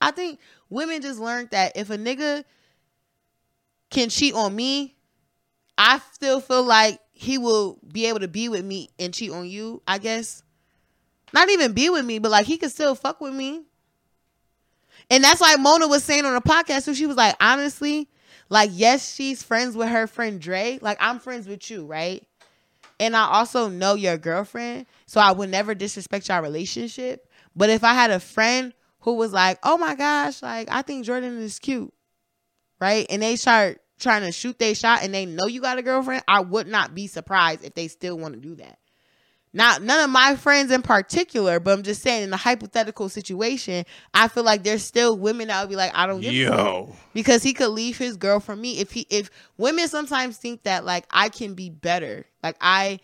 I 0.01 0.11
think 0.11 0.39
women 0.73 1.01
just 1.01 1.19
learned 1.19 1.49
that 1.51 1.73
if 1.75 1.89
a 1.89 1.97
nigga 1.97 2.43
can 3.89 4.09
cheat 4.09 4.33
on 4.33 4.55
me, 4.55 4.95
I 5.77 5.99
still 6.13 6.41
feel 6.41 6.63
like 6.63 6.99
he 7.11 7.37
will 7.37 7.79
be 7.91 8.07
able 8.07 8.19
to 8.19 8.27
be 8.27 8.49
with 8.49 8.65
me 8.65 8.89
and 8.99 9.13
cheat 9.13 9.31
on 9.31 9.47
you. 9.47 9.81
I 9.87 9.97
guess 9.97 10.43
not 11.33 11.49
even 11.49 11.73
be 11.73 11.89
with 11.89 12.05
me, 12.05 12.19
but 12.19 12.31
like 12.31 12.45
he 12.45 12.57
could 12.57 12.71
still 12.71 12.95
fuck 12.95 13.21
with 13.21 13.33
me. 13.33 13.63
And 15.09 15.23
that's 15.23 15.41
why 15.41 15.55
Mona 15.57 15.87
was 15.87 16.03
saying 16.03 16.25
on 16.25 16.33
the 16.33 16.41
podcast, 16.41 16.83
so 16.83 16.93
she 16.93 17.05
was 17.05 17.17
like, 17.17 17.35
honestly, 17.39 18.09
like 18.49 18.69
yes, 18.73 19.13
she's 19.13 19.43
friends 19.43 19.75
with 19.75 19.89
her 19.89 20.07
friend 20.07 20.39
Dre. 20.39 20.79
Like 20.81 20.97
I'm 20.99 21.19
friends 21.19 21.47
with 21.47 21.69
you, 21.69 21.85
right? 21.85 22.25
and 22.99 23.15
I 23.15 23.25
also 23.25 23.69
know 23.69 23.95
your 23.95 24.17
girlfriend, 24.17 24.85
so 25.05 25.19
I 25.19 25.31
would 25.31 25.49
never 25.49 25.75
disrespect 25.75 26.29
your 26.29 26.41
relationship. 26.41 27.27
But 27.55 27.69
if 27.69 27.83
I 27.83 27.93
had 27.93 28.11
a 28.11 28.19
friend 28.19 28.73
who 29.03 29.13
was 29.13 29.31
like, 29.31 29.59
"Oh 29.63 29.77
my 29.77 29.95
gosh, 29.95 30.41
like 30.41 30.67
I 30.71 30.81
think 30.81 31.05
Jordan 31.05 31.39
is 31.39 31.59
cute," 31.59 31.93
right, 32.79 33.05
and 33.09 33.21
they 33.21 33.35
start 33.35 33.79
trying 33.99 34.21
to 34.21 34.31
shoot 34.31 34.59
their 34.59 34.75
shot, 34.75 35.03
and 35.03 35.13
they 35.13 35.25
know 35.25 35.45
you 35.45 35.61
got 35.61 35.77
a 35.77 35.81
girlfriend, 35.81 36.23
I 36.27 36.41
would 36.41 36.67
not 36.67 36.93
be 36.93 37.07
surprised 37.07 37.63
if 37.63 37.73
they 37.73 37.87
still 37.87 38.17
want 38.17 38.33
to 38.35 38.39
do 38.39 38.55
that. 38.55 38.79
Not 39.55 39.83
none 39.83 40.03
of 40.03 40.09
my 40.09 40.35
friends 40.35 40.71
in 40.71 40.81
particular, 40.81 41.59
but 41.59 41.77
I'm 41.77 41.83
just 41.83 42.01
saying 42.01 42.23
in 42.23 42.33
a 42.33 42.37
hypothetical 42.37 43.07
situation, 43.07 43.85
I 44.11 44.27
feel 44.27 44.43
like 44.43 44.63
there's 44.63 44.83
still 44.83 45.15
women 45.15 45.49
that 45.49 45.61
would 45.61 45.69
be 45.69 45.75
like, 45.75 45.91
I 45.93 46.07
don't 46.07 46.21
give 46.21 46.33
Yo. 46.33 46.95
because 47.13 47.43
he 47.43 47.53
could 47.53 47.69
leave 47.69 47.99
his 47.99 48.17
girl 48.17 48.39
for 48.39 48.55
me 48.55 48.79
if 48.79 48.91
he 48.91 49.05
if 49.11 49.29
women 49.57 49.87
sometimes 49.87 50.37
think 50.37 50.63
that 50.63 50.85
like 50.85 51.05
I 51.11 51.29
can 51.29 51.53
be 51.53 51.69
better 51.69 52.25
like 52.41 52.57
I 52.61 52.99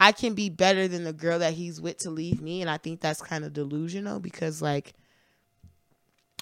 I 0.00 0.10
can 0.10 0.34
be 0.34 0.50
better 0.50 0.88
than 0.88 1.04
the 1.04 1.12
girl 1.12 1.38
that 1.38 1.54
he's 1.54 1.80
with 1.80 1.98
to 1.98 2.10
leave 2.10 2.42
me 2.42 2.60
and 2.60 2.68
I 2.68 2.76
think 2.76 3.00
that's 3.00 3.22
kind 3.22 3.44
of 3.44 3.52
delusional 3.52 4.18
because 4.18 4.60
like 4.60 4.94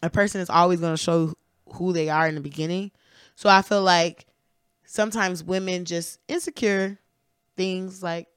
a 0.02 0.10
person 0.10 0.40
is 0.40 0.50
always 0.50 0.80
going 0.80 0.92
to 0.92 1.02
show 1.02 1.32
who 1.74 1.92
they 1.92 2.08
are 2.08 2.28
in 2.28 2.34
the 2.34 2.40
beginning 2.40 2.90
so 3.34 3.48
I 3.48 3.62
feel 3.62 3.82
like 3.82 4.26
sometimes 4.84 5.42
women 5.42 5.84
just 5.84 6.18
insecure 6.28 6.98
things 7.56 8.02
like 8.02 8.28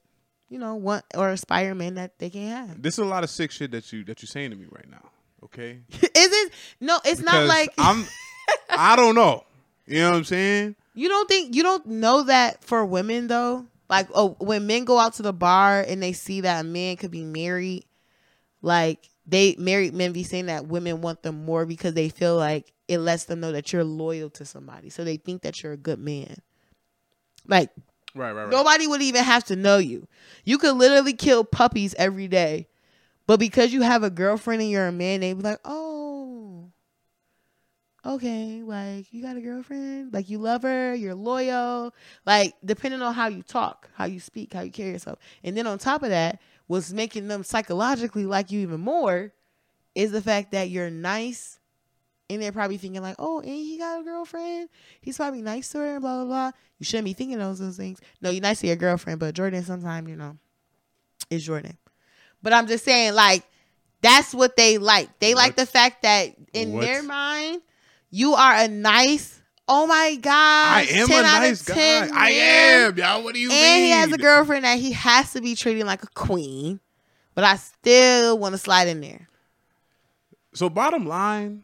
you 0.49 0.59
know 0.59 0.75
want 0.75 1.03
or 1.15 1.29
aspire 1.29 1.75
men 1.75 1.95
that 1.95 2.17
they 2.19 2.29
can't 2.29 2.69
have 2.69 2.81
This 2.81 2.95
is 2.95 2.99
a 2.99 3.05
lot 3.05 3.23
of 3.23 3.29
sick 3.29 3.51
shit 3.51 3.71
that 3.71 3.91
you 3.91 4.03
that 4.05 4.21
you're 4.21 4.27
saying 4.27 4.51
to 4.51 4.55
me 4.55 4.67
right 4.69 4.89
now. 4.89 5.09
Okay. 5.43 5.79
is 5.91 6.01
it 6.13 6.53
no 6.79 6.99
it's 7.05 7.21
not 7.21 7.45
like 7.45 7.73
I'm. 7.77 8.05
I 8.69 8.95
don't 8.95 9.15
know. 9.15 9.43
You 9.87 9.99
know 9.99 10.11
what 10.11 10.17
I'm 10.17 10.23
saying? 10.23 10.75
You 10.93 11.09
don't 11.09 11.27
think 11.27 11.55
you 11.55 11.63
don't 11.63 11.85
know 11.85 12.23
that 12.23 12.63
for 12.63 12.85
women 12.85 13.27
though? 13.27 13.65
Like 13.89 14.07
oh 14.13 14.35
when 14.39 14.65
men 14.67 14.85
go 14.85 14.97
out 14.97 15.13
to 15.15 15.23
the 15.23 15.33
bar 15.33 15.81
and 15.87 16.01
they 16.01 16.13
see 16.13 16.41
that 16.41 16.61
a 16.61 16.63
man 16.63 16.95
could 16.97 17.11
be 17.11 17.23
married, 17.23 17.85
like 18.61 19.09
they 19.25 19.55
married 19.57 19.93
men 19.93 20.11
be 20.13 20.23
saying 20.23 20.47
that 20.47 20.67
women 20.67 21.01
want 21.01 21.23
them 21.23 21.45
more 21.45 21.65
because 21.65 21.93
they 21.93 22.09
feel 22.09 22.35
like 22.37 22.73
it 22.87 22.99
lets 22.99 23.25
them 23.25 23.39
know 23.39 23.51
that 23.51 23.73
you're 23.73 23.83
loyal 23.83 24.29
to 24.31 24.45
somebody. 24.45 24.89
So 24.89 25.03
they 25.03 25.17
think 25.17 25.41
that 25.43 25.63
you're 25.63 25.73
a 25.73 25.77
good 25.77 25.99
man. 25.99 26.37
Like 27.47 27.69
Right, 28.13 28.31
right, 28.31 28.43
right. 28.43 28.51
nobody 28.51 28.87
would 28.87 29.01
even 29.01 29.23
have 29.23 29.43
to 29.45 29.55
know 29.55 29.77
you. 29.77 30.07
You 30.45 30.57
could 30.57 30.75
literally 30.77 31.13
kill 31.13 31.43
puppies 31.43 31.93
every 31.97 32.27
day. 32.27 32.67
But 33.27 33.39
because 33.39 33.73
you 33.73 33.81
have 33.81 34.03
a 34.03 34.09
girlfriend 34.09 34.61
and 34.61 34.69
you're 34.71 34.87
a 34.87 34.91
man, 34.91 35.19
they 35.21 35.33
be 35.33 35.41
like, 35.41 35.59
oh, 35.65 36.71
okay, 38.05 38.61
like 38.63 39.11
you 39.11 39.21
got 39.21 39.35
a 39.37 39.41
girlfriend, 39.41 40.13
like 40.13 40.29
you 40.29 40.37
love 40.37 40.61
her, 40.63 40.93
you're 40.93 41.15
loyal, 41.15 41.93
like 42.25 42.53
depending 42.63 43.01
on 43.01 43.13
how 43.13 43.27
you 43.27 43.41
talk, 43.41 43.89
how 43.95 44.05
you 44.05 44.19
speak, 44.19 44.53
how 44.53 44.61
you 44.61 44.71
carry 44.71 44.91
yourself. 44.91 45.19
And 45.43 45.57
then 45.57 45.67
on 45.67 45.77
top 45.79 46.03
of 46.03 46.09
that, 46.09 46.39
what's 46.67 46.91
making 46.91 47.27
them 47.27 47.43
psychologically 47.43 48.25
like 48.25 48.51
you 48.51 48.59
even 48.61 48.79
more 48.81 49.31
is 49.93 50.11
the 50.11 50.21
fact 50.21 50.51
that 50.51 50.69
you're 50.69 50.89
nice. 50.89 51.59
And 52.27 52.41
they're 52.41 52.51
probably 52.51 52.77
thinking 52.77 53.03
like, 53.03 53.17
oh, 53.19 53.39
and 53.39 53.49
he 53.49 53.77
got 53.77 54.01
a 54.01 54.03
girlfriend. 54.03 54.69
He's 54.99 55.17
probably 55.17 55.43
nice 55.43 55.69
to 55.69 55.77
her, 55.77 55.93
and 55.93 56.01
blah 56.01 56.15
blah 56.17 56.25
blah. 56.25 56.51
You 56.79 56.85
shouldn't 56.85 57.05
be 57.05 57.13
thinking 57.13 57.37
those 57.37 57.59
those 57.59 57.77
things. 57.77 58.01
No, 58.19 58.31
you're 58.31 58.41
nice 58.41 58.61
to 58.61 58.67
your 58.67 58.75
girlfriend, 58.77 59.19
but 59.19 59.35
Jordan 59.35 59.63
sometimes, 59.63 60.09
you 60.09 60.15
know, 60.15 60.35
is 61.29 61.45
Jordan. 61.45 61.77
But 62.41 62.53
I'm 62.53 62.65
just 62.65 62.83
saying, 62.83 63.13
like, 63.13 63.43
that's 64.01 64.33
what 64.33 64.55
they 64.55 64.79
like. 64.79 65.19
They 65.19 65.35
like 65.35 65.55
the 65.55 65.67
fact 65.67 66.01
that 66.01 66.35
in 66.51 66.73
What? 66.73 66.81
their 66.81 67.03
mind, 67.03 67.61
you 68.09 68.33
are 68.33 68.55
a 68.55 68.67
nice. 68.67 69.34
Oh 69.67 69.87
my 69.87 70.15
god! 70.21 70.31
I 70.33 70.81
am 70.91 71.09
a 71.11 71.21
nice 71.23 71.63
guy. 71.63 72.07
I 72.13 72.29
am, 72.31 72.97
y'all. 72.97 73.23
What 73.23 73.33
do 73.33 73.39
you 73.39 73.49
and 73.51 73.59
mean? 73.81 73.85
he 73.85 73.89
has 73.91 74.11
a 74.11 74.17
girlfriend 74.17 74.63
that 74.63 74.77
he 74.77 74.91
has 74.91 75.33
to 75.33 75.41
be 75.41 75.55
treating 75.55 75.85
like 75.85 76.03
a 76.03 76.07
queen. 76.13 76.79
But 77.33 77.43
I 77.45 77.55
still 77.57 78.37
want 78.37 78.53
to 78.53 78.57
slide 78.57 78.87
in 78.87 79.01
there. 79.01 79.27
So 80.53 80.69
bottom 80.69 81.05
line, 81.07 81.63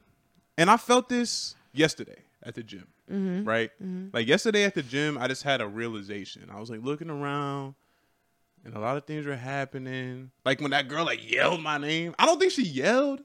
and 0.57 0.69
I 0.69 0.77
felt 0.77 1.07
this 1.09 1.55
yesterday 1.73 2.17
at 2.43 2.55
the 2.55 2.63
gym, 2.63 2.87
Mm-hmm. 3.09 3.43
right? 3.47 3.69
Like 4.13 4.27
yesterday 4.27 4.63
at 4.63 4.73
the 4.73 4.81
gym, 4.83 5.17
I 5.17 5.27
just 5.27 5.43
had 5.43 5.61
a 5.61 5.67
realization. 5.67 6.49
I 6.51 6.59
was 6.59 6.69
like 6.69 6.81
looking 6.81 7.09
around, 7.09 7.75
and 8.65 8.73
a 8.73 8.79
lot 8.79 8.97
of 8.97 9.05
things 9.05 9.25
were 9.25 9.35
happening. 9.35 10.31
Like 10.43 10.59
when 10.59 10.71
that 10.71 10.87
girl 10.87 11.05
like 11.05 11.29
yelled 11.31 11.61
my 11.61 11.77
name. 11.77 12.15
I 12.17 12.25
don't 12.25 12.39
think 12.39 12.51
she 12.51 12.63
yelled. 12.63 13.21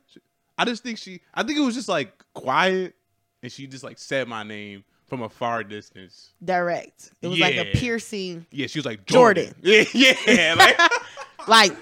I 0.59 0.65
just 0.65 0.83
think 0.83 0.99
she. 0.99 1.21
I 1.35 1.43
think 1.43 1.59
it 1.59 1.62
was 1.62 1.75
just 1.75 1.89
like 1.89 2.12
quiet, 2.35 2.95
and 3.42 3.51
she 3.53 3.66
just 3.66 3.85
like 3.85 3.99
said 3.99 4.29
my 4.29 4.42
name 4.42 4.85
from 5.07 5.22
a 5.22 5.29
far 5.29 5.62
distance. 5.62 6.33
Direct. 6.44 7.12
It 7.22 7.29
was 7.29 7.38
like 7.38 7.57
a 7.57 7.66
piercing, 7.72 8.46
Yeah, 8.51 8.66
she 8.66 8.79
was 8.79 8.87
like 8.87 9.07
Jordan. 9.07 9.55
Jordan. 9.62 9.87
Yeah, 9.94 10.14
yeah. 10.27 10.55
Like, 10.59 10.81
like 11.49 11.72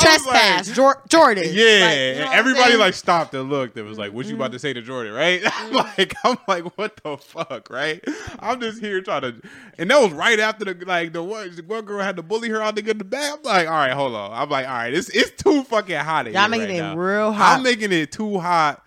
trespass. 0.00 0.66
like- 0.66 0.74
Jor- 0.76 1.02
Jordan. 1.08 1.44
Yeah, 1.46 1.52
Like, 1.52 1.62
you 1.62 1.64
know 1.64 2.24
and 2.26 2.34
everybody? 2.34 2.72
Mm-hmm. 2.72 2.80
like 2.80 2.94
stopped 2.94 3.34
and 3.34 3.48
looked. 3.48 3.76
It 3.76 3.82
was 3.82 3.98
like, 3.98 4.12
"What 4.12 4.26
you 4.26 4.34
about 4.34 4.50
to 4.52 4.58
say 4.58 4.72
to 4.72 4.82
Jordan?" 4.82 5.12
Right? 5.14 5.42
I'm 5.44 5.72
like, 5.96 6.12
I'm 6.24 6.36
like, 6.48 6.76
what 6.76 6.96
the 7.04 7.16
fuck? 7.16 7.70
Right? 7.70 8.02
I'm 8.40 8.60
just 8.60 8.80
here 8.80 9.00
trying 9.00 9.22
to, 9.22 9.40
and 9.78 9.88
that 9.90 10.00
was 10.00 10.12
right 10.12 10.40
after 10.40 10.64
the 10.64 10.84
like 10.84 11.12
the 11.12 11.22
one, 11.22 11.54
the 11.54 11.62
one 11.62 11.84
girl 11.84 12.00
had 12.02 12.16
to 12.16 12.22
bully 12.24 12.48
her 12.48 12.60
out 12.60 12.74
to 12.76 12.82
get 12.82 12.98
the 12.98 13.04
back. 13.04 13.34
I'm 13.38 13.42
like, 13.44 13.68
all 13.68 13.74
right, 13.74 13.92
hold 13.92 14.14
on. 14.16 14.32
I'm 14.32 14.50
like, 14.50 14.66
all 14.66 14.74
right, 14.74 14.92
it's 14.92 15.08
it's 15.10 15.30
too 15.42 15.62
fucking 15.64 15.96
hot. 15.98 16.26
in 16.26 16.32
Y'all 16.32 16.42
here 16.42 16.50
making 16.50 16.66
right 16.68 16.74
it 16.76 16.82
now. 16.82 16.96
real 16.96 17.32
hot. 17.32 17.56
I'm 17.58 17.62
making 17.62 17.92
it 17.92 18.10
too 18.10 18.38
hot. 18.40 18.82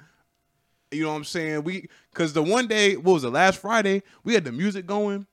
You 0.92 1.04
know 1.04 1.10
what 1.10 1.16
I'm 1.18 1.24
saying? 1.24 1.64
We 1.64 1.88
because 2.12 2.34
the 2.34 2.42
one 2.44 2.68
day, 2.68 2.96
what 2.96 3.14
was 3.14 3.24
it? 3.24 3.30
Last 3.30 3.60
Friday, 3.60 4.02
we 4.24 4.34
had 4.34 4.44
the 4.44 4.52
music 4.52 4.86
going. 4.86 5.28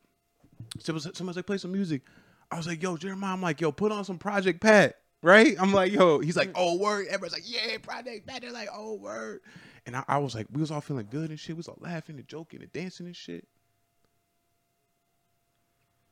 Somebody 0.78 1.10
somebody's 1.14 1.36
like, 1.36 1.46
play 1.46 1.58
some 1.58 1.72
music. 1.72 2.02
I 2.50 2.56
was 2.56 2.66
like, 2.66 2.82
yo, 2.82 2.96
Jeremiah. 2.96 3.32
I'm 3.32 3.42
like, 3.42 3.60
yo, 3.60 3.72
put 3.72 3.90
on 3.92 4.04
some 4.04 4.18
Project 4.18 4.60
Pat. 4.60 4.96
Right? 5.22 5.56
I'm 5.58 5.72
like, 5.72 5.92
yo. 5.92 6.18
He's 6.20 6.36
like, 6.36 6.50
oh 6.54 6.76
word. 6.76 7.06
Everybody's 7.06 7.32
like, 7.32 7.42
yeah, 7.46 7.78
Project 7.78 8.26
Pat. 8.26 8.42
They're 8.42 8.52
like, 8.52 8.68
oh 8.72 8.94
word. 8.94 9.40
And 9.86 9.96
I, 9.96 10.04
I 10.06 10.18
was 10.18 10.34
like, 10.34 10.46
we 10.52 10.60
was 10.60 10.70
all 10.70 10.80
feeling 10.80 11.08
good 11.10 11.30
and 11.30 11.40
shit. 11.40 11.56
We 11.56 11.58
was 11.58 11.68
all 11.68 11.78
laughing 11.80 12.16
and 12.18 12.28
joking 12.28 12.60
and 12.60 12.72
dancing 12.72 13.06
and 13.06 13.16
shit. 13.16 13.46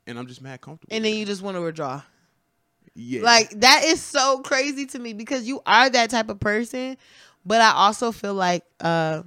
And 0.07 0.19
I'm 0.19 0.27
just 0.27 0.43
mad 0.43 0.61
comfortable. 0.61 0.95
and 0.95 1.05
then 1.05 1.15
you 1.15 1.25
just 1.25 1.43
want 1.43 1.57
to 1.57 1.61
withdraw. 1.63 2.03
yeah, 2.95 3.23
Like 3.23 3.51
that 3.61 3.85
is 3.85 4.01
so 4.03 4.41
crazy 4.41 4.87
to 4.87 4.99
me 4.99 5.13
because 5.13 5.45
you 5.47 5.61
are 5.67 5.89
that 5.89 6.11
type 6.11 6.29
of 6.29 6.41
person, 6.41 6.97
but 7.45 7.61
I 7.61 7.73
also 7.73 8.13
feel 8.13 8.35
like 8.35 8.65
uh 8.81 9.23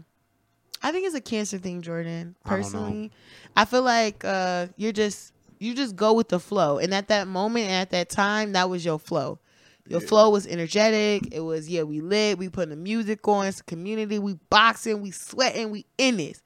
I 0.82 0.92
think 0.92 1.06
it's 1.06 1.16
a 1.16 1.22
cancer 1.22 1.58
thing, 1.58 1.82
Jordan. 1.82 2.36
I. 2.46 2.50
Personally, 2.50 3.12
I, 3.56 3.66
feel 3.66 3.82
like 3.82 4.24
uh 4.24 4.68
you're 4.78 4.92
just 4.92 5.34
you 5.60 5.74
just 5.74 5.96
go 5.96 6.14
with 6.14 6.30
the 6.30 6.40
flow, 6.40 6.78
and 6.78 6.94
at 6.94 7.08
that 7.08 7.28
moment 7.28 7.66
and 7.66 7.74
at 7.76 7.90
that 7.92 8.10
time, 8.10 8.52
that 8.54 8.70
was 8.70 8.86
your 8.86 9.00
flow. 9.00 9.40
Your 9.88 10.02
Yeah. 10.02 10.08
flow 10.08 10.30
was 10.30 10.46
energetic. 10.46 11.34
It 11.34 11.40
was 11.40 11.68
yeah, 11.70 11.84
we 11.84 12.02
lit. 12.02 12.38
We 12.38 12.50
putting 12.50 12.72
the 12.72 12.76
music 12.76 13.28
on. 13.28 13.48
It's 13.48 13.62
a 13.62 13.64
community. 13.64 14.20
We 14.20 14.34
boxing. 14.50 15.02
We 15.02 15.12
sweating. 15.12 15.72
We 15.72 15.86
in 15.98 16.18
this. 16.18 16.42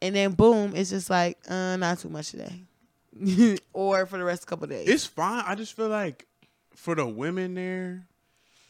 And 0.00 0.16
then 0.16 0.32
boom, 0.32 0.74
it's 0.74 0.90
just 0.90 1.10
like 1.10 1.38
uh, 1.48 1.76
not 1.76 1.98
too 1.98 2.08
much 2.08 2.30
today, 2.30 2.64
or 3.72 4.04
for 4.06 4.18
the 4.18 4.24
rest 4.24 4.42
of 4.42 4.46
the 4.46 4.50
couple 4.50 4.66
days. 4.68 4.88
It's 4.88 5.06
fine. 5.06 5.44
I 5.46 5.54
just 5.54 5.76
feel 5.76 5.88
like 5.88 6.26
for 6.74 6.94
the 6.96 7.06
women 7.06 7.54
there, 7.54 8.06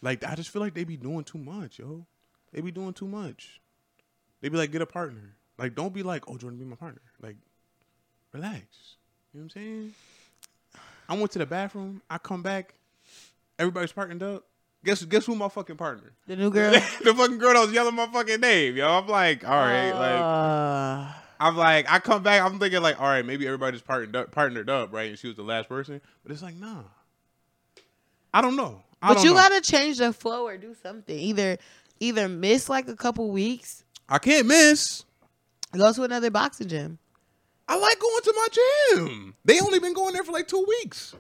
like 0.03 0.25
I 0.25 0.35
just 0.35 0.51
feel 0.51 0.61
like 0.61 0.75
they 0.75 0.85
be 0.85 0.99
doing 0.99 1.25
too 1.25 1.39
much, 1.39 1.79
yo. 1.79 2.05
They 2.53 2.61
be 2.61 2.71
doing 2.71 2.93
too 2.93 3.09
much. 3.09 3.62
They 4.43 4.51
be 4.51 4.59
like, 4.59 4.71
get 4.71 4.83
a 4.83 4.87
partner. 4.87 5.37
Like, 5.57 5.75
don't 5.75 5.95
be 5.95 6.03
like, 6.03 6.29
oh, 6.29 6.37
Jordan, 6.37 6.59
be 6.59 6.65
my 6.67 6.77
partner. 6.77 7.01
Like, 7.23 7.37
relax. 8.33 8.67
You 9.33 9.41
know 9.41 9.45
what 9.45 9.57
I'm 9.57 9.63
saying? 9.63 9.95
I 11.09 11.17
went 11.17 11.31
to 11.33 11.39
the 11.39 11.47
bathroom. 11.47 12.03
I 12.11 12.19
come 12.19 12.43
back. 12.43 12.75
Everybody's 13.59 13.93
partnered 13.93 14.23
up. 14.23 14.45
Guess 14.85 15.05
guess 15.05 15.27
who 15.27 15.37
my 15.37 15.49
fucking 15.49 15.77
partner? 15.77 16.13
the 16.27 16.35
new 16.35 16.51
girl. 16.51 16.73
the 17.05 17.15
fucking 17.15 17.39
girl 17.39 17.53
that 17.55 17.61
was 17.61 17.73
yelling 17.73 17.95
my 17.95 18.07
fucking 18.09 18.41
name, 18.41 18.77
yo. 18.77 18.89
I'm 18.89 19.07
like, 19.07 19.49
all 19.49 19.57
right, 19.57 19.93
like 19.93 20.21
Uh, 20.21 21.13
I'm 21.39 21.57
like, 21.57 21.87
I 21.89 22.01
come 22.01 22.25
back, 22.25 22.43
I'm 22.43 22.59
thinking 22.59 22.83
like, 22.83 23.01
all 23.01 23.07
right, 23.07 23.25
maybe 23.25 23.47
everybody's 23.47 23.81
partnered 23.83 24.17
up, 24.17 24.33
partnered 24.33 24.69
up, 24.69 24.93
right? 24.93 25.09
And 25.11 25.19
she 25.19 25.29
was 25.29 25.37
the 25.37 25.45
last 25.45 25.69
person, 25.69 26.01
but 26.25 26.33
it's 26.33 26.43
like, 26.43 26.57
nah. 26.57 26.83
I 28.35 28.41
don't 28.41 28.57
know. 28.57 28.83
I 29.01 29.09
but 29.09 29.15
don't 29.15 29.25
you 29.25 29.31
know. 29.31 29.37
gotta 29.37 29.61
change 29.61 29.99
the 29.99 30.13
flow 30.13 30.47
or 30.47 30.57
do 30.57 30.75
something. 30.83 31.17
Either 31.17 31.59
either 32.01 32.29
miss 32.29 32.69
like 32.69 32.89
a 32.89 32.97
couple 32.97 33.31
weeks, 33.31 33.82
I 34.09 34.19
can't 34.19 34.47
miss. 34.47 35.05
go 35.77 35.93
to 35.93 36.03
another 36.03 36.31
boxing 36.31 36.69
gym. 36.69 36.99
I 37.69 37.77
like 37.79 37.99
going 37.99 38.23
to 38.25 38.35
my 38.37 38.49
gym. 38.53 39.35
They 39.45 39.61
only 39.61 39.79
been 39.79 39.95
going 39.95 40.13
there 40.13 40.25
for 40.25 40.33
like 40.33 40.49
two 40.49 40.65
weeks, 40.69 41.15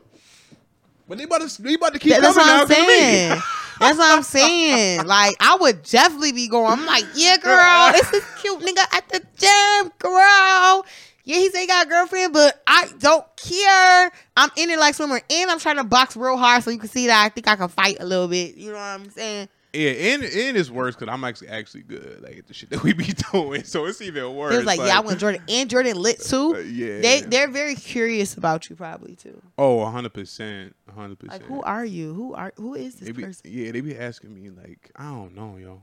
but 1.08 1.16
they 1.18 1.24
about 1.24 1.48
to 1.48 1.62
they 1.62 1.74
about 1.74 1.92
to 1.94 1.98
keep 1.98 2.10
that's 2.12 2.22
coming 2.22 2.36
what 2.36 2.50
I'm 2.50 2.66
'cause 2.66 2.70
of 2.70 2.86
me. 2.86 2.86
saying. 2.86 3.42
That's 3.80 3.98
what 3.98 4.12
I'm 4.16 4.22
saying. 4.22 5.06
Like 5.06 5.34
I 5.40 5.56
would 5.60 5.82
definitely 5.84 6.32
be 6.32 6.48
going. 6.48 6.66
I'm 6.72 6.84
like, 6.86 7.04
yeah, 7.14 7.36
girl, 7.38 7.92
this 7.92 8.12
is 8.12 8.24
cute 8.40 8.60
nigga 8.60 8.84
at 8.94 9.08
the 9.08 9.20
gym, 9.38 9.92
girl. 9.98 10.84
Yeah, 11.24 11.36
he 11.36 11.50
say 11.50 11.62
he 11.62 11.66
got 11.68 11.86
a 11.86 11.88
girlfriend, 11.88 12.32
but 12.32 12.60
I 12.66 12.88
don't 12.98 13.24
care. 13.36 14.10
I'm 14.36 14.50
in 14.56 14.70
it 14.70 14.78
like 14.78 14.94
swimmer, 14.96 15.20
and 15.30 15.50
I'm 15.50 15.60
trying 15.60 15.76
to 15.76 15.84
box 15.84 16.16
real 16.16 16.36
hard 16.36 16.64
so 16.64 16.70
you 16.70 16.78
can 16.78 16.88
see 16.88 17.06
that 17.06 17.24
I 17.24 17.28
think 17.28 17.46
I 17.48 17.54
can 17.56 17.68
fight 17.68 17.96
a 18.00 18.04
little 18.04 18.26
bit. 18.28 18.56
You 18.56 18.68
know 18.72 18.74
what 18.74 18.82
I'm 18.82 19.08
saying? 19.10 19.48
Yeah, 19.74 19.90
and 19.90 20.22
and 20.22 20.56
it's 20.56 20.68
worse 20.68 20.94
because 20.94 21.10
I'm 21.10 21.24
actually 21.24 21.48
actually 21.48 21.84
good 21.84 22.20
like 22.22 22.36
at 22.36 22.46
the 22.46 22.52
shit 22.52 22.68
that 22.70 22.82
we 22.82 22.92
be 22.92 23.14
doing, 23.32 23.64
so 23.64 23.86
it's 23.86 24.02
even 24.02 24.34
worse. 24.34 24.52
It 24.52 24.58
was 24.58 24.66
like, 24.66 24.80
yeah, 24.80 24.98
I 24.98 25.00
want 25.00 25.18
Jordan 25.18 25.42
and 25.48 25.70
Jordan 25.70 25.96
lit 25.96 26.20
too. 26.24 26.56
Uh, 26.56 26.58
yeah. 26.58 27.00
They 27.00 27.20
they're 27.22 27.48
very 27.48 27.74
curious 27.74 28.34
about 28.36 28.68
you 28.68 28.76
probably 28.76 29.16
too. 29.16 29.40
oh, 29.56 29.76
100 29.76 30.12
percent, 30.12 30.76
100 30.84 31.10
Like 31.10 31.18
percent. 31.18 31.44
who 31.44 31.62
are 31.62 31.86
you? 31.86 32.12
Who 32.12 32.34
are 32.34 32.52
who 32.56 32.74
is 32.74 32.96
this 32.96 33.12
be, 33.12 33.22
person? 33.22 33.50
yeah, 33.50 33.72
they 33.72 33.80
be 33.80 33.96
asking 33.96 34.34
me 34.34 34.50
like, 34.50 34.90
I 34.94 35.04
don't 35.04 35.34
know, 35.34 35.56
yo. 35.56 35.80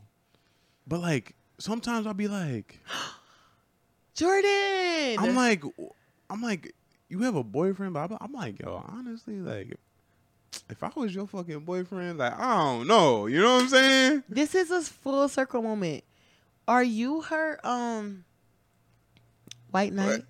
But 0.85 0.99
like 1.01 1.35
sometimes 1.57 2.05
I'll 2.05 2.13
be 2.13 2.27
like, 2.27 2.79
Jordan. 4.13 5.17
I'm 5.17 5.35
like, 5.35 5.63
I'm 6.29 6.41
like, 6.43 6.75
you 7.09 7.23
have 7.23 7.35
a 7.35 7.43
boyfriend, 7.43 7.93
but 7.93 8.11
I'm 8.21 8.33
like, 8.33 8.59
yo, 8.59 8.83
honestly, 8.87 9.39
like, 9.39 9.77
if 10.69 10.83
I 10.83 10.91
was 10.95 11.13
your 11.13 11.27
fucking 11.27 11.61
boyfriend, 11.61 12.19
like, 12.19 12.37
I 12.37 12.57
don't 12.57 12.87
know, 12.87 13.27
you 13.27 13.41
know 13.41 13.55
what 13.55 13.63
I'm 13.63 13.69
saying? 13.69 14.23
this 14.29 14.55
is 14.55 14.71
a 14.71 14.81
full 14.81 15.27
circle 15.27 15.61
moment. 15.61 16.03
Are 16.67 16.83
you 16.83 17.21
her 17.21 17.59
um 17.63 18.23
white 19.71 19.93
knight? 19.93 20.21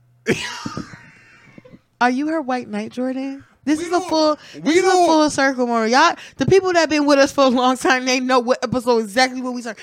Are 2.01 2.09
you 2.09 2.27
her 2.27 2.41
white 2.41 2.69
knight, 2.69 2.91
Jordan? 2.91 3.43
This 3.65 3.79
We 3.79 3.85
is 3.85 3.91
a 3.91 3.99
full 3.99 4.39
this 4.53 4.77
is 4.77 4.85
a 4.85 4.89
full 4.89 5.29
circle 5.29 5.67
moment. 5.67 5.91
Y'all 5.91 6.15
the 6.37 6.45
people 6.45 6.71
that 6.73 6.89
been 6.89 7.05
with 7.05 7.19
us 7.19 7.31
for 7.31 7.43
a 7.43 7.49
long 7.49 7.77
time, 7.77 8.05
they 8.05 8.19
know 8.19 8.39
what 8.39 8.63
episode 8.63 8.99
exactly 8.99 9.41
what 9.41 9.53
we 9.53 9.61
start. 9.61 9.77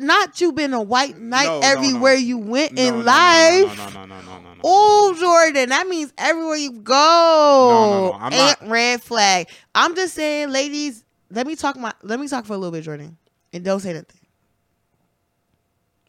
Not 0.00 0.40
you 0.40 0.52
been 0.52 0.72
a 0.74 0.80
white 0.82 1.18
knight 1.18 1.46
No, 1.46 1.54
no, 1.54 1.60
no. 1.60 1.66
everywhere 1.66 2.14
you 2.14 2.38
went 2.38 2.72
No, 2.72 2.82
no, 2.82 2.88
in 2.88 2.94
no, 2.94 3.00
no, 3.00 3.06
life. 3.06 3.76
No, 3.78 3.88
no, 3.88 3.90
no, 3.90 4.06
no, 4.06 4.20
no, 4.20 4.38
no, 4.40 4.54
no. 4.54 4.60
Oh, 4.64 5.16
Jordan, 5.18 5.68
that 5.70 5.86
means 5.88 6.12
everywhere 6.16 6.56
you 6.56 6.72
go. 6.72 6.94
no, 6.94 8.18
I'm 8.18 8.32
not- 8.32 8.68
red 8.68 9.02
flag. 9.02 9.48
I'm 9.74 9.94
just 9.96 10.14
saying, 10.14 10.50
ladies. 10.50 11.04
Let 11.30 11.46
me 11.46 11.56
talk 11.56 11.76
my. 11.76 11.92
Let 12.02 12.18
me 12.20 12.26
talk 12.28 12.46
for 12.46 12.54
a 12.54 12.56
little 12.56 12.72
bit, 12.72 12.84
Jordan, 12.84 13.18
and 13.52 13.62
don't 13.64 13.80
say 13.80 13.92
nothing. 13.92 14.20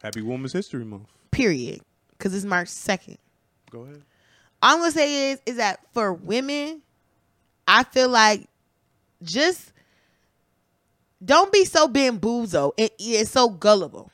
Happy 0.02 0.22
Women's 0.22 0.54
History 0.54 0.86
Month. 0.86 1.08
Period. 1.32 1.82
Because 2.12 2.34
it's 2.34 2.46
March 2.46 2.68
second. 2.70 3.18
Go 3.70 3.82
ahead. 3.82 4.02
All 4.62 4.74
I'm 4.76 4.80
gonna 4.80 4.92
say 4.92 5.32
is, 5.32 5.42
is 5.46 5.56
that 5.58 5.80
for 5.94 6.14
women, 6.14 6.82
I 7.68 7.84
feel 7.84 8.10
like 8.10 8.48
just 9.24 9.74
don't 11.24 11.52
be 11.52 11.66
so 11.66 11.88
bamboozled 11.88 12.74
and, 12.78 12.90
and 13.00 13.28
so 13.28 13.50
gullible. 13.50 14.12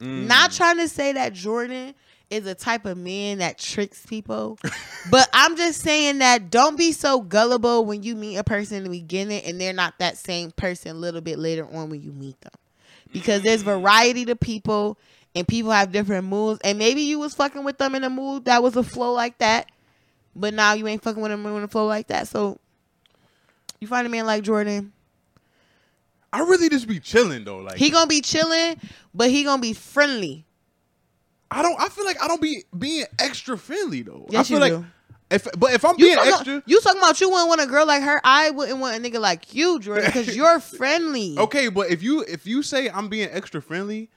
Mm. 0.00 0.26
Not 0.26 0.52
trying 0.52 0.78
to 0.78 0.88
say 0.88 1.12
that 1.12 1.32
Jordan 1.32 1.94
is 2.30 2.46
a 2.46 2.54
type 2.54 2.84
of 2.84 2.96
man 2.96 3.38
that 3.38 3.58
tricks 3.58 4.04
people, 4.06 4.58
but 5.10 5.28
I'm 5.32 5.56
just 5.56 5.80
saying 5.80 6.18
that 6.18 6.50
don't 6.50 6.76
be 6.76 6.92
so 6.92 7.20
gullible 7.20 7.84
when 7.84 8.02
you 8.02 8.14
meet 8.14 8.36
a 8.36 8.44
person 8.44 8.78
in 8.78 8.84
the 8.84 8.90
beginning 8.90 9.42
and 9.44 9.60
they're 9.60 9.72
not 9.72 9.98
that 9.98 10.16
same 10.16 10.50
person 10.50 10.92
a 10.92 10.98
little 10.98 11.20
bit 11.20 11.38
later 11.38 11.66
on 11.66 11.90
when 11.90 12.02
you 12.02 12.12
meet 12.12 12.40
them. 12.40 12.52
Because 13.12 13.42
there's 13.42 13.62
variety 13.62 14.24
to 14.24 14.34
people 14.34 14.98
and 15.34 15.46
people 15.46 15.70
have 15.70 15.92
different 15.92 16.26
moods. 16.26 16.60
And 16.64 16.78
maybe 16.78 17.02
you 17.02 17.18
was 17.18 17.34
fucking 17.34 17.62
with 17.62 17.78
them 17.78 17.94
in 17.94 18.02
a 18.02 18.10
mood 18.10 18.46
that 18.46 18.62
was 18.62 18.76
a 18.76 18.82
flow 18.82 19.12
like 19.12 19.38
that, 19.38 19.70
but 20.34 20.54
now 20.54 20.72
you 20.72 20.86
ain't 20.88 21.02
fucking 21.02 21.22
with 21.22 21.30
them 21.30 21.46
in 21.46 21.62
a 21.62 21.68
flow 21.68 21.86
like 21.86 22.08
that. 22.08 22.26
So 22.26 22.58
you 23.80 23.86
find 23.86 24.06
a 24.06 24.10
man 24.10 24.26
like 24.26 24.42
Jordan, 24.42 24.92
I 26.34 26.40
really 26.40 26.68
just 26.68 26.88
be 26.88 26.98
chilling 26.98 27.44
though. 27.44 27.58
Like 27.58 27.76
he 27.76 27.90
gonna 27.90 28.08
be 28.08 28.20
chilling, 28.20 28.76
but 29.14 29.30
he 29.30 29.44
gonna 29.44 29.62
be 29.62 29.72
friendly. 29.72 30.44
I 31.50 31.62
don't. 31.62 31.80
I 31.80 31.88
feel 31.88 32.04
like 32.04 32.20
I 32.20 32.26
don't 32.26 32.42
be 32.42 32.64
being 32.76 33.04
extra 33.20 33.56
friendly 33.56 34.02
though. 34.02 34.26
Yes, 34.30 34.46
I 34.46 34.48
feel 34.48 34.66
you 34.66 34.74
like 34.74 34.82
do. 34.82 34.86
if, 35.30 35.48
but 35.56 35.72
if 35.72 35.84
I'm 35.84 35.94
You 35.96 36.06
being 36.06 36.18
extra, 36.18 36.62
you 36.66 36.80
talking 36.80 37.00
about 37.00 37.20
you 37.20 37.30
wouldn't 37.30 37.48
want 37.48 37.60
a 37.60 37.66
girl 37.66 37.86
like 37.86 38.02
her? 38.02 38.20
I 38.24 38.50
wouldn't 38.50 38.80
want 38.80 38.96
a 38.96 39.00
nigga 39.08 39.20
like 39.20 39.54
you, 39.54 39.78
Jordan, 39.78 40.06
because 40.06 40.34
you're 40.36 40.58
friendly. 40.58 41.38
okay. 41.38 41.68
But 41.68 41.90
if 41.90 42.02
you 42.02 42.22
if 42.22 42.46
you 42.46 42.64
say 42.64 42.90
I'm 42.90 43.08
being 43.08 43.28
extra 43.30 43.62
friendly, 43.62 44.10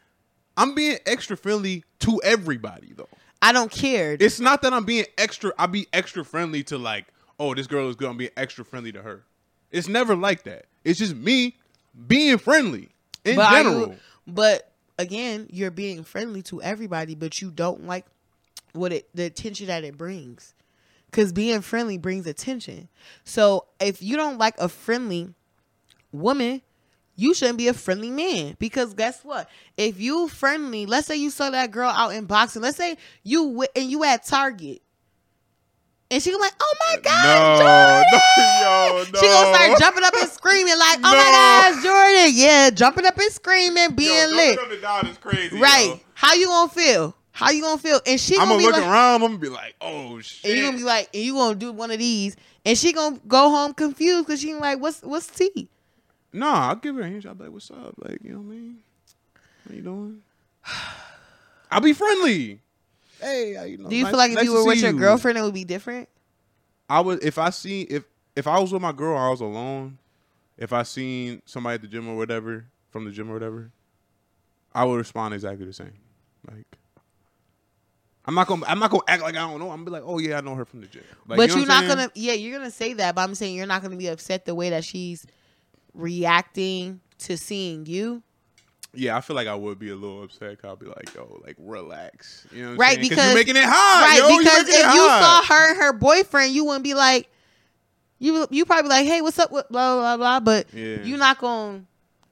I'm 0.58 0.74
being 0.74 0.98
extra 1.06 1.38
friendly 1.38 1.84
to 2.00 2.20
everybody 2.24 2.94
though. 2.96 3.10
I 3.44 3.52
don't 3.52 3.72
care. 3.72 4.18
It's 4.20 4.40
not 4.40 4.64
that 4.64 4.74
I'm 4.74 4.86
being 4.86 5.06
extra. 5.20 5.54
I 5.60 5.68
be 5.68 5.86
extra 5.94 6.26
friendly 6.26 6.64
to 6.64 6.80
like, 6.80 7.06
oh, 7.40 7.54
this 7.54 7.68
girl 7.68 7.88
is 7.90 7.96
good. 7.96 8.10
I'm 8.10 8.18
being 8.18 8.32
extra 8.36 8.66
friendly 8.66 8.92
to 8.94 9.04
her. 9.04 9.24
It's 9.70 9.88
never 9.88 10.16
like 10.16 10.44
that. 10.46 10.66
It's 10.84 10.98
just 10.98 11.16
me 11.16 11.58
being 12.08 12.38
friendly 12.38 12.90
in 13.26 13.36
but 13.36 13.50
general. 13.52 13.80
you- 13.90 13.96
but 14.28 14.72
again, 15.00 15.48
you're 15.52 15.72
being 15.72 16.04
friendly 16.04 16.42
to 16.44 16.62
everybody, 16.62 17.16
but 17.16 17.42
you 17.42 17.50
don't 17.52 17.86
like 17.88 18.06
what 18.74 18.92
it 18.94 19.10
the 19.16 19.24
attention 19.24 19.68
that 19.68 19.84
it 19.84 19.98
brings. 19.98 20.54
Cause 21.12 21.32
being 21.32 21.62
friendly 21.62 21.98
brings 21.98 22.28
attention. 22.28 22.90
So 23.24 23.66
if 23.80 24.02
you 24.04 24.18
don't 24.18 24.38
like 24.38 24.56
a 24.60 24.68
friendly 24.68 25.34
woman, 26.12 26.62
you 27.16 27.34
shouldn't 27.34 27.58
be 27.58 27.70
a 27.70 27.74
friendly 27.74 28.12
man. 28.12 28.56
Because 28.60 28.94
guess 28.94 29.24
what? 29.24 29.50
If 29.78 30.00
you 30.00 30.28
friendly, 30.28 30.86
let's 30.86 31.08
say 31.08 31.16
you 31.16 31.30
saw 31.30 31.50
that 31.50 31.72
girl 31.72 31.90
out 31.90 32.10
in 32.14 32.26
boxing. 32.26 32.62
Let's 32.62 32.78
say 32.78 32.98
you 33.24 33.66
and 33.76 33.90
you 33.90 34.04
at 34.04 34.26
Target. 34.26 34.82
And 36.10 36.24
she 36.24 36.32
gonna 36.32 36.42
like, 36.42 36.54
oh 36.60 36.74
my 36.88 37.02
God, 37.02 37.24
No, 37.60 37.60
Jordan! 37.60 38.22
no, 38.62 38.98
yo, 38.98 39.04
She 39.20 39.28
gonna 39.28 39.56
start 39.56 39.80
jumping 39.80 40.04
up 40.06 40.14
and 40.20 40.30
screaming 40.30 40.78
like, 40.80 41.00
oh 41.00 41.02
No. 41.02 41.18
my 41.18 41.72
gosh, 41.74 41.84
Jordan. 41.84 42.32
Yeah, 42.34 42.70
jumping 42.70 43.06
up 43.06 43.18
and 43.18 43.32
screaming, 43.32 43.96
being 43.96 44.30
lit. 44.32 44.58
Up 44.60 44.72
and 44.72 44.82
down 44.82 45.08
is 45.08 45.18
crazy, 45.18 45.60
Right. 45.60 45.88
yo. 45.88 46.00
How 46.14 46.34
you 46.34 46.48
gonna 46.48 46.70
feel? 46.72 47.14
How 47.32 47.52
you 47.52 47.62
gonna 47.62 47.78
feel? 47.78 48.00
And 48.08 48.20
she 48.20 48.36
I'm 48.36 48.48
gonna 48.48 48.52
gonna 48.54 48.60
be 48.60 48.66
look 48.66 48.74
like, 48.76 48.84
around. 48.84 49.16
I'm 49.22 49.28
gonna 49.28 49.38
be 49.38 49.50
like, 49.50 49.76
oh 49.82 50.20
shit. 50.22 50.50
and 50.50 50.58
you 50.60 50.66
gonna 50.66 50.78
be 50.78 50.84
like, 50.84 51.10
and 51.14 51.24
you 51.24 51.34
gonna 51.34 51.56
do 51.56 51.72
one 51.74 51.92
of 51.92 52.00
these, 52.00 52.36
and 52.66 52.78
she 52.78 52.94
gonna 52.94 53.20
go 53.28 53.50
home 53.50 53.74
confused 53.74 54.26
because 54.26 54.40
she 54.42 54.54
like, 54.56 54.80
what's 54.80 55.02
what's 55.02 55.28
tea? 55.28 55.68
Nah, 56.34 56.70
I'll 56.70 56.76
give 56.78 56.96
her 56.96 57.02
a 57.02 57.08
handshake. 57.08 57.30
I'll 57.30 57.36
be 57.36 57.44
like, 57.44 57.54
what's 57.54 57.70
up? 57.70 57.94
Like, 57.98 58.20
you 58.24 58.32
know 58.32 58.40
what 58.40 58.54
I 58.54 58.56
mean? 58.58 58.78
How 59.70 59.76
you 59.76 59.82
doing? 59.82 60.22
I'll 61.72 61.82
be 61.82 61.94
friendly. 61.94 62.62
Hey, 63.20 63.56
uh, 63.56 63.64
you 63.64 63.78
know? 63.78 63.90
Do 63.90 63.96
you 63.96 64.04
nice- 64.04 64.12
feel 64.12 64.18
like 64.18 64.32
if 64.32 64.36
nice 64.36 64.46
you 64.46 64.54
were 64.54 64.66
with 64.66 64.80
your 64.82 64.92
you. 64.92 64.98
girlfriend, 64.98 65.38
it 65.38 65.42
would 65.42 65.54
be 65.54 65.64
different? 65.64 66.10
I 66.90 67.00
would 67.02 67.24
if 67.24 67.38
I 67.38 67.50
seen 67.50 67.88
if 67.90 68.04
if 68.36 68.48
I 68.48 68.60
was 68.60 68.72
with 68.72 68.82
my 68.82 68.92
girl, 68.92 69.18
I 69.18 69.30
was 69.30 69.42
alone. 69.42 69.98
If 70.58 70.74
I 70.74 70.84
seen 70.84 71.42
somebody 71.46 71.76
at 71.76 71.82
the 71.82 71.88
gym 71.88 72.08
or 72.08 72.16
whatever 72.16 72.66
from 72.90 73.06
the 73.06 73.12
gym 73.12 73.30
or 73.30 73.34
whatever, 73.34 73.72
I 74.74 74.86
would 74.86 74.96
respond 74.98 75.34
exactly 75.34 75.66
the 75.66 75.74
same. 75.74 75.94
Like, 76.50 76.66
I'm 78.26 78.34
not 78.36 78.48
gonna 78.48 78.66
I'm 78.68 78.80
not 78.80 78.90
gonna 78.92 79.04
act 79.08 79.22
like 79.22 79.36
I 79.36 79.40
don't 79.40 79.60
know. 79.60 79.70
I'm 79.70 79.84
gonna 79.84 79.86
be 79.86 79.92
like, 79.92 80.04
oh 80.06 80.18
yeah, 80.20 80.38
I 80.38 80.42
know 80.42 80.56
her 80.56 80.66
from 80.66 80.82
the 80.82 80.88
gym. 80.88 81.04
Like, 81.28 81.38
but 81.38 81.50
you 81.50 81.56
know 81.56 81.62
what 81.62 81.68
not 81.68 81.80
saying? 81.84 81.90
gonna, 81.90 82.12
yeah, 82.16 82.34
you're 82.34 82.58
gonna 82.58 82.72
say 82.72 82.94
that, 82.94 83.16
but 83.16 83.22
I'm 83.22 83.36
saying 83.36 83.56
you're 83.56 83.68
not 83.68 83.82
gonna 83.82 83.96
be 83.98 84.08
upset 84.08 84.46
the 84.46 84.56
way 84.56 84.70
that 84.70 84.84
she's 84.84 85.26
reacting 85.94 87.02
to 87.20 87.38
seeing 87.38 87.86
you. 87.86 88.24
Yeah, 88.94 89.16
I 89.18 89.22
feel 89.22 89.36
like 89.36 89.48
I 89.48 89.54
would 89.56 89.78
be 89.80 89.90
a 89.90 89.96
little 89.96 90.24
upset. 90.24 90.58
I'll 90.64 90.76
be 90.76 90.88
like, 90.88 91.14
yo, 91.14 91.40
like 91.46 91.56
relax. 91.60 92.48
You 92.52 92.62
know 92.62 92.68
what 92.70 92.74
I'm 92.74 92.80
Right, 92.80 92.96
saying? 92.96 93.10
because- 93.10 93.26
you're 93.28 93.36
making 93.36 93.56
it 93.58 93.64
hot. 93.66 94.06
right, 94.08 94.18
yo, 94.20 94.38
because 94.40 94.68
if 94.70 94.76
you 94.94 95.08
saw 95.08 95.44
her 95.44 95.70
and 95.72 95.78
her 95.80 95.94
boyfriend, 95.94 96.54
you 96.54 96.66
wouldn't 96.66 96.84
be 96.84 96.94
like, 96.94 97.30
you 98.20 98.48
you 98.50 98.66
probably 98.66 98.90
like, 98.90 99.06
hey, 99.06 99.22
what's 99.22 99.38
up 99.38 99.52
with 99.52 99.70
blah 99.70 99.96
blah 99.98 100.18
blah. 100.18 100.40
But 100.40 100.74
Yeah. 100.74 101.02
you're 101.04 101.20
not 101.20 101.38
gonna. 101.38 101.84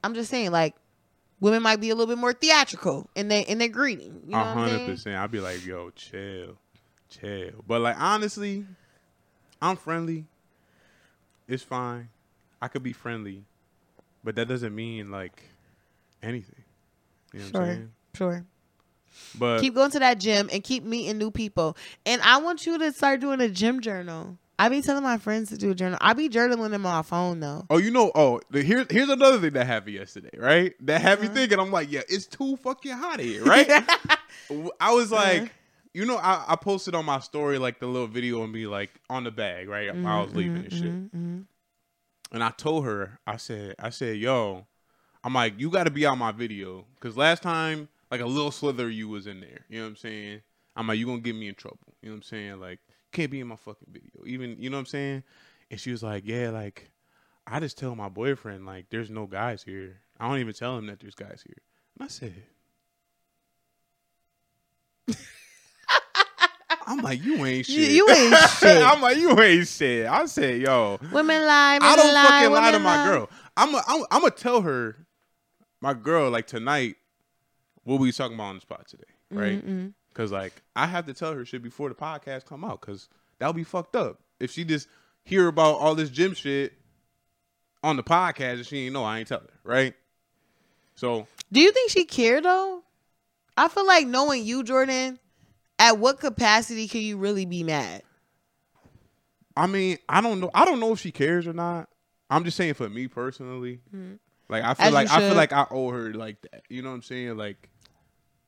I'm 0.02 0.14
just 0.14 0.30
saying, 0.30 0.50
like, 0.50 0.74
women 1.40 1.62
might 1.62 1.80
be 1.80 1.90
a 1.90 1.94
little 1.94 2.12
bit 2.12 2.18
more 2.20 2.32
theatrical 2.32 3.08
in 3.14 3.28
their 3.28 3.44
in 3.46 3.58
their 3.58 3.68
greeting. 3.68 4.22
You 4.26 4.32
know 4.32 4.40
A 4.40 4.44
hundred 4.44 4.86
percent. 4.86 5.14
I'd 5.16 5.30
be 5.30 5.38
like, 5.40 5.64
yo, 5.64 5.90
chill, 5.90 6.56
chill. 7.08 7.50
But 7.68 7.82
like 7.82 7.96
honestly, 8.00 8.66
I'm 9.62 9.76
friendly. 9.76 10.24
It's 11.46 11.62
fine. 11.62 12.08
I 12.60 12.66
could 12.68 12.82
be 12.82 12.92
friendly, 12.92 13.44
but 14.24 14.34
that 14.34 14.48
doesn't 14.48 14.74
mean 14.74 15.12
like 15.12 15.44
anything. 16.22 16.62
You 17.32 17.40
know 17.40 17.46
Sure, 17.50 17.78
sure. 18.16 18.44
But 19.38 19.60
keep 19.60 19.74
going 19.74 19.90
to 19.90 19.98
that 19.98 20.18
gym 20.18 20.48
and 20.52 20.62
keep 20.62 20.82
meeting 20.84 21.18
new 21.18 21.30
people. 21.30 21.76
And 22.06 22.22
I 22.22 22.38
want 22.38 22.64
you 22.66 22.78
to 22.78 22.92
start 22.92 23.20
doing 23.20 23.40
a 23.40 23.48
gym 23.48 23.80
journal. 23.80 24.38
I 24.58 24.70
be 24.70 24.80
telling 24.80 25.02
my 25.02 25.18
friends 25.18 25.50
to 25.50 25.58
do 25.58 25.70
a 25.70 25.74
journal. 25.74 25.98
I 26.00 26.14
be 26.14 26.30
journaling 26.30 26.72
in 26.72 26.80
my 26.80 27.02
phone 27.02 27.40
though. 27.40 27.66
oh, 27.68 27.76
you 27.76 27.90
know, 27.90 28.10
oh, 28.14 28.40
the, 28.50 28.62
here's 28.62 28.86
here's 28.90 29.10
another 29.10 29.38
thing 29.38 29.52
that 29.52 29.66
happened 29.66 29.94
yesterday, 29.94 30.30
right? 30.38 30.72
That 30.86 31.02
had 31.02 31.20
me 31.20 31.26
Uh-huh. 31.26 31.34
thinking. 31.34 31.58
I'm 31.58 31.70
like, 31.70 31.92
yeah, 31.92 32.00
it's 32.08 32.26
too 32.26 32.56
fucking 32.56 32.92
hot 32.92 33.20
here, 33.20 33.44
right? 33.44 33.68
I 34.80 34.94
was 34.94 35.12
like, 35.12 35.42
Uh-huh. 35.42 35.50
you 35.92 36.06
know, 36.06 36.16
I, 36.16 36.44
I 36.48 36.56
posted 36.56 36.94
on 36.94 37.04
my 37.04 37.18
story 37.20 37.58
like 37.58 37.80
the 37.80 37.86
little 37.86 38.08
video 38.08 38.42
and 38.44 38.52
be 38.52 38.66
like 38.66 38.90
on 39.10 39.24
the 39.24 39.30
bag, 39.30 39.68
right? 39.68 39.90
I 39.90 40.22
was 40.22 40.34
leaving 40.34 40.62
and 40.62 40.72
shit. 40.72 40.92
Mhm, 40.92 41.10
mhm. 41.14 41.44
and 42.32 42.42
I 42.42 42.50
told 42.50 42.86
her, 42.86 43.18
I 43.26 43.36
said, 43.36 43.74
I 43.78 43.90
said, 43.90 44.16
yo, 44.16 44.66
I'm 45.26 45.34
like, 45.34 45.58
you 45.58 45.70
got 45.70 45.84
to 45.84 45.90
be 45.90 46.06
on 46.06 46.20
my 46.20 46.30
video 46.30 46.84
because 46.94 47.16
last 47.16 47.42
time, 47.42 47.88
like 48.12 48.20
a 48.20 48.26
little 48.26 48.52
slither, 48.52 48.88
you 48.88 49.08
was 49.08 49.26
in 49.26 49.40
there. 49.40 49.66
You 49.68 49.78
know 49.78 49.86
what 49.86 49.90
I'm 49.90 49.96
saying? 49.96 50.40
I'm 50.76 50.86
like, 50.86 51.00
you 51.00 51.06
gonna 51.06 51.18
get 51.18 51.34
me 51.34 51.48
in 51.48 51.56
trouble. 51.56 51.80
You 52.00 52.10
know 52.10 52.12
what 52.12 52.18
I'm 52.18 52.22
saying? 52.22 52.60
Like, 52.60 52.78
can't 53.10 53.28
be 53.28 53.40
in 53.40 53.48
my 53.48 53.56
fucking 53.56 53.88
video. 53.90 54.22
Even, 54.24 54.56
you 54.62 54.70
know 54.70 54.76
what 54.76 54.82
I'm 54.82 54.86
saying? 54.86 55.24
And 55.68 55.80
she 55.80 55.90
was 55.90 56.04
like, 56.04 56.22
yeah, 56.24 56.50
like, 56.50 56.92
I 57.44 57.58
just 57.58 57.76
tell 57.76 57.96
my 57.96 58.08
boyfriend 58.08 58.66
like, 58.66 58.86
there's 58.88 59.10
no 59.10 59.26
guys 59.26 59.64
here. 59.64 59.96
I 60.20 60.28
don't 60.28 60.38
even 60.38 60.54
tell 60.54 60.78
him 60.78 60.86
that 60.86 61.00
there's 61.00 61.16
guys 61.16 61.42
here. 61.44 61.56
And 61.98 62.04
I 62.04 62.08
said. 62.08 62.34
I'm 66.86 66.98
like, 66.98 67.20
you 67.24 67.44
ain't 67.44 67.66
shit. 67.66 67.90
you 67.90 68.08
ain't 68.08 68.36
shit. 68.60 68.80
I'm 68.80 69.00
like, 69.00 69.16
you 69.16 69.40
ain't 69.40 69.66
shit. 69.66 70.06
I 70.06 70.26
said, 70.26 70.60
yo, 70.60 71.00
Women 71.10 71.44
lie. 71.44 71.80
I 71.82 71.96
don't 71.96 72.14
lie, 72.14 72.22
fucking 72.22 72.52
lie 72.52 72.70
to 72.70 72.76
women 72.76 72.82
my 72.82 73.04
girl. 73.06 73.28
I'm 73.56 73.74
I'm 73.74 74.20
gonna 74.20 74.30
tell 74.30 74.60
her. 74.60 74.94
My 75.86 75.94
girl, 75.94 76.30
like 76.30 76.48
tonight, 76.48 76.96
what 77.84 78.00
we 78.00 78.10
talking 78.10 78.34
about 78.34 78.48
on 78.48 78.54
the 78.56 78.60
spot 78.60 78.88
today, 78.88 79.04
right? 79.30 79.64
Mm-hmm. 79.64 79.88
Because 80.08 80.32
like 80.32 80.60
I 80.74 80.86
have 80.86 81.06
to 81.06 81.14
tell 81.14 81.32
her 81.32 81.44
shit 81.44 81.62
before 81.62 81.88
the 81.88 81.94
podcast 81.94 82.44
come 82.44 82.64
out, 82.64 82.80
because 82.80 83.08
that 83.38 83.46
would 83.46 83.54
be 83.54 83.62
fucked 83.62 83.94
up 83.94 84.18
if 84.40 84.50
she 84.50 84.64
just 84.64 84.88
hear 85.22 85.46
about 85.46 85.74
all 85.76 85.94
this 85.94 86.10
gym 86.10 86.34
shit 86.34 86.72
on 87.84 87.96
the 87.96 88.02
podcast 88.02 88.54
and 88.54 88.66
she 88.66 88.86
ain't 88.86 88.94
know. 88.94 89.04
I 89.04 89.20
ain't 89.20 89.28
tell 89.28 89.38
her, 89.38 89.60
right? 89.62 89.94
So 90.96 91.28
Do 91.52 91.60
you 91.60 91.70
think 91.70 91.92
she 91.92 92.04
care 92.04 92.40
though? 92.40 92.82
I 93.56 93.68
feel 93.68 93.86
like 93.86 94.08
knowing 94.08 94.44
you, 94.44 94.64
Jordan, 94.64 95.20
at 95.78 95.98
what 95.98 96.18
capacity 96.18 96.88
can 96.88 97.02
you 97.02 97.16
really 97.16 97.46
be 97.46 97.62
mad? 97.62 98.02
I 99.56 99.68
mean, 99.68 99.98
I 100.08 100.20
don't 100.20 100.40
know. 100.40 100.50
I 100.52 100.64
don't 100.64 100.80
know 100.80 100.92
if 100.92 100.98
she 100.98 101.12
cares 101.12 101.46
or 101.46 101.52
not. 101.52 101.88
I'm 102.28 102.42
just 102.42 102.56
saying 102.56 102.74
for 102.74 102.88
me 102.88 103.06
personally. 103.06 103.82
Like 104.48 104.62
I 104.64 104.74
feel 104.74 104.86
As 104.86 104.92
like 104.94 105.10
I 105.10 105.18
feel 105.20 105.34
like 105.34 105.52
I 105.52 105.66
owe 105.70 105.90
her 105.90 106.12
like 106.14 106.40
that. 106.42 106.62
You 106.68 106.82
know 106.82 106.90
what 106.90 106.96
I'm 106.96 107.02
saying? 107.02 107.36
Like, 107.36 107.68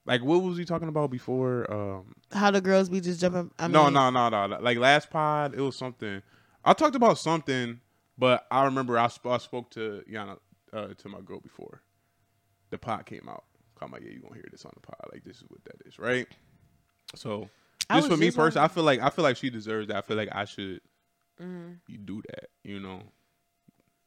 like 0.06 0.22
what 0.22 0.42
was 0.42 0.56
we 0.58 0.64
talking 0.64 0.88
about 0.88 1.11
before? 1.11 1.70
Um, 1.72 2.14
How 2.32 2.50
the 2.50 2.61
girls 2.61 2.88
be 2.88 3.00
just 3.00 3.20
jumping? 3.20 3.50
I 3.58 3.64
mean, 3.64 3.72
no, 3.72 3.88
no, 3.88 4.11
no, 4.11 4.28
no. 4.28 4.58
Like 4.61 4.78
last 4.78 5.11
pod, 5.11 5.54
it 5.54 5.61
was 5.61 5.76
something. 5.76 6.22
I 6.64 6.72
talked 6.72 6.94
about 6.96 7.18
something, 7.18 7.80
but 8.16 8.46
I 8.50 8.64
remember 8.64 8.98
I, 8.98 9.08
sp- 9.11 9.26
I 9.28 9.38
spoke 9.38 9.70
to 9.72 10.02
Yana, 10.11 10.38
uh, 10.72 10.88
to 10.98 11.08
my 11.08 11.20
girl 11.20 11.40
before 11.40 11.82
the 12.70 12.78
pod 12.78 13.06
came 13.06 13.28
out. 13.28 13.44
I'm 13.80 13.90
like, 13.92 14.02
yeah, 14.02 14.11
you 14.11 14.20
gonna 14.20 14.34
hear 14.34 14.48
this 14.50 14.64
on 14.64 14.72
the 14.74 14.80
pod? 14.80 14.96
Like 15.12 15.24
this 15.24 15.37
is 15.38 15.44
what 15.48 15.62
that 15.64 15.87
is, 15.87 15.98
right? 15.98 16.26
So 17.14 17.48
just 17.92 18.08
for 18.08 18.16
me 18.16 18.30
personally, 18.30 18.64
I 18.64 18.68
feel 18.68 18.84
like 18.84 19.00
I 19.00 19.11
feel 19.11 19.22
like 19.22 19.37
she 19.37 19.50
deserves 19.50 19.88
that. 19.88 19.96
I 19.96 20.00
feel 20.02 20.16
like 20.16 20.28
I 20.32 20.44
should 20.44 20.80
Mhm. 21.40 21.78
you 21.87 21.98
do 21.98 22.22
that. 22.28 22.50
You 22.64 22.80
know 22.80 23.02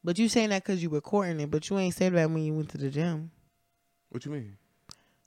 But 0.04 0.18
you 0.18 0.28
saying 0.28 0.48
that 0.50 0.64
because 0.64 0.82
you 0.82 0.90
were 0.90 1.00
courting 1.00 1.40
it, 1.40 1.50
but 1.50 1.68
you 1.70 1.78
ain't 1.78 1.94
said 1.94 2.12
that 2.14 2.30
when 2.30 2.42
you 2.42 2.54
went 2.54 2.70
to 2.70 2.78
the 2.78 2.90
gym. 2.90 3.30
what 4.10 4.24
you 4.24 4.32
mean? 4.32 4.56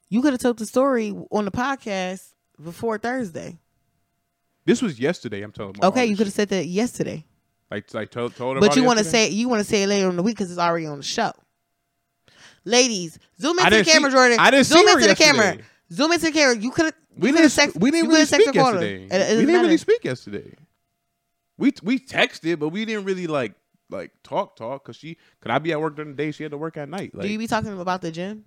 You 0.09 0.21
could 0.21 0.33
have 0.33 0.41
told 0.41 0.57
the 0.59 0.65
story 0.65 1.15
on 1.31 1.45
the 1.45 1.51
podcast 1.51 2.33
before 2.61 2.97
Thursday. 2.97 3.57
This 4.65 4.81
was 4.81 4.99
yesterday. 4.99 5.41
I'm 5.41 5.51
telling. 5.51 5.75
my 5.81 5.87
Okay, 5.87 6.05
you 6.05 6.15
could 6.17 6.27
have 6.27 6.33
said 6.33 6.49
that 6.49 6.65
yesterday. 6.65 7.25
like 7.71 7.93
like 7.93 8.11
told, 8.11 8.35
told 8.35 8.57
her. 8.57 8.59
But 8.61 8.75
you 8.75 8.83
want 8.83 8.99
to 8.99 9.05
say 9.05 9.29
you 9.29 9.47
want 9.47 9.61
to 9.61 9.63
say 9.69 9.83
it 9.83 9.87
later 9.87 10.09
in 10.09 10.15
the 10.15 10.23
week 10.23 10.35
because 10.35 10.51
it's 10.51 10.59
already 10.59 10.85
on 10.87 10.97
the 10.97 11.03
show. 11.03 11.31
Ladies, 12.63 13.19
zoom 13.39 13.59
into 13.59 13.69
the 13.77 13.83
camera, 13.83 14.09
see- 14.09 14.15
Jordan. 14.15 14.39
I 14.39 14.51
didn't 14.51 14.65
zoom 14.65 14.87
into 14.87 15.07
the 15.07 15.15
camera. 15.15 15.57
Zoom 15.91 16.11
into 16.11 16.25
the 16.25 16.31
camera. 16.31 16.57
You 16.57 16.71
could 16.71 16.85
have. 16.85 16.95
we 17.17 17.31
didn't 17.31 17.51
text, 17.51 17.77
we 17.79 17.91
didn't 17.91 18.09
really 18.09 18.25
speak 18.25 18.53
yesterday. 18.53 19.03
It- 19.05 19.11
it 19.11 19.37
we 19.37 19.45
didn't 19.45 19.61
really 19.61 19.77
speak 19.77 20.03
yesterday. 20.03 20.53
We 21.57 21.73
we 21.83 21.99
texted, 21.99 22.59
but 22.59 22.69
we 22.69 22.85
didn't 22.85 23.05
really 23.05 23.27
like 23.27 23.53
like 23.89 24.11
talk 24.23 24.55
talk 24.55 24.83
because 24.83 24.95
she 24.95 25.17
could 25.41 25.51
I 25.51 25.59
be 25.59 25.71
at 25.71 25.79
work 25.81 25.95
during 25.95 26.11
the 26.11 26.17
day. 26.17 26.31
She 26.31 26.43
had 26.43 26.51
to 26.51 26.57
work 26.57 26.77
at 26.77 26.89
night. 26.89 27.13
Like 27.13 27.23
Do 27.27 27.31
you 27.31 27.37
be 27.39 27.47
talking 27.47 27.79
about 27.79 28.01
the 28.01 28.11
gym? 28.11 28.45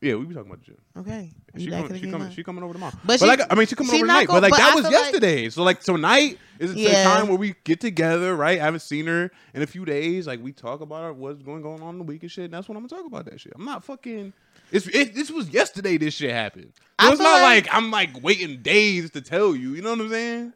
yeah, 0.00 0.14
we 0.16 0.26
be 0.26 0.34
talking 0.34 0.50
about 0.50 0.60
the 0.60 0.66
gym. 0.66 0.76
Okay. 0.98 1.32
She, 1.56 1.66
come, 1.70 1.94
she 1.98 2.10
coming. 2.10 2.26
out. 2.28 2.32
She 2.34 2.42
coming 2.44 2.62
over 2.64 2.72
tomorrow. 2.74 2.92
But 3.04 3.06
But, 3.06 3.20
she- 3.20 3.26
like 3.26 3.40
I 3.50 3.54
mean, 3.54 3.66
she 3.66 3.74
coming 3.74 3.90
she 3.92 3.96
over 3.98 4.06
tonight. 4.06 4.26
But 4.28 4.42
like 4.42 4.50
but 4.50 4.58
that 4.58 4.72
I 4.72 4.74
was 4.74 4.84
feel 4.86 4.92
like- 4.92 5.02
yesterday. 5.12 5.48
so 5.50 5.62
like 5.62 5.80
tonight 5.80 6.38
is 6.58 6.74
the 6.74 6.80
Yeah. 6.80 7.04
time 7.04 7.28
where 7.28 7.38
we 7.38 7.54
get 7.64 7.80
together, 7.80 8.34
right? 8.36 8.58
I 8.60 8.64
haven't 8.64 8.80
seen 8.80 9.06
her 9.06 9.30
in 9.54 9.62
a 9.62 9.66
few 9.66 9.84
days. 9.84 10.26
Like 10.26 10.42
we 10.42 10.52
talk 10.52 10.80
about 10.82 11.16
what's 11.16 11.42
going 11.42 11.62
going 11.62 11.80
on 11.82 11.94
in 11.94 11.98
the 11.98 12.04
week 12.04 12.22
and 12.22 12.30
shit. 12.30 12.46
And 12.46 12.54
that's 12.54 12.68
what 12.68 12.76
I'm 12.76 12.86
gonna 12.86 13.02
talk 13.02 13.06
about. 13.06 13.24
That 13.26 13.40
shit. 13.40 13.52
I'm 13.56 13.64
not 13.64 13.82
fucking. 13.84 14.32
It's 14.72 14.86
it, 14.88 15.14
this 15.14 15.30
was 15.30 15.48
yesterday. 15.50 15.96
This 15.98 16.14
shit 16.14 16.32
happened. 16.32 16.72
So 17.00 17.12
it's 17.12 17.20
not 17.20 17.42
like- 17.42 17.64
like, 17.66 17.74
I'm 17.74 17.90
like 17.90 18.22
waiting 18.22 18.62
days 18.62 19.10
to 19.12 19.20
tell 19.20 19.54
you. 19.54 19.74
You 19.74 19.82
know 19.82 19.90
what 19.90 20.00
I'm 20.00 20.10
saying? 20.10 20.52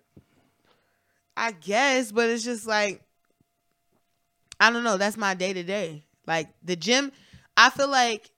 I 1.37 1.53
guess, 1.53 2.11
but 2.12 2.29
it's 2.29 2.42
just 2.44 2.66
like 2.66 3.03
I 4.61 4.71
don't 4.71 4.85
know. 4.85 4.97
That's 4.97 5.16
my 5.16 5.35
day 5.35 5.53
to 5.53 5.62
day. 5.62 6.05
Like 6.27 6.49
the 6.62 6.77
gym, 6.77 7.12
I 7.57 7.71
feel 7.71 7.88
like 7.88 8.31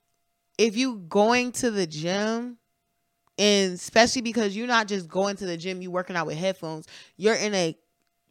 if 0.57 0.77
you 0.77 0.97
going 1.09 1.51
to 1.53 1.71
the 1.71 1.87
gym, 1.87 2.57
and 3.37 3.73
especially 3.73 4.21
because 4.21 4.55
you're 4.55 4.67
not 4.67 4.87
just 4.87 5.07
going 5.07 5.35
to 5.37 5.45
the 5.45 5.57
gym, 5.57 5.81
you 5.81 5.91
working 5.91 6.15
out 6.15 6.27
with 6.27 6.37
headphones. 6.37 6.87
You're 7.17 7.35
in 7.35 7.53
a 7.55 7.77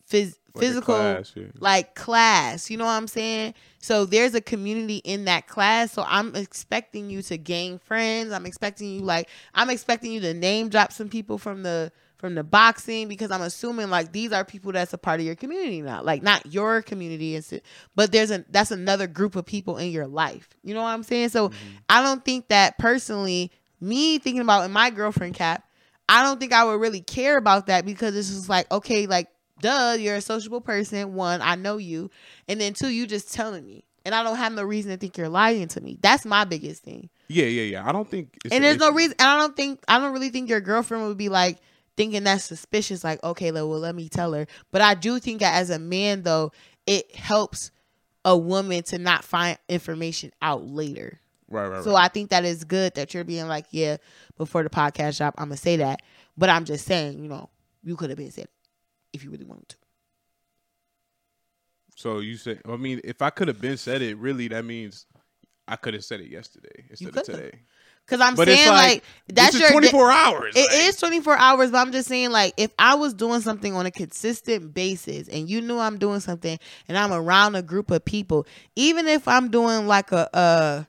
phys- 0.09 0.37
Like 0.55 0.62
physical 0.62 0.94
class, 0.94 1.33
yeah. 1.35 1.44
like 1.59 1.94
class. 1.94 2.70
You 2.70 2.76
know 2.76 2.85
what 2.85 2.92
I'm 2.92 3.09
saying? 3.09 3.55
So 3.79 4.05
there's 4.05 4.35
a 4.35 4.40
community 4.40 4.98
in 4.98 5.24
that 5.24 5.46
class. 5.46 5.92
So 5.92 6.05
I'm 6.07 6.35
expecting 6.37 7.11
you 7.11 7.22
to 7.22 7.38
gain 7.38 7.79
friends. 7.79 8.33
I'm 8.33 8.46
expecting 8.46 8.88
you 8.90 9.00
like 9.00 9.29
I'm 9.55 9.70
expecting 9.70 10.12
you 10.12 10.20
to 10.20 10.35
name 10.35 10.68
drop 10.68 10.92
some 10.92 11.09
people 11.09 11.38
from 11.38 11.62
the 11.62 11.92
from 12.20 12.35
the 12.35 12.44
boxing 12.44 13.09
because 13.09 13.30
I'm 13.30 13.40
assuming 13.40 13.88
like 13.88 14.12
these 14.12 14.30
are 14.33 14.44
people 14.44 14.72
that's 14.72 14.92
a 14.92 14.98
part 14.98 15.20
of 15.20 15.26
your 15.26 15.35
community 15.35 15.80
now. 15.80 16.02
Like 16.02 16.22
not 16.22 16.52
your 16.52 16.83
community 16.83 17.40
but 17.94 18.12
there's 18.12 18.30
a 18.30 18.44
that's 18.50 18.70
another 18.70 19.06
group 19.06 19.37
of 19.37 19.46
people 19.46 19.78
in 19.78 19.90
your 19.90 20.06
life. 20.06 20.48
You 20.62 20.74
know 20.74 20.83
what 20.83 20.90
I'm 20.90 21.02
saying? 21.02 21.30
So 21.30 21.48
mm-hmm. 21.48 21.68
I 21.88 22.02
don't 22.02 22.24
think 22.24 22.48
that 22.48 22.78
personally 22.78 23.50
me 23.80 24.18
thinking 24.18 24.42
about 24.42 24.66
in 24.66 24.70
my 24.70 24.90
girlfriend 24.90 25.35
cap, 25.35 25.64
I 26.09 26.22
don't 26.22 26.38
think 26.38 26.52
I 26.52 26.64
would 26.64 26.80
really 26.80 27.00
care 27.00 27.38
about 27.38 27.66
that 27.66 27.87
because 27.87 28.14
it's 28.14 28.28
just 28.28 28.48
like 28.48 28.70
okay, 28.70 29.06
like 29.06 29.28
duh, 29.61 29.96
you're 29.98 30.16
a 30.16 30.20
sociable 30.20 30.61
person. 30.61 31.14
One, 31.14 31.40
I 31.40 31.54
know 31.54 31.78
you, 31.78 32.11
and 32.48 32.61
then 32.61 32.74
two, 32.74 32.88
you 32.88 33.06
just 33.06 33.33
telling 33.33 33.64
me, 33.64 33.85
and 34.04 34.14
I 34.14 34.22
don't 34.22 34.37
have 34.37 34.52
no 34.52 34.62
reason 34.62 34.90
to 34.90 34.98
think 34.98 35.16
you're 35.16 35.28
lying 35.30 35.68
to 35.68 35.80
me. 35.80 35.98
That's 36.02 36.26
my 36.26 36.44
biggest 36.44 36.83
thing. 36.83 37.09
Yeah, 37.28 37.46
yeah, 37.46 37.62
yeah. 37.62 37.88
I 37.88 37.92
don't 37.92 38.09
think. 38.09 38.37
It's 38.44 38.54
and 38.54 38.62
an 38.62 38.62
there's 38.62 38.78
no 38.78 38.92
reason, 38.92 39.14
and 39.18 39.28
I 39.28 39.38
don't 39.38 39.56
think, 39.56 39.80
I 39.88 39.98
don't 39.98 40.12
really 40.12 40.30
think 40.30 40.50
your 40.50 40.61
girlfriend 40.61 41.06
would 41.06 41.16
be 41.16 41.28
like 41.28 41.59
thinking 42.01 42.25
that's 42.25 42.45
suspicious. 42.45 43.05
Like, 43.05 43.23
okay, 43.23 43.53
well, 43.53 43.69
let 43.69 43.95
me 43.95 44.09
tell 44.09 44.33
her. 44.33 44.47
But 44.71 44.81
I 44.81 44.95
do 44.95 45.19
think 45.19 45.41
that 45.41 45.57
as 45.57 45.69
a 45.69 45.79
man, 45.79 46.23
though, 46.23 46.51
it 46.87 47.15
helps 47.15 47.71
a 48.25 48.35
woman 48.35 48.83
to 48.85 48.97
not 48.97 49.23
find 49.23 49.59
information 49.69 50.33
out 50.41 50.67
later. 50.67 51.21
Right, 51.51 51.65
right, 51.65 51.75
right. 51.75 51.85
So 51.85 51.97
I 51.97 52.09
think 52.09 52.31
that 52.31 52.47
is 52.47 52.65
good 52.65 52.95
that 52.95 53.13
you're 53.13 53.25
being 53.25 53.49
like, 53.49 53.67
yeah, 53.71 53.99
before 54.39 54.63
the 54.63 54.71
podcast 54.71 55.19
drop, 55.19 55.35
I'm 55.37 55.49
gonna 55.49 55.59
say 55.59 55.77
that. 55.77 56.01
But 56.39 56.49
I'm 56.49 56.65
just 56.65 56.87
saying, 56.87 57.23
you 57.23 57.29
know, 57.29 57.51
you 57.83 57.97
could 57.97 58.09
have 58.09 58.17
been 58.17 58.31
said 58.31 58.45
it 58.45 58.51
if 59.13 59.23
you 59.23 59.31
really 59.31 59.45
wanted 59.45 59.69
to. 59.69 59.77
So 61.97 62.21
you 62.21 62.39
say, 62.39 62.59
I 62.67 62.77
mean, 62.77 63.03
if 63.05 63.21
I 63.21 63.29
could 63.29 63.49
have 63.49 63.61
been 63.61 63.77
said 63.77 64.01
it, 64.01 64.17
really, 64.17 64.49
that 64.49 64.65
means 64.65 65.05
I 65.69 65.77
could 65.77 65.93
have 65.93 66.05
said 66.05 66.21
it 66.21 66.31
yesterday 66.31 66.87
instead 66.89 67.15
of 67.15 67.25
today. 67.25 67.61
Cause 68.11 68.20
I'm 68.20 68.35
But 68.35 68.49
saying 68.49 68.66
like, 68.68 68.77
like, 68.77 69.05
that's 69.29 69.55
your 69.55 69.68
is 69.68 69.70
da- 69.70 69.90
24 69.90 70.11
hours. 70.11 70.57
It 70.57 70.73
is 70.73 71.01
like, 71.01 71.11
24 71.11 71.37
hours, 71.38 71.70
but 71.70 71.79
I'm 71.79 71.92
just 71.92 72.09
saying, 72.09 72.31
like, 72.33 72.55
if 72.57 72.73
I 72.77 72.96
was 72.96 73.14
doing 73.14 73.40
something 73.40 73.73
on 73.77 73.87
a 73.87 73.92
consistent 73.92 74.75
basis 74.75 75.29
and 75.29 75.49
you 75.49 75.61
knew 75.61 75.79
I'm 75.79 75.96
doing 75.96 76.18
something 76.18 76.59
and 76.88 76.99
I'm 76.99 77.12
around 77.12 77.55
a 77.55 77.62
group 77.62 77.92
of 77.92 78.05
people, 78.05 78.49
even 78.75 79.07
if 79.07 79.29
I'm 79.29 79.49
doing 79.53 79.87
like 79.87 80.11
a, 80.11 80.29
uh, 80.37 80.85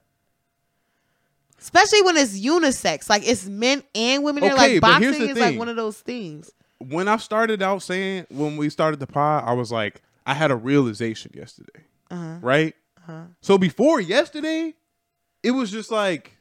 especially 1.60 2.02
when 2.02 2.18
it's 2.18 2.40
unisex, 2.40 3.10
like 3.10 3.28
it's 3.28 3.46
men 3.46 3.84
and 3.94 4.24
women, 4.24 4.44
Okay, 4.44 4.54
like 4.56 4.82
boxing 4.82 5.30
is 5.30 5.38
like 5.38 5.58
one 5.60 5.70
of 5.70 5.76
those 5.76 6.00
things. 6.00 6.50
When 6.80 7.08
I 7.08 7.18
started 7.18 7.62
out 7.62 7.84
saying, 7.84 8.26
when 8.32 8.58
we 8.58 8.70
started 8.72 9.00
the 9.00 9.06
pod, 9.06 9.44
I 9.46 9.54
was 9.54 9.72
like, 9.72 10.02
I 10.26 10.34
had 10.34 10.50
a 10.50 10.56
realization 10.56 11.32
yesterday, 11.36 11.86
Uh-huh. 12.10 12.38
right? 12.42 12.74
Uh-huh. 12.98 13.26
So 13.42 13.60
before 13.60 14.02
yesterday, 14.02 14.74
it 15.44 15.52
was 15.52 15.70
just 15.72 15.92
like, 15.92 16.38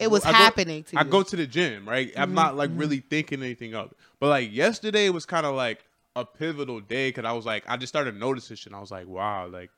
It 0.00 0.10
was 0.10 0.24
I 0.24 0.30
go- 0.32 0.36
happening 0.38 0.82
to 0.84 0.94
me. 0.96 1.00
I 1.00 1.04
go 1.04 1.22
to 1.22 1.36
the 1.36 1.46
gym, 1.46 1.88
right? 1.88 2.12
I'm 2.16 2.30
Mhm, 2.30 2.34
not 2.34 2.56
like 2.56 2.70
really 2.74 3.00
thinking 3.00 3.42
anything 3.42 3.74
of 3.74 3.90
it. 3.92 3.96
But 4.18 4.28
like 4.28 4.52
yesterday 4.52 5.10
was 5.10 5.26
kind 5.26 5.44
of 5.46 5.54
like 5.54 5.84
a 6.16 6.24
pivotal 6.24 6.80
day 6.80 7.08
because 7.10 7.24
I 7.24 7.32
was 7.32 7.46
like, 7.46 7.64
I 7.68 7.76
just 7.76 7.92
started 7.92 8.16
noticing 8.18 8.56
shit. 8.56 8.66
And 8.68 8.76
I 8.76 8.80
was 8.80 8.90
like, 8.90 9.06
wow, 9.06 9.46
like 9.46 9.70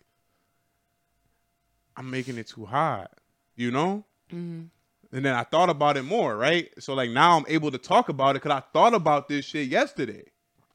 I'm 1.96 2.10
making 2.10 2.38
it 2.38 2.46
too 2.48 2.64
hot, 2.64 3.10
you 3.56 3.70
know? 3.70 4.04
Mhm. 4.32 4.68
And 5.14 5.24
then 5.26 5.34
I 5.34 5.42
thought 5.44 5.68
about 5.68 5.96
it 5.98 6.04
more, 6.04 6.36
right? 6.36 6.70
So 6.78 6.94
like 6.94 7.10
now 7.10 7.36
I'm 7.36 7.44
able 7.48 7.70
to 7.70 7.78
talk 7.78 8.08
about 8.08 8.30
it 8.36 8.42
because 8.42 8.56
I 8.56 8.62
thought 8.72 8.94
about 8.94 9.28
this 9.28 9.44
shit 9.44 9.68
yesterday. 9.68 10.24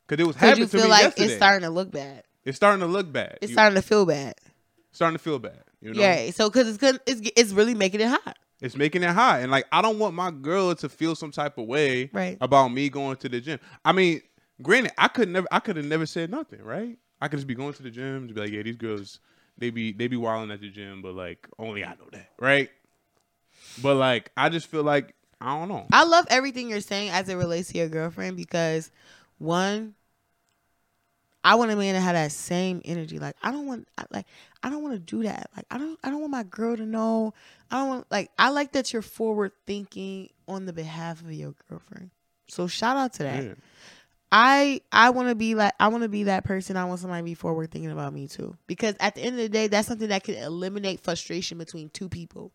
Because 0.07 0.21
it 0.23 0.27
was 0.27 0.35
happening 0.35 0.69
to 0.69 0.77
me 0.77 0.83
like 0.87 1.03
yesterday. 1.03 1.25
it's 1.27 1.35
starting 1.35 1.61
to 1.63 1.69
look 1.69 1.91
bad. 1.91 2.23
it's 2.45 2.55
starting 2.55 2.79
to 2.81 2.87
look 2.87 3.11
bad. 3.11 3.39
It's 3.41 3.49
You- 3.51 3.55
starting 3.55 3.75
to 3.75 3.81
feel 3.81 4.05
bad. 4.05 4.35
starting 4.91 5.17
to 5.17 5.23
feel 5.23 5.39
bad. 5.39 5.63
You 5.81 5.93
know? 5.93 6.01
Yeah. 6.01 6.31
So, 6.31 6.49
cause 6.49 6.67
it's 6.67 6.77
good, 6.77 6.99
it's 7.05 7.21
it's 7.35 7.51
really 7.51 7.73
making 7.75 8.01
it 8.01 8.07
hot. 8.09 8.37
It's 8.61 8.75
making 8.75 9.03
it 9.03 9.09
hot. 9.09 9.41
And 9.41 9.51
like 9.51 9.65
I 9.71 9.81
don't 9.81 9.99
want 9.99 10.15
my 10.15 10.31
girl 10.31 10.73
to 10.75 10.89
feel 10.89 11.15
some 11.15 11.31
type 11.31 11.57
of 11.57 11.65
way 11.67 12.09
Right. 12.13 12.37
about 12.41 12.69
me 12.69 12.89
going 12.89 13.17
to 13.17 13.29
the 13.29 13.39
gym. 13.39 13.59
I 13.85 13.91
mean, 13.91 14.21
granted, 14.61 14.93
I 14.97 15.07
could 15.07 15.29
never 15.29 15.47
I 15.51 15.59
could 15.59 15.77
have 15.77 15.85
never 15.85 16.05
said 16.05 16.31
nothing, 16.31 16.63
right? 16.63 16.97
I 17.21 17.27
could 17.27 17.37
just 17.37 17.47
be 17.47 17.55
going 17.55 17.73
to 17.73 17.83
the 17.83 17.91
gym 17.91 18.15
and 18.15 18.33
be 18.33 18.41
like, 18.41 18.51
yeah, 18.51 18.61
these 18.63 18.77
girls 18.77 19.19
they 19.57 19.69
be 19.69 19.91
they 19.91 20.07
be 20.07 20.17
wilding 20.17 20.51
at 20.51 20.61
the 20.61 20.69
gym, 20.69 21.01
but 21.01 21.13
like 21.15 21.47
only 21.59 21.83
I 21.83 21.89
know 21.89 22.07
that, 22.11 22.31
right? 22.39 22.69
But 23.81 23.95
like 23.95 24.31
I 24.35 24.49
just 24.49 24.67
feel 24.67 24.83
like 24.83 25.13
I 25.39 25.57
don't 25.59 25.69
know. 25.69 25.85
I 25.91 26.03
love 26.03 26.25
everything 26.29 26.69
you're 26.69 26.81
saying 26.81 27.09
as 27.11 27.29
it 27.29 27.35
relates 27.35 27.71
to 27.71 27.77
your 27.77 27.89
girlfriend 27.89 28.37
because 28.37 28.89
one, 29.37 29.93
I 31.47 31.55
want 31.55 31.71
a 31.71 31.75
man 31.77 31.93
to 31.95 32.01
have 32.01 32.13
that 32.15 32.33
same 32.33 32.81
energy. 32.83 33.19
Like 33.19 33.37
I 33.41 33.51
don't 33.51 33.65
want 33.65 33.87
I- 33.97 34.03
like 34.11 34.25
I 34.63 34.69
don't 34.69 34.83
want 34.83 34.95
to 34.95 34.99
do 34.99 35.23
that. 35.23 35.49
Like 35.55 35.65
I 35.71 35.77
don't 35.77 35.97
I 36.03 36.09
don't 36.09 36.19
want 36.19 36.31
my 36.31 36.43
girl 36.43 36.75
to 36.75 36.85
know. 36.85 37.33
I 37.71 37.79
don't 37.79 37.87
want 37.89 38.07
like 38.11 38.31
I 38.37 38.49
like 38.49 38.73
that 38.73 38.91
you're 38.91 39.01
forward 39.01 39.53
thinking 39.65 40.29
on 40.47 40.65
the 40.65 40.73
behalf 40.73 41.21
of 41.21 41.31
your 41.31 41.53
girlfriend. 41.69 42.09
So 42.49 42.67
shout 42.67 42.97
out 42.97 43.13
to 43.13 43.23
that. 43.23 43.43
Yeah. 43.43 43.53
I 44.31 44.81
I 44.91 45.11
want 45.11 45.29
to 45.29 45.35
be 45.35 45.55
like 45.55 45.73
I 45.79 45.87
want 45.87 46.03
to 46.03 46.09
be 46.09 46.23
that 46.23 46.43
person. 46.43 46.75
I 46.75 46.83
want 46.85 46.99
somebody 46.99 47.21
to 47.21 47.25
be 47.25 47.33
forward 47.33 47.71
thinking 47.71 47.91
about 47.91 48.13
me 48.13 48.27
too. 48.27 48.57
Because 48.67 48.95
at 48.99 49.15
the 49.15 49.21
end 49.21 49.35
of 49.37 49.41
the 49.41 49.49
day, 49.49 49.67
that's 49.67 49.87
something 49.87 50.09
that 50.09 50.23
can 50.25 50.35
eliminate 50.35 50.99
frustration 50.99 51.57
between 51.57 51.89
two 51.89 52.09
people. 52.09 52.51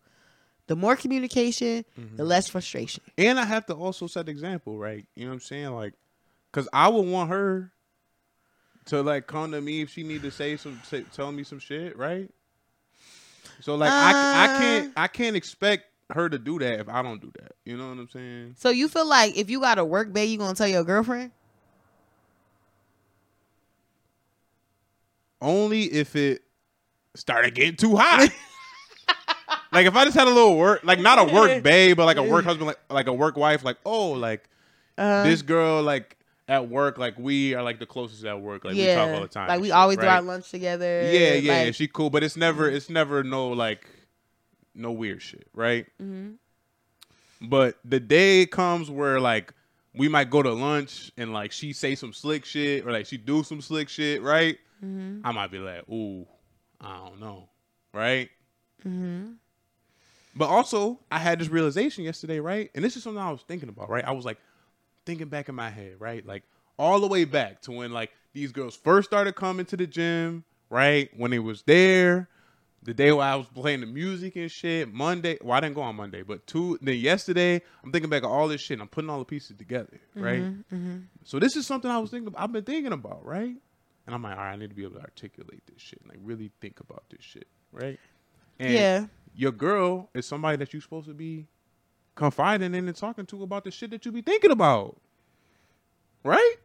The 0.67 0.75
more 0.75 0.95
communication, 0.95 1.83
Mm-hmm. 1.99 2.15
the 2.15 2.23
less 2.23 2.47
frustration. 2.47 3.03
And 3.17 3.39
I 3.39 3.45
have 3.45 3.65
to 3.65 3.73
also 3.73 4.07
set 4.07 4.27
the 4.27 4.31
example, 4.31 4.77
right? 4.77 5.05
You 5.15 5.23
know 5.25 5.31
what 5.31 5.35
I'm 5.35 5.39
saying? 5.41 5.71
Like, 5.71 5.93
cause 6.51 6.69
I 6.71 6.87
would 6.89 7.07
want 7.07 7.31
her 7.31 7.71
to 8.85 9.01
like 9.01 9.27
come 9.27 9.51
to 9.51 9.61
me 9.61 9.81
if 9.81 9.89
she 9.89 10.03
need 10.03 10.21
to 10.23 10.31
say 10.31 10.57
some, 10.57 10.79
say, 10.83 11.03
tell 11.13 11.31
me 11.31 11.43
some 11.43 11.59
shit, 11.59 11.97
right? 11.97 12.29
So 13.61 13.75
like, 13.75 13.91
I, 13.91 14.43
I 14.43 14.57
can't, 14.59 14.87
Uh. 14.87 15.01
I 15.01 15.07
can't 15.07 15.35
expect 15.35 15.85
her 16.11 16.29
to 16.29 16.37
do 16.37 16.59
that 16.59 16.79
if 16.79 16.89
I 16.89 17.01
don't 17.01 17.21
do 17.21 17.31
that. 17.39 17.53
You 17.65 17.77
know 17.77 17.89
what 17.89 17.97
I'm 17.97 18.09
saying? 18.09 18.55
So 18.57 18.69
you 18.69 18.87
feel 18.87 19.05
like 19.07 19.37
if 19.37 19.49
you 19.49 19.59
got 19.61 19.77
a 19.79 19.85
work 19.85 20.11
bae, 20.13 20.21
you 20.21 20.37
gonna 20.37 20.53
tell 20.55 20.67
your 20.67 20.83
girlfriend? 20.83 21.31
Only 25.41 25.83
if 25.83 26.15
it 26.15 26.41
started 27.15 27.53
getting 27.55 27.75
too 27.75 27.95
hot. 27.97 28.29
like 29.71 29.85
if 29.85 29.95
I 29.95 30.05
just 30.05 30.15
had 30.17 30.27
a 30.27 30.31
little 30.31 30.57
work, 30.57 30.81
like 30.83 30.99
not 30.99 31.19
a 31.19 31.33
work 31.33 31.63
babe, 31.63 31.97
but 31.97 32.05
like 32.05 32.17
a 32.17 32.23
work 32.23 32.45
husband, 32.45 32.67
like 32.67 32.79
like 32.89 33.07
a 33.07 33.13
work 33.13 33.35
wife, 33.37 33.63
like 33.63 33.77
oh, 33.85 34.11
like 34.11 34.43
Uh, 34.97 35.23
this 35.23 35.41
girl, 35.41 35.81
like 35.83 36.17
at 36.47 36.67
work, 36.69 36.97
like 36.97 37.17
we 37.17 37.53
are 37.53 37.63
like 37.63 37.79
the 37.79 37.85
closest 37.85 38.23
at 38.25 38.39
work. 38.41 38.65
Like 38.65 38.75
we 38.75 38.85
talk 38.93 39.09
all 39.09 39.21
the 39.21 39.27
time. 39.27 39.47
Like 39.47 39.61
we 39.61 39.67
shit, 39.67 39.75
always 39.75 39.97
do 39.97 40.05
our 40.05 40.21
lunch 40.21 40.49
together. 40.49 41.01
Yeah, 41.03 41.33
yeah, 41.35 41.51
like, 41.53 41.65
yeah, 41.65 41.71
she 41.71 41.87
cool, 41.87 42.09
but 42.09 42.23
it's 42.23 42.35
never, 42.37 42.69
it's 42.69 42.89
never 42.89 43.23
no 43.23 43.49
like, 43.49 43.87
no 44.75 44.91
weird 44.91 45.21
shit, 45.21 45.47
right? 45.53 45.85
Mhm. 46.01 46.35
But 47.41 47.77
the 47.83 47.99
day 47.99 48.45
comes 48.45 48.89
where 48.89 49.19
like 49.19 49.53
we 49.95 50.07
might 50.07 50.29
go 50.29 50.41
to 50.41 50.51
lunch 50.51 51.11
and 51.17 51.33
like 51.33 51.51
she 51.51 51.71
say 51.73 51.95
some 51.95 52.13
slick 52.13 52.45
shit 52.45 52.85
or 52.85 52.91
like 52.91 53.05
she 53.05 53.17
do 53.17 53.43
some 53.43 53.61
slick 53.61 53.89
shit, 53.89 54.21
right? 54.21 54.57
Mhm. 54.83 55.21
I 55.23 55.31
might 55.31 55.51
be 55.51 55.59
like, 55.59 55.87
ooh, 55.89 56.25
I 56.81 56.97
don't 56.97 57.19
know, 57.19 57.49
right? 57.93 58.29
Mhm. 58.85 59.35
But 60.35 60.49
also, 60.49 60.99
I 61.11 61.19
had 61.19 61.39
this 61.39 61.47
realization 61.49 62.03
yesterday, 62.03 62.39
right? 62.39 62.71
And 62.73 62.83
this 62.83 62.97
is 62.97 63.03
something 63.03 63.21
I 63.21 63.31
was 63.31 63.43
thinking 63.47 63.69
about, 63.69 63.89
right? 63.89 64.03
I 64.03 64.11
was 64.11 64.25
like 64.25 64.39
thinking 65.05 65.27
back 65.27 65.49
in 65.49 65.55
my 65.55 65.69
head, 65.69 65.95
right? 65.99 66.25
Like 66.25 66.43
all 66.77 66.99
the 66.99 67.07
way 67.07 67.25
back 67.25 67.61
to 67.63 67.71
when 67.71 67.91
like 67.91 68.11
these 68.33 68.51
girls 68.51 68.75
first 68.75 69.09
started 69.09 69.35
coming 69.35 69.65
to 69.67 69.77
the 69.77 69.87
gym, 69.87 70.43
right? 70.69 71.09
When 71.15 71.31
they 71.31 71.39
was 71.39 71.63
there, 71.63 72.29
the 72.81 72.93
day 72.93 73.11
where 73.11 73.25
I 73.25 73.35
was 73.35 73.47
playing 73.47 73.81
the 73.81 73.85
music 73.85 74.35
and 74.35 74.51
shit. 74.51 74.91
Monday, 74.91 75.37
well, 75.41 75.53
I 75.57 75.61
didn't 75.61 75.75
go 75.75 75.81
on 75.81 75.95
Monday, 75.95 76.21
but 76.21 76.45
two 76.47 76.77
then 76.81 76.97
yesterday, 76.97 77.61
I'm 77.83 77.91
thinking 77.91 78.09
back 78.09 78.23
of 78.23 78.31
all 78.31 78.47
this 78.47 78.61
shit. 78.61 78.75
And 78.75 78.81
I'm 78.81 78.87
putting 78.89 79.09
all 79.09 79.19
the 79.19 79.25
pieces 79.25 79.55
together, 79.57 79.99
right? 80.15 80.41
Mhm, 80.43 80.63
mhm. 80.71 81.03
So 81.23 81.39
this 81.39 81.55
is 81.55 81.65
something 81.65 81.89
I 81.89 81.99
was 81.99 82.09
thinking. 82.11 82.33
I've 82.35 82.51
been 82.51 82.65
thinking 82.65 82.91
about, 82.91 83.25
right? 83.25 83.55
And 84.05 84.13
I'm 84.13 84.21
like, 84.21 84.33
all 84.37 84.43
right, 84.43 84.51
I 84.53 84.55
need 84.57 84.69
to 84.69 84.75
be 84.75 84.83
able 84.83 84.95
to 84.95 85.01
articulate 85.01 85.63
this 85.65 85.81
shit, 85.81 86.05
like 86.07 86.17
really 86.21 86.51
think 86.59 86.81
about 86.81 87.05
this 87.09 87.23
shit, 87.23 87.47
right? 87.71 87.97
And 88.59 88.73
Yeah. 88.73 89.07
your 89.33 89.53
girl 89.53 90.09
is 90.13 90.25
somebody 90.27 90.57
that 90.57 90.73
you're 90.73 90.81
supposed 90.81 91.07
to 91.07 91.13
be 91.13 91.47
confiding 92.15 92.75
in 92.75 92.87
and 92.87 92.95
talking 92.95 93.25
to 93.27 93.43
about 93.43 93.63
the 93.63 93.71
shit 93.71 93.91
that 93.91 94.05
you 94.05 94.11
be 94.11 94.21
thinking 94.21 94.51
about, 94.51 94.97
right? 96.23 96.55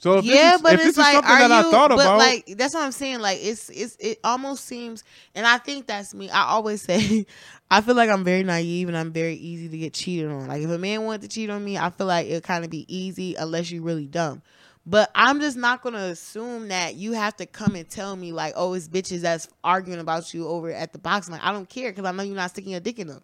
So 0.00 0.18
if 0.18 0.24
yeah, 0.24 0.52
this 0.52 0.54
is, 0.56 0.62
but 0.62 0.72
if 0.74 0.78
it's 0.78 0.84
this 0.84 0.92
is 0.92 0.98
like, 0.98 1.14
something 1.14 1.30
are 1.30 1.48
that 1.48 1.60
you? 1.62 1.68
I 1.68 1.72
thought 1.72 1.90
but 1.90 1.98
about, 1.98 2.18
like, 2.18 2.46
that's 2.56 2.72
what 2.72 2.84
I'm 2.84 2.92
saying. 2.92 3.18
Like, 3.18 3.38
it's 3.42 3.68
it's 3.68 3.96
it 3.98 4.20
almost 4.22 4.64
seems, 4.64 5.02
and 5.34 5.44
I 5.44 5.58
think 5.58 5.86
that's 5.88 6.14
me. 6.14 6.30
I 6.30 6.44
always 6.44 6.82
say, 6.88 7.26
I 7.68 7.80
feel 7.80 7.96
like 7.96 8.08
I'm 8.08 8.22
very 8.22 8.44
naive 8.44 8.86
and 8.88 8.96
I'm 8.96 9.12
very 9.12 9.34
easy 9.34 9.68
to 9.68 9.76
get 9.76 9.94
cheated 9.94 10.30
on. 10.30 10.46
Like, 10.46 10.62
if 10.62 10.70
a 10.70 10.78
man 10.78 11.02
wanted 11.02 11.22
to 11.22 11.28
cheat 11.28 11.50
on 11.50 11.64
me, 11.64 11.76
I 11.76 11.90
feel 11.90 12.06
like 12.06 12.28
it'll 12.28 12.40
kind 12.40 12.64
of 12.64 12.70
be 12.70 12.86
easy 12.94 13.34
unless 13.34 13.72
you're 13.72 13.82
really 13.82 14.06
dumb. 14.06 14.42
But 14.88 15.10
I'm 15.14 15.40
just 15.40 15.56
not 15.58 15.82
gonna 15.82 15.98
assume 16.06 16.68
that 16.68 16.94
you 16.94 17.12
have 17.12 17.36
to 17.36 17.46
come 17.46 17.74
and 17.74 17.86
tell 17.88 18.16
me 18.16 18.32
like, 18.32 18.54
oh, 18.56 18.72
it's 18.72 18.88
bitches 18.88 19.20
that's 19.20 19.46
arguing 19.62 20.00
about 20.00 20.32
you 20.32 20.48
over 20.48 20.70
at 20.72 20.92
the 20.92 20.98
box. 20.98 21.28
Like, 21.28 21.44
I 21.44 21.52
don't 21.52 21.68
care 21.68 21.90
because 21.92 22.06
I 22.06 22.12
know 22.12 22.22
you're 22.22 22.34
not 22.34 22.50
sticking 22.50 22.74
a 22.74 22.80
dick 22.80 22.98
in 22.98 23.06
them. 23.08 23.22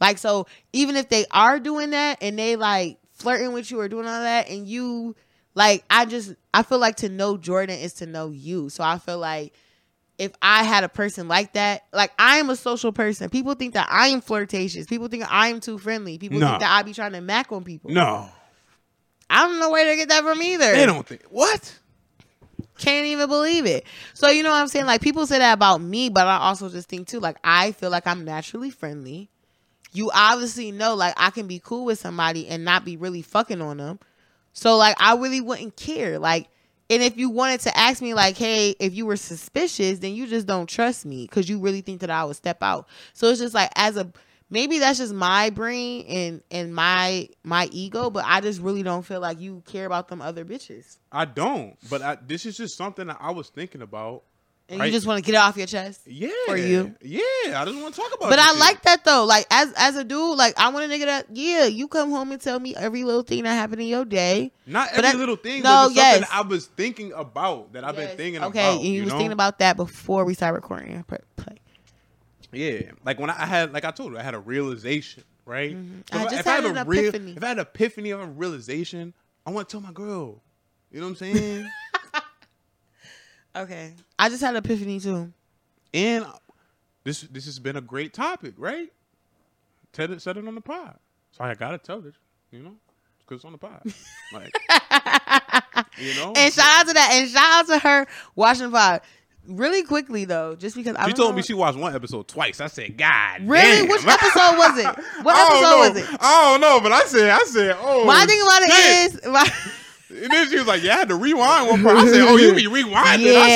Like, 0.00 0.18
so 0.18 0.46
even 0.74 0.96
if 0.96 1.08
they 1.08 1.24
are 1.30 1.58
doing 1.58 1.90
that 1.90 2.18
and 2.20 2.38
they 2.38 2.56
like 2.56 2.98
flirting 3.14 3.52
with 3.52 3.70
you 3.70 3.80
or 3.80 3.88
doing 3.88 4.06
all 4.06 4.20
that, 4.20 4.50
and 4.50 4.68
you 4.68 5.16
like, 5.54 5.82
I 5.88 6.04
just 6.04 6.34
I 6.52 6.62
feel 6.62 6.78
like 6.78 6.96
to 6.96 7.08
know 7.08 7.38
Jordan 7.38 7.78
is 7.78 7.94
to 7.94 8.06
know 8.06 8.28
you. 8.30 8.68
So 8.68 8.84
I 8.84 8.98
feel 8.98 9.18
like 9.18 9.54
if 10.18 10.32
I 10.42 10.62
had 10.64 10.84
a 10.84 10.88
person 10.90 11.26
like 11.26 11.54
that, 11.54 11.84
like 11.92 12.12
I 12.18 12.36
am 12.36 12.50
a 12.50 12.56
social 12.56 12.92
person. 12.92 13.30
People 13.30 13.54
think 13.54 13.74
that 13.74 13.88
I 13.90 14.08
am 14.08 14.20
flirtatious. 14.20 14.84
People 14.86 15.08
think 15.08 15.24
I 15.32 15.48
am 15.48 15.60
too 15.60 15.78
friendly. 15.78 16.18
People 16.18 16.38
No. 16.38 16.48
think 16.48 16.60
that 16.60 16.70
I 16.70 16.82
be 16.82 16.92
trying 16.92 17.12
to 17.12 17.20
mac 17.22 17.50
on 17.50 17.64
people. 17.64 17.90
no, 17.92 18.28
I 19.30 19.46
don't 19.46 19.60
know 19.60 19.70
where 19.70 19.90
to 19.90 19.96
get 19.96 20.08
that 20.08 20.22
from 20.22 20.42
either. 20.42 20.72
they 20.72 20.86
don't 20.86 21.06
think 21.06 21.22
what. 21.30 21.78
Can't 22.78 23.06
even 23.06 23.28
believe 23.28 23.66
it. 23.66 23.84
So 24.14 24.28
you 24.28 24.42
know 24.42 24.50
what 24.50 24.60
I'm 24.60 24.68
saying? 24.68 24.86
Like 24.86 25.00
people 25.00 25.26
say 25.26 25.38
that 25.38 25.52
about 25.52 25.80
me, 25.80 26.08
but 26.08 26.26
I 26.26 26.38
also 26.38 26.68
just 26.68 26.88
think 26.88 27.08
too, 27.08 27.20
like 27.20 27.36
I 27.42 27.72
feel 27.72 27.90
like 27.90 28.06
I'm 28.06 28.24
naturally 28.24 28.70
friendly. 28.70 29.28
You 29.92 30.10
obviously 30.14 30.70
know 30.70 30.94
like 30.94 31.14
I 31.16 31.30
can 31.30 31.46
be 31.46 31.60
cool 31.62 31.84
with 31.84 31.98
somebody 31.98 32.46
and 32.46 32.64
not 32.64 32.84
be 32.84 32.96
really 32.96 33.22
fucking 33.22 33.60
on 33.60 33.78
them. 33.78 33.98
So 34.52 34.76
like 34.76 34.96
I 35.00 35.16
really 35.16 35.40
wouldn't 35.40 35.76
care. 35.76 36.18
Like 36.18 36.48
and 36.90 37.02
if 37.02 37.18
you 37.18 37.28
wanted 37.28 37.60
to 37.60 37.76
ask 37.76 38.00
me 38.00 38.14
like, 38.14 38.36
hey, 38.36 38.74
if 38.78 38.94
you 38.94 39.04
were 39.04 39.16
suspicious, 39.16 39.98
then 39.98 40.14
you 40.14 40.26
just 40.26 40.46
don't 40.46 40.68
trust 40.68 41.04
me 41.04 41.26
because 41.26 41.48
you 41.48 41.58
really 41.58 41.82
think 41.82 42.00
that 42.00 42.10
I 42.10 42.24
would 42.24 42.36
step 42.36 42.62
out. 42.62 42.88
So 43.12 43.28
it's 43.28 43.40
just 43.40 43.54
like 43.54 43.70
as 43.76 43.96
a 43.96 44.10
maybe 44.50 44.78
that's 44.78 44.98
just 44.98 45.12
my 45.14 45.50
brain 45.50 46.04
and 46.08 46.42
and 46.50 46.74
my 46.74 47.28
my 47.44 47.68
ego, 47.72 48.10
but 48.10 48.24
I 48.26 48.40
just 48.40 48.60
really 48.60 48.82
don't 48.82 49.02
feel 49.02 49.20
like 49.20 49.40
you 49.40 49.62
care 49.66 49.86
about 49.86 50.08
them 50.08 50.20
other 50.22 50.44
bitches. 50.44 50.98
I 51.12 51.24
don't, 51.24 51.76
but 51.90 52.02
I, 52.02 52.18
this 52.26 52.46
is 52.46 52.56
just 52.56 52.76
something 52.76 53.06
that 53.08 53.18
I 53.20 53.30
was 53.32 53.48
thinking 53.48 53.82
about. 53.82 54.22
And 54.70 54.80
Right. 54.80 54.86
you 54.86 54.92
just 54.92 55.06
want 55.06 55.16
to 55.16 55.22
get 55.24 55.34
it 55.34 55.38
off 55.40 55.56
your 55.56 55.66
chest. 55.66 56.02
Yeah, 56.06 56.28
For 56.46 56.58
you. 56.58 56.94
Yeah, 57.00 57.20
I 57.56 57.64
just 57.64 57.80
want 57.80 57.94
to 57.94 58.00
talk 58.02 58.12
about. 58.14 58.26
It. 58.26 58.30
But 58.32 58.38
I 58.38 58.48
shit. 58.50 58.58
like 58.60 58.82
that 58.82 59.02
though. 59.02 59.24
Like 59.24 59.46
as 59.50 59.72
as 59.78 59.96
a 59.96 60.04
dude, 60.04 60.36
like 60.36 60.58
I 60.60 60.68
want 60.68 60.84
a 60.84 60.94
nigga 60.94 61.06
that 61.06 61.26
yeah, 61.32 61.64
you 61.64 61.88
come 61.88 62.10
home 62.10 62.32
and 62.32 62.40
tell 62.40 62.60
me 62.60 62.76
every 62.76 63.02
little 63.04 63.22
thing 63.22 63.44
that 63.44 63.54
happened 63.54 63.80
in 63.80 63.88
your 63.88 64.04
day. 64.04 64.52
Not 64.66 64.90
every 64.90 65.02
that- 65.02 65.16
little 65.16 65.36
thing, 65.36 65.62
no, 65.62 65.88
but 65.88 65.94
just 65.94 65.96
something 65.96 66.20
yes. 66.20 66.30
I 66.30 66.42
was 66.42 66.66
thinking 66.66 67.14
about 67.14 67.72
that 67.72 67.82
I've 67.82 67.96
Yes. 67.96 68.08
been 68.08 68.16
thinking 68.18 68.44
okay, 68.44 68.60
about. 68.72 68.80
and 68.80 68.84
you, 68.84 69.04
was 69.04 69.12
know? 69.12 69.16
thinking 69.18 69.32
about 69.32 69.58
that 69.60 69.78
before 69.78 70.26
we 70.26 70.34
started 70.34 70.56
recording. 70.56 71.02
Play. 71.04 71.56
Yeah, 72.52 72.92
like 73.04 73.18
when 73.20 73.30
I, 73.30 73.42
I 73.42 73.46
had, 73.46 73.72
like 73.72 73.84
I 73.84 73.90
told 73.90 74.12
you, 74.12 74.18
I 74.18 74.22
had 74.22 74.34
a 74.34 74.38
realization, 74.38 75.22
right? 75.44 75.76
Mhm. 75.76 76.00
If 76.08 76.14
I 76.14 76.22
just 76.24 76.34
if 76.36 76.44
had 76.46 76.64
have 76.64 76.76
an 76.76 76.78
a 76.78 76.84
real- 76.84 77.08
epiphany. 77.08 77.34
if 77.36 77.42
I 77.44 77.48
had 77.48 77.58
an 77.58 77.62
epiphany 77.62 78.10
of 78.10 78.20
a 78.20 78.26
realization, 78.26 79.12
I 79.46 79.50
want 79.50 79.68
to 79.68 79.72
tell 79.72 79.80
my 79.80 79.92
girl. 79.92 80.40
You 80.90 81.00
know 81.00 81.06
what 81.06 81.10
I'm 81.22 81.34
saying? 81.34 81.68
Okay, 83.56 83.94
I 84.18 84.28
just 84.28 84.40
had 84.42 84.50
an 84.54 84.58
epiphany 84.64 85.00
too. 85.00 85.32
and 85.92 86.24
this 87.02 87.22
this 87.22 87.46
has 87.46 87.58
been 87.58 87.76
a 87.76 87.80
great 87.80 88.12
topic, 88.14 88.54
right? 88.56 88.92
It, 89.98 90.22
said 90.22 90.36
it 90.36 90.46
on 90.46 90.54
the 90.54 90.60
pod, 90.60 90.96
so 91.32 91.42
I 91.42 91.54
gotta 91.54 91.78
tell 91.78 92.06
it. 92.06 92.14
You 92.52 92.62
know, 92.62 92.74
because 93.20 93.36
it's 93.38 93.44
on 93.44 93.52
the 93.52 93.58
pod. 93.58 93.82
Like, 94.32 94.52
you 95.98 96.14
know, 96.14 96.32
And 96.36 96.52
shout 96.54 96.80
out 96.80 96.86
to 96.86 96.92
that, 96.92 97.10
and 97.14 97.28
shout 97.28 97.42
out 97.42 97.66
to 97.66 97.78
her 97.80 98.06
watching 98.36 98.66
the 98.70 98.70
pod. 98.70 99.00
Really 99.48 99.82
quickly 99.82 100.24
though, 100.26 100.54
just 100.56 100.76
because 100.76 100.94
I 100.96 101.06
She 101.08 101.14
told 101.14 101.30
know- 101.30 101.36
me 101.36 101.42
she 101.42 101.54
watched 101.54 101.78
one 101.78 101.94
episode 101.94 102.28
twice. 102.28 102.60
I 102.60 102.66
said, 102.66 102.96
God, 102.98 103.40
Really? 103.42 103.62
damn." 103.86 103.88
Which 103.88 104.06
episode 104.06 104.56
was 104.58 104.78
it? 104.78 104.86
What 105.24 105.34
I 105.36 105.42
episode 105.42 105.60
know. 105.62 105.78
was 105.78 105.96
it? 106.14 106.18
I 106.20 106.42
don't 106.50 106.60
know, 106.60 106.80
but 106.80 106.92
I 106.92 107.04
said, 107.04 107.30
I 107.30 107.38
said, 107.46 107.76
oh. 107.80 108.04
My 108.04 108.26
thing 108.26 108.40
about 108.42 108.62
it 108.62 109.14
is, 109.14 109.26
my, 109.26 109.48
And 110.22 110.30
then 110.32 110.48
she 110.48 110.56
was 110.56 110.66
like, 110.66 110.82
"Yeah, 110.82 110.94
I 110.94 110.98
had 111.00 111.08
to 111.08 111.16
rewind 111.16 111.68
one 111.70 111.82
part." 111.82 111.98
I 111.98 112.06
said, 112.06 112.22
"Oh, 112.22 112.36
you 112.36 112.54
be 112.54 112.64
rewinding?" 112.64 112.94
I 112.96 113.16
Yeah. 113.16 113.46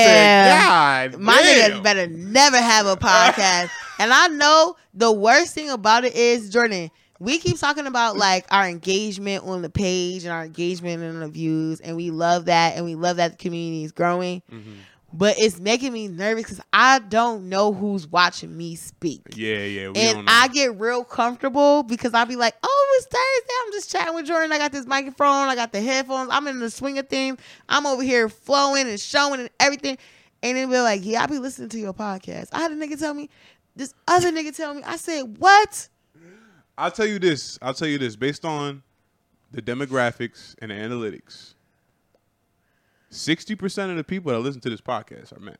said, 1.08 1.12
"God, 1.12 1.20
My 1.22 1.40
damn. 1.40 1.70
nigga 1.70 1.82
better 1.82 2.06
never 2.08 2.58
have 2.58 2.84
a 2.86 2.94
podcast. 2.94 3.70
and 3.98 4.12
I 4.12 4.28
know 4.28 4.76
the 4.92 5.10
worst 5.10 5.54
thing 5.54 5.70
about 5.70 6.04
it 6.04 6.14
is, 6.14 6.50
Jordan, 6.50 6.90
we 7.18 7.38
keep 7.38 7.58
talking 7.58 7.86
about 7.86 8.18
like 8.18 8.44
our 8.50 8.68
engagement 8.68 9.44
on 9.44 9.62
the 9.62 9.70
page 9.70 10.24
and 10.24 10.32
our 10.32 10.44
engagement 10.44 11.02
and 11.02 11.22
the 11.22 11.28
views, 11.28 11.80
and 11.80 11.96
we 11.96 12.10
love 12.10 12.44
that, 12.44 12.76
and 12.76 12.84
we 12.84 12.96
love 12.96 13.16
that 13.16 13.30
the 13.32 13.36
community 13.38 13.84
is 13.84 13.92
growing. 13.92 14.42
Mhm. 14.52 14.74
But 15.14 15.36
it's 15.38 15.60
making 15.60 15.92
me 15.92 16.08
nervous 16.08 16.44
because 16.44 16.60
I 16.72 16.98
don't 16.98 17.50
know 17.50 17.72
who's 17.72 18.06
watching 18.06 18.56
me 18.56 18.76
speak. 18.76 19.20
Yeah, 19.34 19.58
yeah, 19.58 19.88
we 19.88 19.92
don't 19.94 20.18
And. 20.18 20.30
I 20.30 20.48
get 20.48 20.78
real 20.80 21.04
comfortable 21.04 21.82
because 21.82 22.14
I'll 22.14 22.24
be 22.24 22.36
like, 22.36 22.54
oh, 22.62 22.96
it's 22.96 23.06
Thursday. 23.06 23.54
I'm 23.64 23.72
just 23.72 23.90
chatting 23.90 24.14
with 24.14 24.26
Jordan. 24.26 24.52
I 24.52 24.58
got 24.58 24.72
this 24.72 24.86
microphone. 24.86 25.48
I 25.48 25.54
got 25.54 25.70
the 25.70 25.82
headphones. 25.82 26.30
I'm 26.32 26.46
in 26.46 26.60
the 26.60 26.70
swing 26.70 26.98
of 26.98 27.08
things. 27.08 27.38
I'm 27.68 27.86
over 27.86 28.02
here 28.02 28.30
flowing 28.30 28.88
and 28.88 28.98
showing 28.98 29.40
and 29.40 29.50
everything. 29.60 29.98
And 30.42 30.56
then 30.56 30.70
we're 30.70 30.82
like, 30.82 31.04
yeah, 31.04 31.22
I 31.22 31.26
be 31.26 31.38
listening 31.38 31.68
to 31.70 31.78
your 31.78 31.92
podcast. 31.92 32.48
I 32.52 32.60
had 32.60 32.72
a 32.72 32.74
nigga 32.74 32.98
tell 32.98 33.12
me, 33.12 33.28
this 33.76 33.94
other 34.08 34.32
nigga 34.32 34.56
tell 34.56 34.74
me. 34.74 34.82
I 34.84 34.96
said, 34.96 35.36
what? 35.38 35.88
I'll 36.78 36.90
tell 36.90 37.06
you 37.06 37.18
this. 37.18 37.58
I'll 37.60 37.74
tell 37.74 37.88
you 37.88 37.98
this. 37.98 38.16
Based 38.16 38.44
on 38.44 38.82
the 39.50 39.60
demographics 39.60 40.54
and 40.60 40.70
the 40.70 40.74
analytics, 40.74 41.51
sixty 43.12 43.54
percent 43.54 43.90
of 43.90 43.96
the 43.96 44.04
people 44.04 44.32
that 44.32 44.38
listen 44.40 44.60
to 44.62 44.70
this 44.70 44.80
podcast 44.80 45.36
are 45.36 45.40
men. 45.40 45.56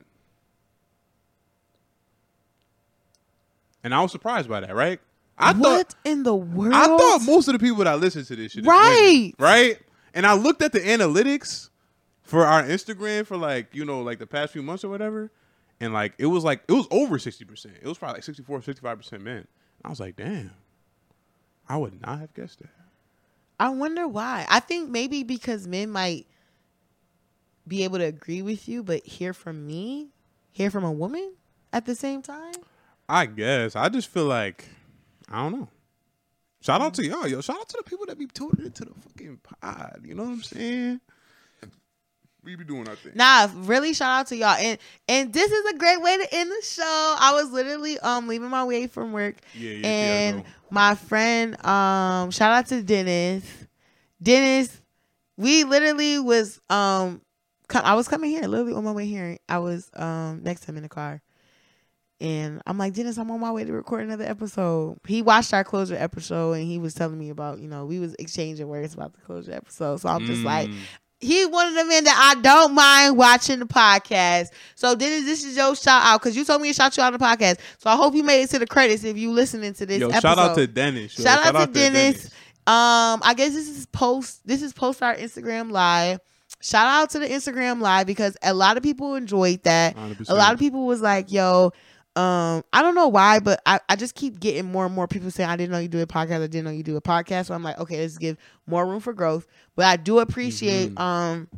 And 3.85 3.95
I 3.95 4.01
was 4.01 4.13
surprised 4.13 4.49
by 4.49 4.61
that, 4.61 4.75
right? 4.75 5.01
I 5.39 5.53
what 5.53 5.89
thought 5.89 5.95
in 6.05 6.23
the 6.23 6.35
world? 6.35 6.75
I 6.75 6.87
thought 6.87 7.23
most 7.25 7.49
of 7.49 7.53
the 7.55 7.59
people 7.59 7.83
that 7.85 7.99
listen 7.99 8.25
to 8.25 8.37
this 8.37 8.53
shit, 8.53 8.65
Right. 8.65 9.33
women, 9.39 9.51
right? 9.51 9.79
And 10.15 10.27
I 10.27 10.35
looked 10.35 10.63
at 10.63 10.73
the 10.73 10.81
analytics 10.81 11.71
for 12.23 12.47
our 12.47 12.63
Instagram 12.63 13.27
for 13.27 13.37
like 13.37 13.75
you 13.75 13.85
know 13.85 14.03
like 14.03 14.19
the 14.19 14.27
past 14.27 14.53
few 14.53 14.63
months 14.63 14.85
or 14.85 14.89
whatever, 14.89 15.33
and 15.81 15.93
like 15.93 16.13
it 16.19 16.27
was 16.27 16.45
like 16.45 16.63
it 16.69 16.73
was 16.73 16.87
over 16.91 17.19
sixty 17.19 17.45
percent. 17.45 17.75
It 17.83 17.89
was 17.89 17.99
probably 17.99 18.19
like 18.19 18.25
64, 18.25 18.61
55 18.61 18.97
percent 18.99 19.23
men. 19.23 19.47
I 19.85 19.89
was 19.89 19.99
like, 19.99 20.17
damn, 20.17 20.53
I 21.69 21.77
would 21.77 22.01
not 22.01 22.21
have 22.21 22.35
guessed 22.35 22.61
that. 22.61 22.71
I 23.59 23.71
wonder 23.71 24.07
why. 24.07 24.47
I 24.49 24.61
think 24.61 24.91
maybe 24.91 25.25
because 25.25 25.67
men 25.67 25.91
might 25.91 26.27
be 27.67 27.85
able 27.85 27.99
to 27.99 28.05
agree 28.05 28.43
with 28.43 28.69
you, 28.69 28.83
but 28.83 29.05
hear 29.05 29.33
from 29.33 29.67
me, 29.67 30.09
hear 30.51 30.71
from 30.71 30.85
a 30.85 30.93
woman 30.93 31.35
at 31.73 31.87
the 31.87 31.95
same 31.95 32.23
time. 32.23 32.55
I 33.09 33.27
guess 33.27 33.77
I 33.77 33.89
just 33.89 34.09
feel 34.09 34.25
like 34.25 34.65
I 35.31 35.43
don't 35.43 35.53
know. 35.53 35.69
Shout 36.61 36.81
out 36.81 36.95
to 36.95 37.05
y'all, 37.05 37.27
yo. 37.27 37.41
Shout 37.41 37.57
out 37.57 37.69
to 37.71 37.79
the 37.79 37.91
people 37.91 38.07
that 38.07 38.19
be 38.19 38.27
tuning 38.27 38.67
into 38.67 38.85
the 38.85 38.93
fucking 38.95 39.41
pod. 39.43 40.03
You 40.05 40.15
know 40.15 40.23
what 40.25 40.31
I'm 40.31 40.43
saying? 40.43 41.01
We 42.45 42.57
be 42.57 42.65
doing 42.65 42.89
our 42.89 42.97
thing. 42.97 43.13
Nah, 43.15 43.49
really 43.55 43.95
shout 43.95 44.21
out 44.21 44.27
to 44.29 44.37
y'all. 44.37 44.57
And 44.57 44.79
and 45.09 45.33
this 45.33 45.51
is 45.51 45.75
a 45.75 45.79
great 45.79 46.01
way 46.01 46.19
to 46.19 46.35
end 46.35 46.51
the 46.51 46.65
show. 46.65 47.17
I 47.19 47.33
was 47.35 47.53
literally 47.53 47.99
um 48.01 48.29
leaving 48.29 48.49
my 48.49 48.65
way 48.65 48.87
from 48.87 49.13
work. 49.13 49.37
Yeah, 49.55 49.71
yeah, 49.71 49.87
and 49.87 50.39
yeah. 50.39 50.45
my 50.71 50.95
friend, 50.95 51.65
um, 51.65 52.31
shout 52.33 52.53
out 52.53 52.67
to 52.67 52.83
Dennis. 52.83 53.45
Dennis, 54.21 54.81
we 55.37 55.65
literally 55.65 56.19
was 56.19 56.61
um 56.69 57.22
I 57.75 57.95
was 57.95 58.09
coming 58.09 58.31
here, 58.31 58.43
literally 58.43 58.75
on 58.75 58.85
my 58.85 58.93
way 58.93 59.07
here. 59.07 59.39
I 59.49 59.59
was 59.59 59.91
um 59.95 60.43
next 60.43 60.63
to 60.63 60.67
him 60.71 60.77
in 60.77 60.83
the 60.83 60.89
car. 60.89 61.23
And 62.21 62.63
I'm 62.67 62.79
like, 62.79 62.93
Dennis, 62.95 63.19
I'm 63.19 63.31
on 63.33 63.41
my 63.41 63.51
way 63.51 63.65
to 63.65 63.73
record 63.73 64.05
another 64.05 64.25
episode. 64.25 64.99
He 65.09 65.23
watched 65.23 65.53
our 65.53 65.65
closure 65.65 65.97
episode 65.97 66.53
and 66.53 66.65
he 66.65 66.79
was 66.79 66.95
telling 66.95 67.19
me 67.19 67.31
about, 67.31 67.59
you 67.59 67.67
know, 67.67 67.85
we 67.85 67.99
was 67.99 68.15
exchanging 68.19 68.69
words 68.69 68.95
about 68.95 69.13
the 69.15 69.21
closure 69.23 69.53
episode. 69.53 69.97
So 70.01 70.09
I'm 70.09 70.25
just 70.27 70.45
like, 70.45 70.69
Mm. 70.69 70.77
he's 71.19 71.49
one 71.49 71.67
of 71.67 71.75
the 71.75 71.85
men 71.85 72.05
that 72.05 72.35
I 72.37 72.41
don't 72.41 72.75
mind 72.75 73.17
watching 73.17 73.59
the 73.59 73.65
podcast. 73.67 74.51
So 74.77 74.95
Dennis, 74.95 75.25
this 75.25 75.45
is 75.45 75.57
your 75.57 75.75
shout 75.75 76.01
out 76.05 76.21
because 76.23 76.37
you 76.37 76.45
told 76.45 76.63
me 76.63 76.69
to 76.69 76.75
shout 76.75 76.97
you 76.97 77.03
out 77.03 77.13
on 77.13 77.19
the 77.19 77.25
podcast. 77.25 77.59
So 77.79 77.91
I 77.91 77.97
hope 77.97 78.15
you 78.15 78.23
made 78.23 78.43
it 78.43 78.51
to 78.51 78.61
the 78.61 78.69
credits 78.69 79.03
if 79.03 79.17
you 79.19 79.33
listening 79.33 79.73
to 79.75 79.85
this 79.87 79.99
Yo, 79.99 80.07
episode. 80.11 80.21
shout 80.23 80.39
out 80.39 80.55
to 80.57 80.67
Dennis. 80.69 81.19
yo. 81.19 81.25
Shout 81.25 81.55
out 81.57 81.67
to 81.67 81.73
Dennis. 81.73 82.27
Um, 82.69 83.19
I 83.25 83.35
guess 83.37 83.53
this 83.53 83.69
is 83.69 83.87
post. 83.87 84.47
This 84.47 84.63
is 84.63 84.73
post 84.73 85.03
our 85.03 85.17
Instagram 85.17 85.73
live. 85.73 86.21
Shout 86.63 86.87
out 86.87 87.11
to 87.11 87.19
the 87.19 87.27
Instagram 87.27 87.81
live 87.81 88.07
because 88.07 88.37
a 88.43 88.55
lot 88.55 88.77
of 88.77 88.83
people 88.83 89.15
enjoyed 89.17 89.63
that. 89.65 89.97
100%. 89.97 90.29
A 90.31 90.35
lot 90.35 90.53
of 90.55 90.59
people 90.59 90.87
was 90.87 91.01
like, 91.03 91.31
"Yo." 91.33 91.73
Um, 92.15 92.63
I 92.75 92.83
don't 92.83 92.95
know 92.95 93.09
why, 93.09 93.41
but 93.41 93.63
I, 93.65 93.81
I 93.89 93.97
just 93.97 94.15
keep 94.15 94.39
getting 94.39 94.71
more 94.71 94.85
and 94.85 94.95
more 94.95 95.09
people 95.09 95.31
saying 95.31 95.49
I 95.49 95.57
didn't 95.57 95.73
know 95.73 95.79
you 95.79 95.89
do 95.89 96.01
a 96.03 96.07
podcast. 96.07 96.43
I 96.43 96.47
didn't 96.47 96.65
know 96.65 96.71
you 96.71 96.83
do 96.83 96.97
a 96.97 97.01
podcast. 97.01 97.47
So 97.47 97.55
I'm 97.55 97.63
like, 97.63 97.79
okay, 97.79 98.01
let's 98.03 98.19
give 98.19 98.37
more 98.67 98.85
room 98.87 99.01
for 99.01 99.15
growth. 99.15 99.47
But 99.77 99.87
I 99.87 99.97
do 99.97 100.19
appreciate 100.19 100.95
Mhm. 100.95 101.01
um 101.01 101.49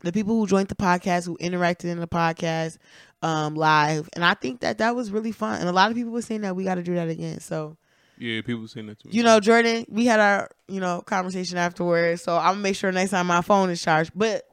the 0.00 0.10
people 0.10 0.34
who 0.38 0.46
joined 0.46 0.68
the 0.68 0.74
podcast, 0.74 1.26
who 1.26 1.36
interacted 1.36 1.84
in 1.84 2.00
the 2.00 2.08
podcast 2.08 2.78
um 3.22 3.54
live, 3.54 4.08
and 4.14 4.24
I 4.24 4.32
think 4.32 4.60
that 4.60 4.78
that 4.78 4.96
was 4.96 5.10
really 5.10 5.30
fun. 5.30 5.60
And 5.60 5.68
a 5.68 5.72
lot 5.72 5.90
of 5.90 5.96
people 5.96 6.10
were 6.12 6.22
saying 6.22 6.40
that 6.40 6.56
we 6.56 6.64
got 6.64 6.76
to 6.76 6.82
do 6.82 6.94
that 6.94 7.08
again. 7.10 7.40
So 7.40 7.76
Yeah, 8.22 8.40
people 8.42 8.68
saying 8.68 8.86
that 8.86 9.00
to 9.00 9.08
me. 9.08 9.14
you 9.14 9.22
know, 9.22 9.40
Jordan, 9.40 9.84
we 9.88 10.06
had 10.06 10.20
our, 10.20 10.48
you 10.68 10.78
know, 10.80 11.02
conversation 11.02 11.58
afterwards. 11.58 12.22
So 12.22 12.36
I'm 12.36 12.52
gonna 12.52 12.60
make 12.60 12.76
sure 12.76 12.92
next 12.92 13.10
time 13.10 13.26
my 13.26 13.42
phone 13.42 13.68
is 13.70 13.82
charged. 13.82 14.12
But 14.14 14.44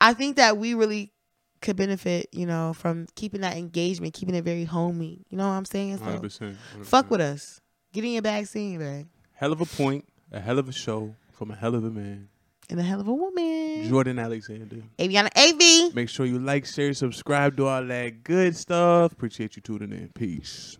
I 0.00 0.12
think 0.12 0.36
that 0.36 0.58
we 0.58 0.74
really 0.74 1.12
could 1.62 1.76
benefit, 1.76 2.28
you 2.32 2.46
know, 2.46 2.72
from 2.74 3.06
keeping 3.14 3.40
that 3.40 3.56
engagement, 3.56 4.14
keeping 4.14 4.34
it 4.34 4.44
very 4.44 4.64
homey. 4.64 5.24
You 5.28 5.38
know 5.38 5.48
what 5.48 5.54
I'm 5.54 5.64
saying? 5.64 5.98
So 5.98 6.04
100%, 6.04 6.56
100%. 6.76 6.86
fuck 6.86 7.10
with 7.10 7.20
us. 7.20 7.60
Get 7.92 8.04
in 8.04 8.12
your 8.12 8.22
bag, 8.22 8.46
in 8.54 8.72
your 8.72 8.80
bag. 8.80 9.06
Hell 9.32 9.52
of 9.52 9.60
a 9.60 9.64
point, 9.64 10.04
a 10.30 10.40
hell 10.40 10.58
of 10.58 10.68
a 10.68 10.72
show 10.72 11.14
from 11.32 11.50
a 11.50 11.56
hell 11.56 11.74
of 11.74 11.84
a 11.84 11.90
man, 11.90 12.28
And 12.68 12.78
a 12.78 12.82
hell 12.82 13.00
of 13.00 13.08
a 13.08 13.14
woman. 13.14 13.88
Jordan 13.88 14.18
Alexander. 14.18 14.82
Avyana 14.98 15.30
AV. 15.34 15.94
Make 15.94 16.10
sure 16.10 16.26
you 16.26 16.38
like, 16.38 16.66
share, 16.66 16.92
subscribe, 16.92 17.56
do 17.56 17.66
all 17.66 17.84
that 17.86 18.22
good 18.22 18.54
stuff. 18.56 19.12
Appreciate 19.12 19.56
you 19.56 19.62
tuning 19.62 19.92
in. 19.92 20.10
Peace. 20.14 20.76